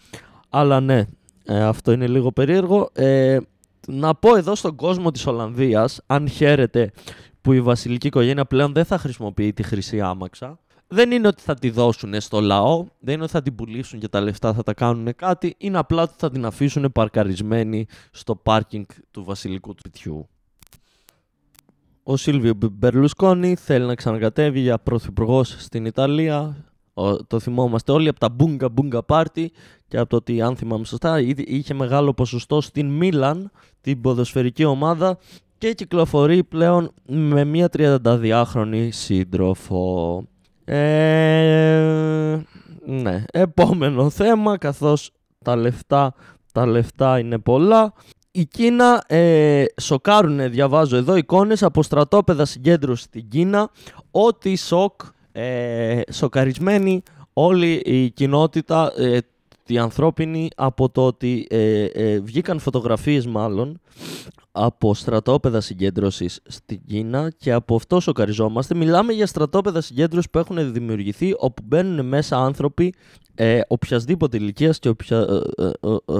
Αλλά 0.49 0.81
ναι, 0.81 1.05
ε, 1.45 1.63
αυτό 1.63 1.93
είναι 1.93 2.07
λίγο 2.07 2.33
περίεργο. 2.33 2.91
Ε, 2.93 3.39
να 3.87 4.15
πω 4.15 4.37
εδώ 4.37 4.55
στον 4.55 4.77
κόσμο 4.77 5.11
της 5.11 5.27
Ολλανδίας, 5.27 6.01
αν 6.07 6.29
χαίρεται 6.29 6.91
που 7.41 7.53
η 7.53 7.61
βασιλική 7.61 8.07
οικογένεια 8.07 8.45
πλέον 8.45 8.73
δεν 8.73 8.85
θα 8.85 8.99
χρησιμοποιεί 8.99 9.53
τη 9.53 9.63
χρυσή 9.63 10.01
άμαξα, 10.01 10.59
δεν 10.93 11.11
είναι 11.11 11.27
ότι 11.27 11.43
θα 11.43 11.55
τη 11.55 11.71
δώσουν 11.71 12.21
στο 12.21 12.41
λαό, 12.41 12.87
δεν 12.99 13.15
είναι 13.15 13.23
ότι 13.23 13.33
θα 13.33 13.43
την 13.43 13.55
πουλήσουν 13.55 13.99
και 13.99 14.09
τα 14.09 14.21
λεφτά 14.21 14.53
θα 14.53 14.63
τα 14.63 14.75
κάνουν 14.75 15.15
κάτι, 15.17 15.55
είναι 15.59 15.79
απλά 15.79 16.03
ότι 16.03 16.15
θα 16.17 16.31
την 16.31 16.45
αφήσουν 16.45 16.93
παρκαρισμένη 16.93 17.87
στο 18.11 18.37
πάρκινγκ 18.37 18.85
του 19.11 19.25
βασιλικού 19.25 19.75
του 19.75 20.29
Ο 22.03 22.17
Σίλβιο 22.17 22.55
Μπερλουσκόνη 22.73 23.57
θέλει 23.57 23.85
να 23.85 23.95
ξανακατέβει 23.95 24.61
για 24.61 24.79
πρωθυπουργός 24.79 25.57
στην 25.59 25.85
Ιταλία. 25.85 26.65
Το 27.27 27.39
θυμόμαστε 27.39 27.93
όλοι 27.93 28.09
από 28.09 28.21
τα 28.21 28.29
μπουγκα 28.29 28.69
μπουγκα 28.69 29.03
πάρτι 29.03 29.53
και 29.89 29.99
από 29.99 30.09
το 30.09 30.17
ότι 30.17 30.43
αν 30.43 30.57
θυμάμαι 30.57 30.85
σωστά 30.85 31.21
είχε 31.21 31.75
μεγάλο 31.75 32.15
ποσοστό 32.15 32.61
στην 32.61 32.89
Μίλαν, 32.89 33.51
την 33.81 34.01
ποδοσφαιρική 34.01 34.65
ομάδα 34.65 35.19
και 35.59 35.73
κυκλοφορεί 35.73 36.45
πλέον 36.45 36.93
με 37.07 37.45
μια 37.45 37.69
32χρονη 37.73 38.89
σύντροφο. 38.91 40.25
Ε, 40.73 42.41
ναι, 42.87 43.25
επόμενο 43.33 44.11
θέμα, 44.11 44.59
καθώς 44.59 45.11
τα 45.45 45.57
λεφτά, 45.57 46.15
τα 46.53 46.67
λεφτά 46.67 47.19
είναι 47.19 47.39
πολλά. 47.39 47.93
Η 48.31 48.45
Κίνα 48.45 49.05
ε, 49.07 49.65
σοκάρουν, 49.81 50.51
διαβάζω 50.51 50.97
εδώ, 50.97 51.17
εικόνες 51.17 51.63
από 51.63 51.83
στρατόπεδα 51.83 52.45
συγκέντρωση 52.45 53.03
στην 53.03 53.29
Κίνα. 53.29 53.71
Ό,τι 54.11 54.57
σοκ, 54.57 55.01
ε, 55.33 56.01
σοκαρισμένη 56.13 57.03
όλη 57.33 57.73
η 57.85 58.11
κοινότητα, 58.11 58.93
ε, 58.97 59.19
η 59.67 59.79
ανθρώπινη, 59.79 60.49
από 60.57 60.89
το 60.89 61.07
ότι 61.07 61.47
ε, 61.51 61.85
ε, 61.85 62.21
βγήκαν 62.21 62.59
φωτογραφίες 62.59 63.27
μάλλον 63.27 63.81
από 64.53 64.95
στρατόπεδα 64.95 65.61
συγκέντρωσης 65.61 66.41
στην 66.47 66.81
Κίνα 66.87 67.31
και 67.37 67.53
από 67.53 67.75
αυτό 67.75 68.01
σοκαριζόμαστε. 68.01 68.75
Μιλάμε 68.75 69.13
για 69.13 69.27
στρατόπεδα 69.27 69.81
συγκέντρωσης 69.81 70.31
που 70.31 70.39
έχουν 70.39 70.73
δημιουργηθεί 70.73 71.35
όπου 71.39 71.63
μπαίνουν 71.67 72.07
μέσα 72.07 72.37
άνθρωποι 72.37 72.95
ε, 73.35 73.61
οποιασδήποτε 73.69 74.37
ηλικίας 74.37 74.79
και 74.79 74.89
οποια, 74.89 75.19
ε, 75.19 75.65
ε, 75.65 75.71
ε, 75.91 76.19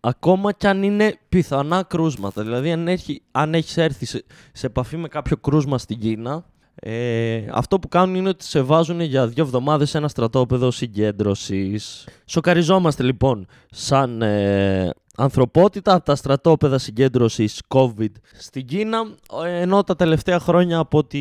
ακόμα 0.00 0.52
κι 0.52 0.66
αν 0.66 0.82
είναι 0.82 1.18
πιθανά 1.28 1.82
κρούσματα. 1.82 2.42
Δηλαδή, 2.42 2.72
αν, 2.72 2.88
έχει, 2.88 3.22
αν 3.30 3.54
έχεις 3.54 3.76
έρθει 3.76 4.04
σε, 4.06 4.24
σε 4.52 4.66
επαφή 4.66 4.96
με 4.96 5.08
κάποιο 5.08 5.36
κρούσμα 5.36 5.78
στην 5.78 5.98
Κίνα, 5.98 6.44
ε, 6.74 7.44
αυτό 7.52 7.78
που 7.78 7.88
κάνουν 7.88 8.14
είναι 8.14 8.28
ότι 8.28 8.44
σε 8.44 8.62
βάζουν 8.62 9.00
για 9.00 9.26
δύο 9.26 9.44
εβδομάδες 9.44 9.90
σε 9.90 9.98
ένα 9.98 10.08
στρατόπεδο 10.08 10.70
συγκέντρωσης. 10.70 12.08
Σοκαριζόμαστε 12.26 13.02
λοιπόν 13.02 13.46
σαν 13.70 14.22
ε, 14.22 14.90
ανθρωπότητα 15.16 15.94
από 15.94 16.04
τα 16.04 16.14
στρατόπεδα 16.14 16.78
συγκέντρωσης 16.78 17.62
COVID 17.68 18.10
στην 18.38 18.66
Κίνα, 18.66 18.98
ενώ 19.46 19.82
τα 19.82 19.96
τελευταία 19.96 20.38
χρόνια 20.38 20.78
από 20.78 20.98
ό,τι 20.98 21.20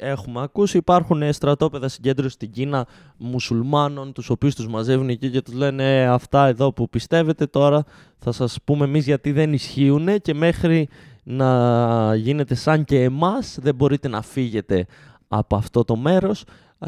έχουμε 0.00 0.42
ακούσει 0.42 0.76
υπάρχουν 0.76 1.32
στρατόπεδα 1.32 1.88
συγκέντρωσης 1.88 2.32
στην 2.32 2.50
Κίνα 2.50 2.86
μουσουλμάνων, 3.16 4.12
τους 4.12 4.30
οποίους 4.30 4.54
τους 4.54 4.68
μαζεύουν 4.68 5.08
εκεί 5.08 5.30
και 5.30 5.42
τους 5.42 5.54
λένε 5.54 6.00
«Ε, 6.00 6.06
αυτά 6.06 6.46
εδώ 6.46 6.72
που 6.72 6.88
πιστεύετε 6.88 7.46
τώρα 7.46 7.84
θα 8.18 8.32
σας 8.32 8.58
πούμε 8.64 8.84
εμείς 8.84 9.04
γιατί 9.04 9.32
δεν 9.32 9.52
ισχύουν 9.52 10.20
και 10.22 10.34
μέχρι 10.34 10.88
να 11.22 12.14
γίνετε 12.14 12.54
σαν 12.54 12.84
και 12.84 13.02
εμάς 13.02 13.58
δεν 13.60 13.74
μπορείτε 13.74 14.08
να 14.08 14.22
φύγετε 14.22 14.86
από 15.28 15.56
αυτό 15.56 15.84
το 15.84 15.96
μέρος 15.96 16.44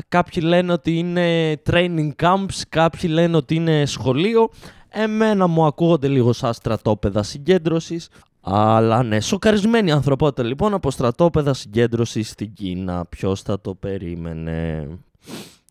Κάποιοι 0.08 0.42
λένε 0.46 0.72
ότι 0.72 0.98
είναι 0.98 1.56
training 1.70 2.10
camps, 2.22 2.62
κάποιοι 2.68 3.10
λένε 3.12 3.36
ότι 3.36 3.54
είναι 3.54 3.86
σχολείο. 3.86 4.48
Εμένα 4.88 5.46
μου 5.46 5.64
ακούγονται 5.64 6.08
λίγο 6.08 6.32
σαν 6.32 6.52
στρατόπεδα 6.52 7.22
συγκέντρωσης. 7.22 8.08
Αλλά 8.40 9.02
ναι, 9.02 9.20
σοκαρισμένη 9.20 9.92
ανθρωπότητα 9.92 10.42
λοιπόν 10.42 10.74
από 10.74 10.90
στρατόπεδα 10.90 11.54
συγκέντρωσης 11.54 12.30
στην 12.30 12.52
Κίνα. 12.52 13.04
Ποιος 13.08 13.42
θα 13.42 13.60
το 13.60 13.74
περίμενε; 13.74 14.88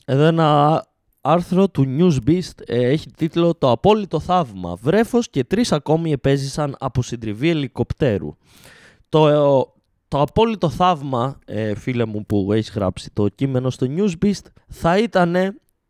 Εδώ 0.05 0.23
ένα 0.23 0.83
άρθρο 1.21 1.69
του 1.69 1.97
Newsbeast 1.99 2.61
ε, 2.65 2.89
έχει 2.89 3.11
τίτλο 3.11 3.53
«Το 3.55 3.71
απόλυτο 3.71 4.19
θαύμα». 4.19 4.77
Βρέφος 4.81 5.29
και 5.29 5.43
τρεις 5.43 5.71
ακόμη 5.71 6.11
επέζησαν 6.11 6.75
από 6.79 7.01
συντριβή 7.01 7.49
ελικοπτέρου. 7.49 8.35
Το, 9.09 9.27
ε, 9.27 9.35
το 10.07 10.21
απόλυτο 10.21 10.69
θαύμα, 10.69 11.39
ε, 11.45 11.75
φίλε 11.75 12.05
μου 12.05 12.25
που 12.25 12.53
έχεις 12.53 12.71
γράψει 12.71 13.09
το 13.13 13.27
κείμενο 13.27 13.69
στο 13.69 13.87
Newsbeast, 13.89 14.45
θα 14.67 14.97
ήταν 14.97 15.35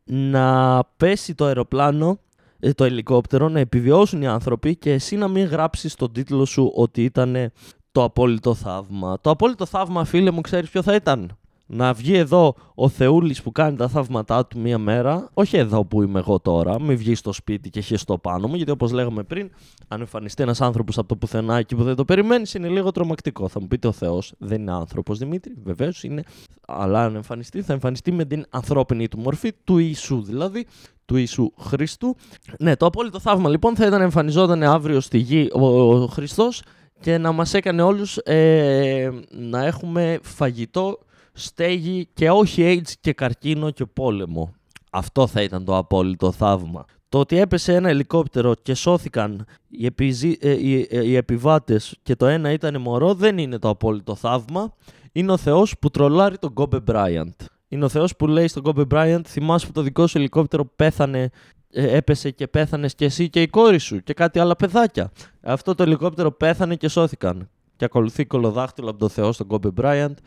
να 0.03 0.79
πέσει 0.97 1.35
το 1.35 1.45
αεροπλάνο, 1.45 2.19
ε, 2.59 2.71
το 2.73 2.83
ελικόπτερο, 2.83 3.49
να 3.49 3.59
επιβιώσουν 3.59 4.21
οι 4.21 4.27
άνθρωποι 4.27 4.75
και 4.75 4.91
εσύ 4.91 5.15
να 5.15 5.27
μην 5.27 5.45
γράψεις 5.45 5.91
στον 5.91 6.11
τίτλο 6.11 6.45
σου 6.45 6.71
ότι 6.75 7.03
ήταν 7.03 7.51
το 7.91 8.03
απόλυτο 8.03 8.53
θαύμα. 8.53 9.17
Το 9.21 9.29
απόλυτο 9.29 9.65
θαύμα, 9.65 10.03
φίλε 10.03 10.31
μου, 10.31 10.41
ξέρεις 10.41 10.69
ποιο 10.69 10.81
θα 10.81 10.95
ήταν; 10.95 11.37
Να 11.73 11.93
βγει 11.93 12.15
εδώ 12.15 12.55
ο 12.75 12.89
Θεούλης 12.89 13.41
που 13.41 13.51
κάνει 13.51 13.77
τα 13.77 13.87
θαύματά 13.87 14.45
του 14.45 14.59
μία 14.59 14.77
μέρα, 14.77 15.29
όχι 15.33 15.57
εδώ 15.57 15.85
που 15.85 16.01
είμαι 16.01 16.19
εγώ 16.19 16.39
τώρα, 16.39 16.81
μην 16.81 16.97
βγεις 16.97 17.19
στο 17.19 17.33
σπίτι 17.33 17.69
και 17.69 17.81
χεστό 17.81 18.17
πάνω 18.17 18.47
μου, 18.47 18.55
γιατί 18.55 18.71
όπως 18.71 18.91
λέγαμε 18.91 19.23
πριν, 19.23 19.51
αν 19.87 19.99
εμφανιστεί 19.99 20.43
ένας 20.43 20.61
άνθρωπος 20.61 20.97
από 20.97 21.07
το 21.07 21.15
πουθενά 21.15 21.57
εκεί 21.57 21.75
που 21.75 21.83
δεν 21.83 21.95
το 21.95 22.05
περιμένεις, 22.05 22.53
είναι 22.53 22.67
λίγο 22.67 22.91
τρομακτικό. 22.91 23.47
Θα 23.47 23.61
μου 23.61 23.67
πείτε 23.67 23.87
ο 23.87 23.91
Θεός 23.91 24.33
δεν 24.37 24.61
είναι 24.61 24.71
άνθρωπος 24.71 25.17
Δημήτρη, 25.17 25.53
βεβαίως 25.63 26.03
είναι, 26.03 26.23
αλλά 26.67 27.03
αν 27.03 27.15
εμφανιστεί 27.15 27.61
θα 27.61 27.73
εμφανιστεί 27.73 28.11
με 28.11 28.25
την 28.25 28.45
ανθρώπινη 28.49 29.07
του 29.07 29.19
μορφή, 29.19 29.51
του 29.63 29.77
Ιησού 29.77 30.21
δηλαδή, 30.21 30.65
του 31.05 31.15
Ιησού 31.15 31.51
Χριστού. 31.59 32.15
Ναι, 32.59 32.75
το 32.75 32.85
απόλυτο 32.85 33.19
θαύμα 33.19 33.49
λοιπόν 33.49 33.75
θα 33.75 33.85
ήταν 33.85 33.97
να 33.97 34.03
εμφανιζόταν 34.03 34.63
αύριο 34.63 34.99
στη 34.99 35.17
γη 35.17 35.49
ο, 35.53 35.93
ο 35.93 36.07
Χριστός 36.07 36.63
και 36.99 37.17
να 37.17 37.31
μας 37.31 37.53
έκανε 37.53 37.81
όλους 37.81 38.17
ε, 38.17 39.09
να 39.29 39.65
έχουμε 39.65 40.19
φαγητό 40.21 40.99
στέγη 41.33 42.07
και 42.13 42.29
όχι 42.29 42.63
AIDS 42.65 42.91
και 43.01 43.13
καρκίνο 43.13 43.69
και 43.69 43.85
πόλεμο. 43.85 44.53
Αυτό 44.91 45.27
θα 45.27 45.41
ήταν 45.41 45.65
το 45.65 45.77
απόλυτο 45.77 46.31
θαύμα. 46.31 46.85
Το 47.09 47.19
ότι 47.19 47.37
έπεσε 47.37 47.73
ένα 47.73 47.89
ελικόπτερο 47.89 48.53
και 48.61 48.73
σώθηκαν 48.73 49.45
οι, 49.67 49.85
επιζή, 49.85 50.37
ε, 50.41 50.51
οι, 50.51 50.87
ε, 50.89 51.05
οι 51.05 51.15
επιβάτες 51.15 51.97
και 52.03 52.15
το 52.15 52.25
ένα 52.25 52.51
ήταν 52.51 52.81
μωρό 52.81 53.13
δεν 53.13 53.37
είναι 53.37 53.59
το 53.59 53.69
απόλυτο 53.69 54.15
θαύμα. 54.15 54.73
Είναι 55.11 55.31
ο 55.31 55.37
Θεός 55.37 55.77
που 55.79 55.89
τρολάρει 55.89 56.37
τον 56.37 56.53
Κόμπε 56.53 56.79
Μπράιαντ. 56.79 57.33
Είναι 57.67 57.85
ο 57.85 57.89
Θεός 57.89 58.15
που 58.15 58.27
λέει 58.27 58.47
στον 58.47 58.63
Κόμπε 58.63 58.85
Μπράιαντ 58.85 59.25
θυμάσαι 59.27 59.65
που 59.65 59.71
το 59.71 59.81
δικό 59.81 60.07
σου 60.07 60.17
ελικόπτερο 60.17 60.65
πέθανε 60.75 61.29
ε, 61.71 61.97
έπεσε 61.97 62.31
και 62.31 62.47
πέθανες 62.47 62.95
και 62.95 63.05
εσύ 63.05 63.29
και 63.29 63.41
η 63.41 63.47
κόρη 63.47 63.77
σου 63.77 64.03
και 64.03 64.13
κάτι 64.13 64.39
άλλα 64.39 64.55
παιδάκια. 64.55 65.11
Αυτό 65.41 65.75
το 65.75 65.83
ελικόπτερο 65.83 66.31
πέθανε 66.31 66.75
και 66.75 66.87
σώθηκαν. 66.87 67.49
Και 67.75 67.85
ακολουθεί 67.85 68.25
κολοδάχτυλο 68.25 68.89
από 68.89 68.99
τον 68.99 69.09
Θεό 69.09 69.31
στον 69.31 69.47
Κόμπε 69.47 69.71
Μπράιαντ 69.71 70.17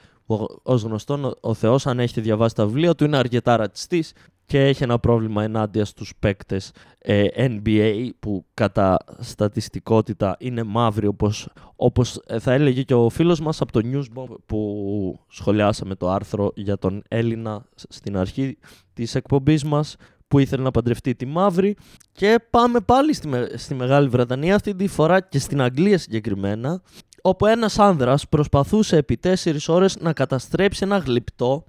Ω 0.62 0.74
γνωστόν, 0.74 1.36
ο 1.40 1.54
Θεός, 1.54 1.86
αν 1.86 1.98
έχετε 1.98 2.20
διαβάσει 2.20 2.54
τα 2.54 2.66
βιβλία 2.66 2.94
του, 2.94 3.04
είναι 3.04 3.16
αρκετά 3.16 3.56
ρατσιστής 3.56 4.12
και 4.46 4.64
έχει 4.64 4.82
ένα 4.82 4.98
πρόβλημα 4.98 5.42
ενάντια 5.42 5.84
στους 5.84 6.12
παίκτες 6.18 6.72
ε, 6.98 7.26
NBA 7.36 8.08
που 8.20 8.44
κατά 8.54 8.98
στατιστικότητα 9.18 10.36
είναι 10.38 10.62
μαύροι 10.62 11.06
όπως, 11.06 11.48
όπως 11.76 12.20
ε, 12.26 12.38
θα 12.38 12.52
έλεγε 12.52 12.82
και 12.82 12.94
ο 12.94 13.08
φίλος 13.08 13.40
μας 13.40 13.60
από 13.60 13.72
το 13.72 13.80
Newsbomb 13.84 14.36
που 14.46 15.20
σχολιάσαμε 15.28 15.94
το 15.94 16.10
άρθρο 16.10 16.52
για 16.54 16.78
τον 16.78 17.02
Έλληνα 17.08 17.64
στην 17.74 18.16
αρχή 18.16 18.58
της 18.92 19.14
εκπομπής 19.14 19.64
μας 19.64 19.96
που 20.28 20.38
ήθελε 20.38 20.62
να 20.62 20.70
παντρευτεί 20.70 21.14
τη 21.14 21.26
μαύρη. 21.26 21.76
Και 22.12 22.38
πάμε 22.50 22.80
πάλι 22.80 23.14
στη, 23.14 23.28
στη 23.54 23.74
Μεγάλη 23.74 24.08
Βρετανία 24.08 24.54
αυτή 24.54 24.74
τη 24.74 24.86
φορά 24.86 25.20
και 25.20 25.38
στην 25.38 25.62
Αγγλία 25.62 25.98
συγκεκριμένα 25.98 26.82
όπου 27.26 27.46
ένας 27.46 27.78
άνδρας 27.78 28.28
προσπαθούσε 28.28 28.96
επί 28.96 29.18
4 29.22 29.34
ώρες 29.68 29.96
να 30.00 30.12
καταστρέψει 30.12 30.80
ένα 30.82 30.96
γλυπτό 30.96 31.64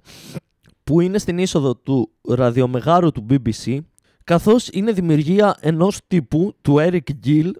που 0.84 1.00
είναι 1.00 1.18
στην 1.18 1.38
είσοδο 1.38 1.76
του 1.76 2.10
ραδιομεγάρου 2.28 3.12
του 3.12 3.26
BBC 3.30 3.78
καθώς 4.24 4.68
είναι 4.68 4.92
δημιουργία 4.92 5.56
ενός 5.60 5.98
τύπου 6.06 6.54
του 6.62 6.76
Eric 6.78 7.26
Gill 7.26 7.50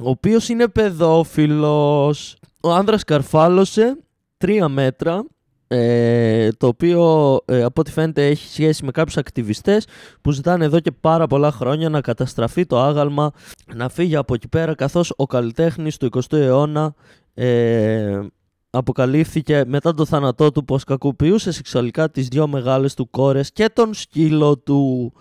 ο 0.00 0.08
οποίος 0.08 0.48
είναι 0.48 0.68
παιδόφιλος. 0.68 2.36
Ο 2.60 2.72
άνδρας 2.72 3.04
καρφάλωσε 3.04 3.98
τρία 4.36 4.68
μέτρα 4.68 5.24
ε, 5.68 6.48
το 6.52 6.66
οποίο 6.66 7.38
ε, 7.44 7.62
από 7.62 7.80
ό,τι 7.80 7.90
φαίνεται 7.90 8.26
έχει 8.26 8.48
σχέση 8.48 8.84
με 8.84 8.90
κάποιους 8.90 9.16
ακτιβιστές 9.16 9.86
που 10.20 10.30
ζητάνε 10.30 10.64
εδώ 10.64 10.80
και 10.80 10.92
πάρα 10.92 11.26
πολλά 11.26 11.50
χρόνια 11.50 11.88
να 11.88 12.00
καταστραφεί 12.00 12.66
το 12.66 12.80
άγαλμα 12.80 13.32
να 13.74 13.88
φύγει 13.88 14.16
από 14.16 14.34
εκεί 14.34 14.48
πέρα 14.48 14.74
καθώς 14.74 15.12
ο 15.16 15.26
καλλιτέχνης 15.26 15.96
του 15.96 16.08
20ου 16.12 16.32
αιώνα 16.38 16.94
ε, 17.38 18.26
αποκαλύφθηκε 18.70 19.64
μετά 19.66 19.94
το 19.94 20.04
θάνατό 20.04 20.52
του 20.52 20.64
πως 20.64 20.84
κακοποιούσε 20.84 21.52
σεξουαλικά 21.52 22.10
τις 22.10 22.28
δυο 22.28 22.46
μεγάλες 22.46 22.94
του 22.94 23.10
κόρες 23.10 23.52
και 23.52 23.68
τον 23.72 23.94
σκύλο 23.94 24.58
του. 24.58 25.12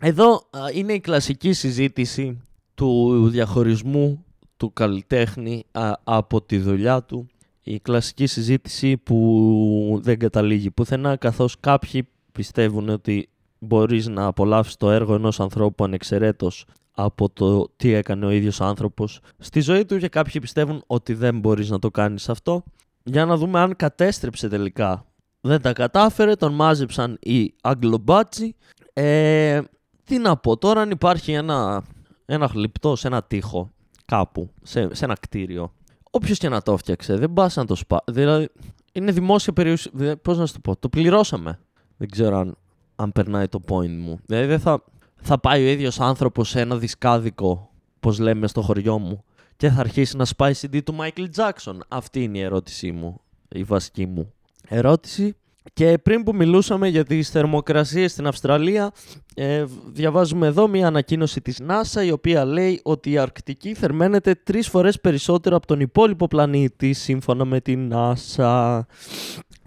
Εδώ 0.00 0.42
είναι 0.74 0.92
η 0.92 1.00
κλασική 1.00 1.52
συζήτηση 1.52 2.40
του 2.74 3.28
διαχωρισμού 3.28 4.24
του 4.56 4.72
καλλιτέχνη 4.72 5.64
από 6.04 6.42
τη 6.42 6.58
δουλειά 6.58 7.02
του. 7.02 7.26
Η 7.62 7.80
κλασική 7.80 8.26
συζήτηση 8.26 8.96
που 8.96 10.00
δεν 10.02 10.18
καταλήγει 10.18 10.70
πουθενά 10.70 11.16
καθώς 11.16 11.60
κάποιοι 11.60 12.08
πιστεύουν 12.32 12.88
ότι 12.88 13.28
μπορείς 13.58 14.08
να 14.08 14.24
απολαύσεις 14.24 14.76
το 14.76 14.90
έργο 14.90 15.14
ενός 15.14 15.40
ανθρώπου 15.40 15.84
ανεξαιρέτως 15.84 16.64
από 17.00 17.30
το 17.30 17.68
τι 17.76 17.92
έκανε 17.92 18.26
ο 18.26 18.30
ίδιος 18.30 18.60
άνθρωπος 18.60 19.20
στη 19.38 19.60
ζωή 19.60 19.84
του 19.84 19.98
και 19.98 20.08
κάποιοι 20.08 20.40
πιστεύουν 20.40 20.82
ότι 20.86 21.14
δεν 21.14 21.38
μπορείς 21.38 21.70
να 21.70 21.78
το 21.78 21.90
κάνεις 21.90 22.28
αυτό. 22.28 22.64
Για 23.02 23.24
να 23.24 23.36
δούμε 23.36 23.60
αν 23.60 23.76
κατέστρεψε 23.76 24.48
τελικά. 24.48 25.06
Δεν 25.40 25.62
τα 25.62 25.72
κατάφερε, 25.72 26.34
τον 26.34 26.54
μάζεψαν 26.54 27.18
οι 27.20 27.54
Αγγλομπάτσι. 27.62 28.56
Ε, 28.92 29.60
τι 30.04 30.18
να 30.18 30.36
πω 30.36 30.56
τώρα 30.56 30.80
αν 30.80 30.90
υπάρχει 30.90 31.32
ένα, 31.32 31.84
ένα 32.24 32.46
γλυπτό 32.46 32.96
σε 32.96 33.06
ένα 33.06 33.22
τοίχο 33.22 33.70
κάπου, 34.04 34.50
σε, 34.62 34.94
σε 34.94 35.04
ένα 35.04 35.14
κτίριο. 35.20 35.72
Όποιος 36.10 36.38
και 36.38 36.48
να 36.48 36.62
το 36.62 36.76
φτιάξε, 36.76 37.16
δεν 37.16 37.32
πας 37.32 37.56
να 37.56 37.64
το 37.64 37.74
σπά. 37.74 38.02
Δηλαδή, 38.06 38.48
είναι 38.92 39.12
δημόσια 39.12 39.52
περιουσία. 39.52 40.16
Πώς 40.22 40.38
να 40.38 40.46
σου 40.46 40.52
το 40.52 40.60
πω, 40.60 40.76
το 40.76 40.88
πληρώσαμε. 40.88 41.58
Δεν 41.96 42.10
ξέρω 42.10 42.38
αν, 42.38 42.56
αν 42.96 43.12
περνάει 43.12 43.48
το 43.48 43.60
point 43.68 43.96
μου. 43.98 44.18
Δηλαδή, 44.26 44.46
δεν 44.46 44.60
θα, 44.60 44.82
θα 45.20 45.40
πάει 45.40 45.64
ο 45.64 45.68
ίδιος 45.68 46.00
άνθρωπος 46.00 46.48
σε 46.48 46.60
ένα 46.60 46.76
δισκάδικο, 46.76 47.70
πώς 48.00 48.18
λέμε 48.18 48.46
στο 48.46 48.62
χωριό 48.62 48.98
μου, 48.98 49.24
και 49.56 49.70
θα 49.70 49.80
αρχίσει 49.80 50.16
να 50.16 50.24
σπάει 50.24 50.52
CD 50.60 50.82
του 50.82 50.96
Michael 51.00 51.26
Jackson. 51.36 51.78
Αυτή 51.88 52.22
είναι 52.22 52.38
η 52.38 52.40
ερώτησή 52.40 52.92
μου, 52.92 53.20
η 53.48 53.62
βασική 53.62 54.06
μου 54.06 54.32
ερώτηση. 54.68 55.36
Και 55.72 55.98
πριν 55.98 56.22
που 56.22 56.34
μιλούσαμε 56.34 56.88
για 56.88 57.04
τις 57.04 57.30
θερμοκρασίες 57.30 58.12
στην 58.12 58.26
Αυστραλία, 58.26 58.90
ε, 59.34 59.64
διαβάζουμε 59.86 60.46
εδώ 60.46 60.68
μια 60.68 60.86
ανακοίνωση 60.86 61.40
της 61.40 61.60
NASA 61.68 62.04
η 62.04 62.10
οποία 62.10 62.44
λέει 62.44 62.80
ότι 62.84 63.10
η 63.10 63.18
Αρκτική 63.18 63.74
θερμαίνεται 63.74 64.34
τρεις 64.34 64.68
φορές 64.68 65.00
περισσότερο 65.00 65.56
από 65.56 65.66
τον 65.66 65.80
υπόλοιπο 65.80 66.28
πλανήτη 66.28 66.92
σύμφωνα 66.92 67.44
με 67.44 67.60
την 67.60 67.92
NASA. 67.94 68.80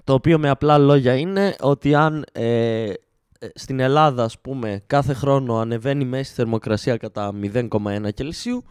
Το 0.04 0.14
οποίο 0.14 0.40
με 0.40 0.50
απλά 0.50 0.78
λόγια 0.78 1.16
είναι 1.16 1.56
ότι 1.60 1.96
αν 1.96 2.26
ε, 2.32 2.44
ε, 2.44 2.94
στην 3.54 3.80
Ελλάδα, 3.80 4.24
ας 4.24 4.40
πούμε, 4.40 4.84
κάθε 4.88 5.14
χρόνο 5.14 5.58
ανεβαίνει 5.58 6.04
η 6.04 6.08
μέση 6.08 6.34
θερμοκρασία 6.34 6.98
κατά 6.98 7.34
0,1 7.42 8.14
Κελσίου, 8.14 8.64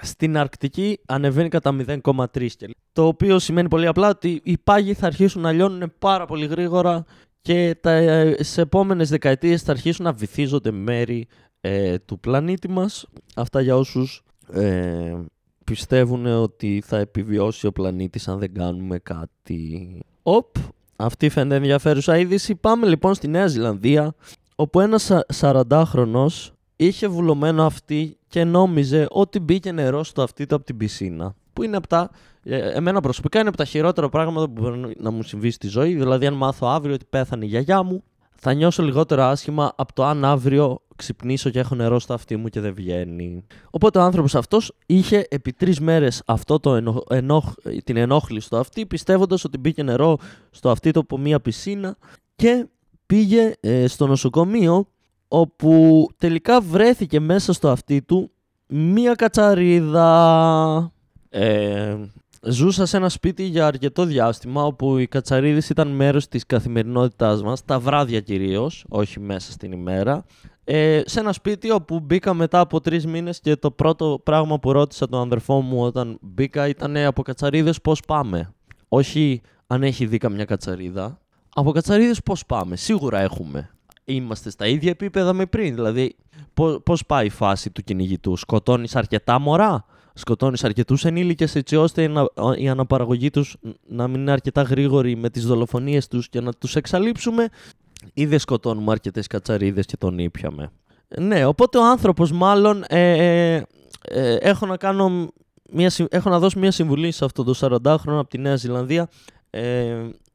στην 0.00 0.36
Αρκτική 0.36 1.00
ανεβαίνει 1.06 1.48
κατά 1.48 1.76
0,3 1.78 2.26
Κελσίου. 2.32 2.70
Το 2.92 3.06
οποίο 3.06 3.38
σημαίνει 3.38 3.68
πολύ 3.68 3.86
απλά 3.86 4.08
ότι 4.08 4.40
οι 4.44 4.58
πάγοι 4.58 4.94
θα 4.94 5.06
αρχίσουν 5.06 5.42
να 5.42 5.52
λιώνουν 5.52 5.92
πάρα 5.98 6.26
πολύ 6.26 6.46
γρήγορα 6.46 7.04
και 7.40 7.76
τα, 7.80 7.90
ε, 7.90 8.42
σε 8.42 8.60
επόμενες 8.60 9.08
δεκαετίες 9.08 9.62
θα 9.62 9.72
αρχίσουν 9.72 10.04
να 10.04 10.12
βυθίζονται 10.12 10.70
μέρη 10.70 11.26
ε, 11.60 11.98
του 11.98 12.20
πλανήτη 12.20 12.68
μας. 12.68 13.06
Αυτά 13.36 13.60
για 13.60 13.76
όσους 13.76 14.24
ε, 14.52 15.16
πιστεύουν 15.64 16.26
ότι 16.26 16.82
θα 16.86 16.98
επιβιώσει 16.98 17.66
ο 17.66 17.72
πλανήτης 17.72 18.28
αν 18.28 18.38
δεν 18.38 18.54
κάνουμε 18.54 18.98
κάτι. 18.98 20.00
Οπ, 20.22 20.56
αυτή 21.00 21.28
φαίνεται 21.28 21.54
ενδιαφέρουσα 21.54 22.18
είδηση. 22.18 22.54
Πάμε 22.54 22.86
λοιπόν 22.86 23.14
στη 23.14 23.28
Νέα 23.28 23.46
Ζηλανδία, 23.46 24.14
όπου 24.54 24.80
ένας 24.80 25.10
40χρονος 25.40 26.48
είχε 26.76 27.08
βουλωμένο 27.08 27.64
αυτή 27.66 28.16
και 28.28 28.44
νόμιζε 28.44 29.06
ότι 29.10 29.40
μπήκε 29.40 29.72
νερό 29.72 30.04
στο 30.04 30.22
αυτί 30.22 30.46
του 30.46 30.54
από 30.54 30.64
την 30.64 30.76
πισίνα. 30.76 31.34
Που 31.52 31.62
είναι 31.62 31.76
από 31.76 31.86
τα, 31.86 32.10
ε, 32.42 32.70
εμένα 32.70 33.00
προσωπικά 33.00 33.38
είναι 33.38 33.48
από 33.48 33.56
τα 33.56 33.64
χειρότερα 33.64 34.08
πράγματα 34.08 34.46
που 34.46 34.60
μπορεί 34.60 34.94
να 34.98 35.10
μου 35.10 35.22
συμβεί 35.22 35.50
στη 35.50 35.68
ζωή. 35.68 35.94
Δηλαδή, 35.94 36.26
αν 36.26 36.34
μάθω 36.34 36.66
αύριο 36.66 36.94
ότι 36.94 37.04
πέθανε 37.10 37.44
η 37.44 37.48
γιαγιά 37.48 37.82
μου, 37.82 38.02
θα 38.40 38.52
νιώσω 38.52 38.82
λιγότερο 38.82 39.22
άσχημα 39.22 39.72
από 39.76 39.92
το 39.92 40.04
αν 40.04 40.24
αύριο 40.24 40.80
ξυπνήσω 40.96 41.50
και 41.50 41.58
έχω 41.58 41.74
νερό 41.74 41.98
στο 41.98 42.14
αυτί 42.14 42.36
μου 42.36 42.48
και 42.48 42.60
δεν 42.60 42.74
βγαίνει. 42.74 43.44
Οπότε 43.70 43.98
ο 43.98 44.02
άνθρωπος 44.02 44.34
αυτός 44.34 44.72
είχε 44.86 45.26
επί 45.30 45.52
τρεις 45.52 45.80
μέρες 45.80 46.22
αυτό 46.26 46.60
το 46.60 46.80
ενοχ... 47.08 47.54
την 47.84 47.96
ενόχληση 47.96 48.46
στο 48.46 48.56
αυτί, 48.56 48.86
πιστεύοντας 48.86 49.44
ότι 49.44 49.58
μπήκε 49.58 49.82
νερό 49.82 50.18
στο 50.50 50.70
αυτί 50.70 50.90
του 50.90 51.00
από 51.00 51.18
μία 51.18 51.40
πισίνα 51.40 51.96
και 52.36 52.66
πήγε 53.06 53.52
ε, 53.60 53.86
στο 53.86 54.06
νοσοκομείο 54.06 54.88
όπου 55.28 56.06
τελικά 56.16 56.60
βρέθηκε 56.60 57.20
μέσα 57.20 57.52
στο 57.52 57.68
αυτί 57.68 58.02
του 58.02 58.30
μία 58.66 59.14
κατσαρίδα. 59.14 60.92
Ε, 61.28 61.96
ζούσα 62.42 62.86
σε 62.86 62.96
ένα 62.96 63.08
σπίτι 63.08 63.42
για 63.42 63.66
αρκετό 63.66 64.04
διάστημα 64.04 64.64
όπου 64.64 64.98
οι 64.98 65.06
κατσαρίδες 65.06 65.68
ήταν 65.68 65.88
μέρος 65.88 66.28
της 66.28 66.46
καθημερινότητάς 66.46 67.42
μας, 67.42 67.64
τα 67.64 67.78
βράδια 67.80 68.20
κυρίως, 68.20 68.84
όχι 68.88 69.20
μέσα 69.20 69.52
στην 69.52 69.72
ημέρα. 69.72 70.24
Ε, 70.64 71.02
σε 71.04 71.20
ένα 71.20 71.32
σπίτι 71.32 71.70
όπου 71.70 72.00
μπήκα 72.00 72.34
μετά 72.34 72.60
από 72.60 72.80
τρεις 72.80 73.06
μήνες 73.06 73.40
και 73.40 73.56
το 73.56 73.70
πρώτο 73.70 74.20
πράγμα 74.24 74.58
που 74.58 74.72
ρώτησα 74.72 75.08
τον 75.08 75.20
αδερφό 75.20 75.60
μου 75.60 75.82
όταν 75.82 76.18
μπήκα 76.20 76.68
ήταν 76.68 76.96
από 76.96 77.22
κατσαρίδες 77.22 77.80
πώς 77.80 78.00
πάμε; 78.06 78.52
Όχι 78.88 79.40
αν 79.66 79.82
έχει 79.82 80.06
δει 80.06 80.18
καμιά 80.18 80.44
κατσαρίδα. 80.44 81.20
Από 81.54 81.72
κατσαρίδες 81.72 82.22
πώς 82.22 82.46
πάμε; 82.46 82.76
Σίγουρα 82.76 83.20
έχουμε. 83.20 83.70
Είμαστε 84.04 84.50
στα 84.50 84.66
ίδια 84.66 84.90
επίπεδα 84.90 85.32
με 85.32 85.46
πριν. 85.46 85.74
Δηλαδή, 85.74 86.16
πώς 86.82 87.06
πάει 87.06 87.26
η 87.26 87.30
φάση 87.30 87.70
του 87.70 87.82
κυνηγητού; 87.82 88.36
Σκοτώνεις 88.36 88.96
αρκετά 88.96 89.38
μωρά; 89.38 89.84
Σκοτώνεις 90.18 90.64
αρκετούς 90.64 91.04
ενήλικες 91.04 91.54
έτσι 91.54 91.76
ώστε 91.76 92.10
η 92.56 92.68
αναπαραγωγή 92.68 93.30
τους 93.30 93.56
να 93.86 94.08
μην 94.08 94.20
είναι 94.20 94.30
αρκετά 94.30 94.62
γρήγορη 94.62 95.16
με 95.16 95.30
τις 95.30 95.46
δολοφονίες 95.46 96.08
τους 96.08 96.28
και 96.28 96.40
να 96.40 96.52
τους 96.52 96.76
εξαλείψουμε, 96.76 97.48
ή 98.14 98.26
δεν 98.26 98.38
σκοτώνουμε 98.38 98.92
αρκετές 98.92 99.26
κατσαρίδες 99.26 99.86
και 99.86 99.96
τον 99.96 100.18
ήπιαμε. 100.18 100.70
Ναι, 101.18 101.44
οπότε 101.44 101.78
ο 101.78 101.84
άνθρωπος 101.84 102.32
μάλλον. 102.32 102.84
Ε, 102.88 103.54
ε, 103.54 103.62
ε, 104.02 104.34
έχω, 104.34 104.66
να 104.66 104.76
κάνω 104.76 105.32
μια, 105.70 105.92
έχω 106.08 106.30
να 106.30 106.38
δώσω 106.38 106.58
μια 106.58 106.70
συμβουλή 106.70 107.10
σε 107.10 107.24
αυτό 107.24 107.44
το 107.44 107.54
40χρονο 107.60 108.18
από 108.18 108.28
τη 108.28 108.38
Νέα 108.38 108.56
Ζηλανδία. 108.56 109.08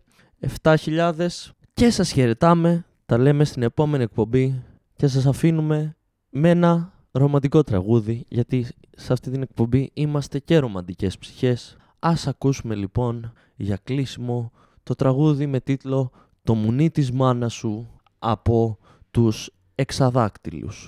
7.000 0.62 1.26
και 1.74 1.90
σας 1.90 2.12
χαιρετάμε, 2.12 2.84
τα 3.06 3.18
λέμε 3.18 3.44
στην 3.44 3.62
επόμενη 3.62 4.02
εκπομπή 4.02 4.62
και 4.96 5.06
σας 5.06 5.26
αφήνουμε 5.26 5.96
με 6.28 6.50
ένα 6.50 6.92
ρομαντικό 7.12 7.62
τραγούδι, 7.62 8.24
γιατί 8.28 8.66
σε 8.96 9.12
αυτή 9.12 9.30
την 9.30 9.42
εκπομπή 9.42 9.90
είμαστε 9.94 10.38
και 10.38 10.58
ρομαντικές 10.58 11.18
ψυχές. 11.18 11.76
Ας 11.98 12.26
ακούσουμε 12.26 12.74
λοιπόν 12.74 13.32
για 13.56 13.78
κλείσιμο 13.84 14.52
το 14.82 14.94
τραγούδι 14.94 15.46
με 15.46 15.60
τίτλο 15.60 16.10
«Το 16.42 16.54
μουνί 16.54 16.90
της 16.90 17.12
μάνας 17.12 17.52
σου» 17.52 17.88
από 18.18 18.78
τους 19.10 19.50
εξαδάκτυλους. 19.74 20.80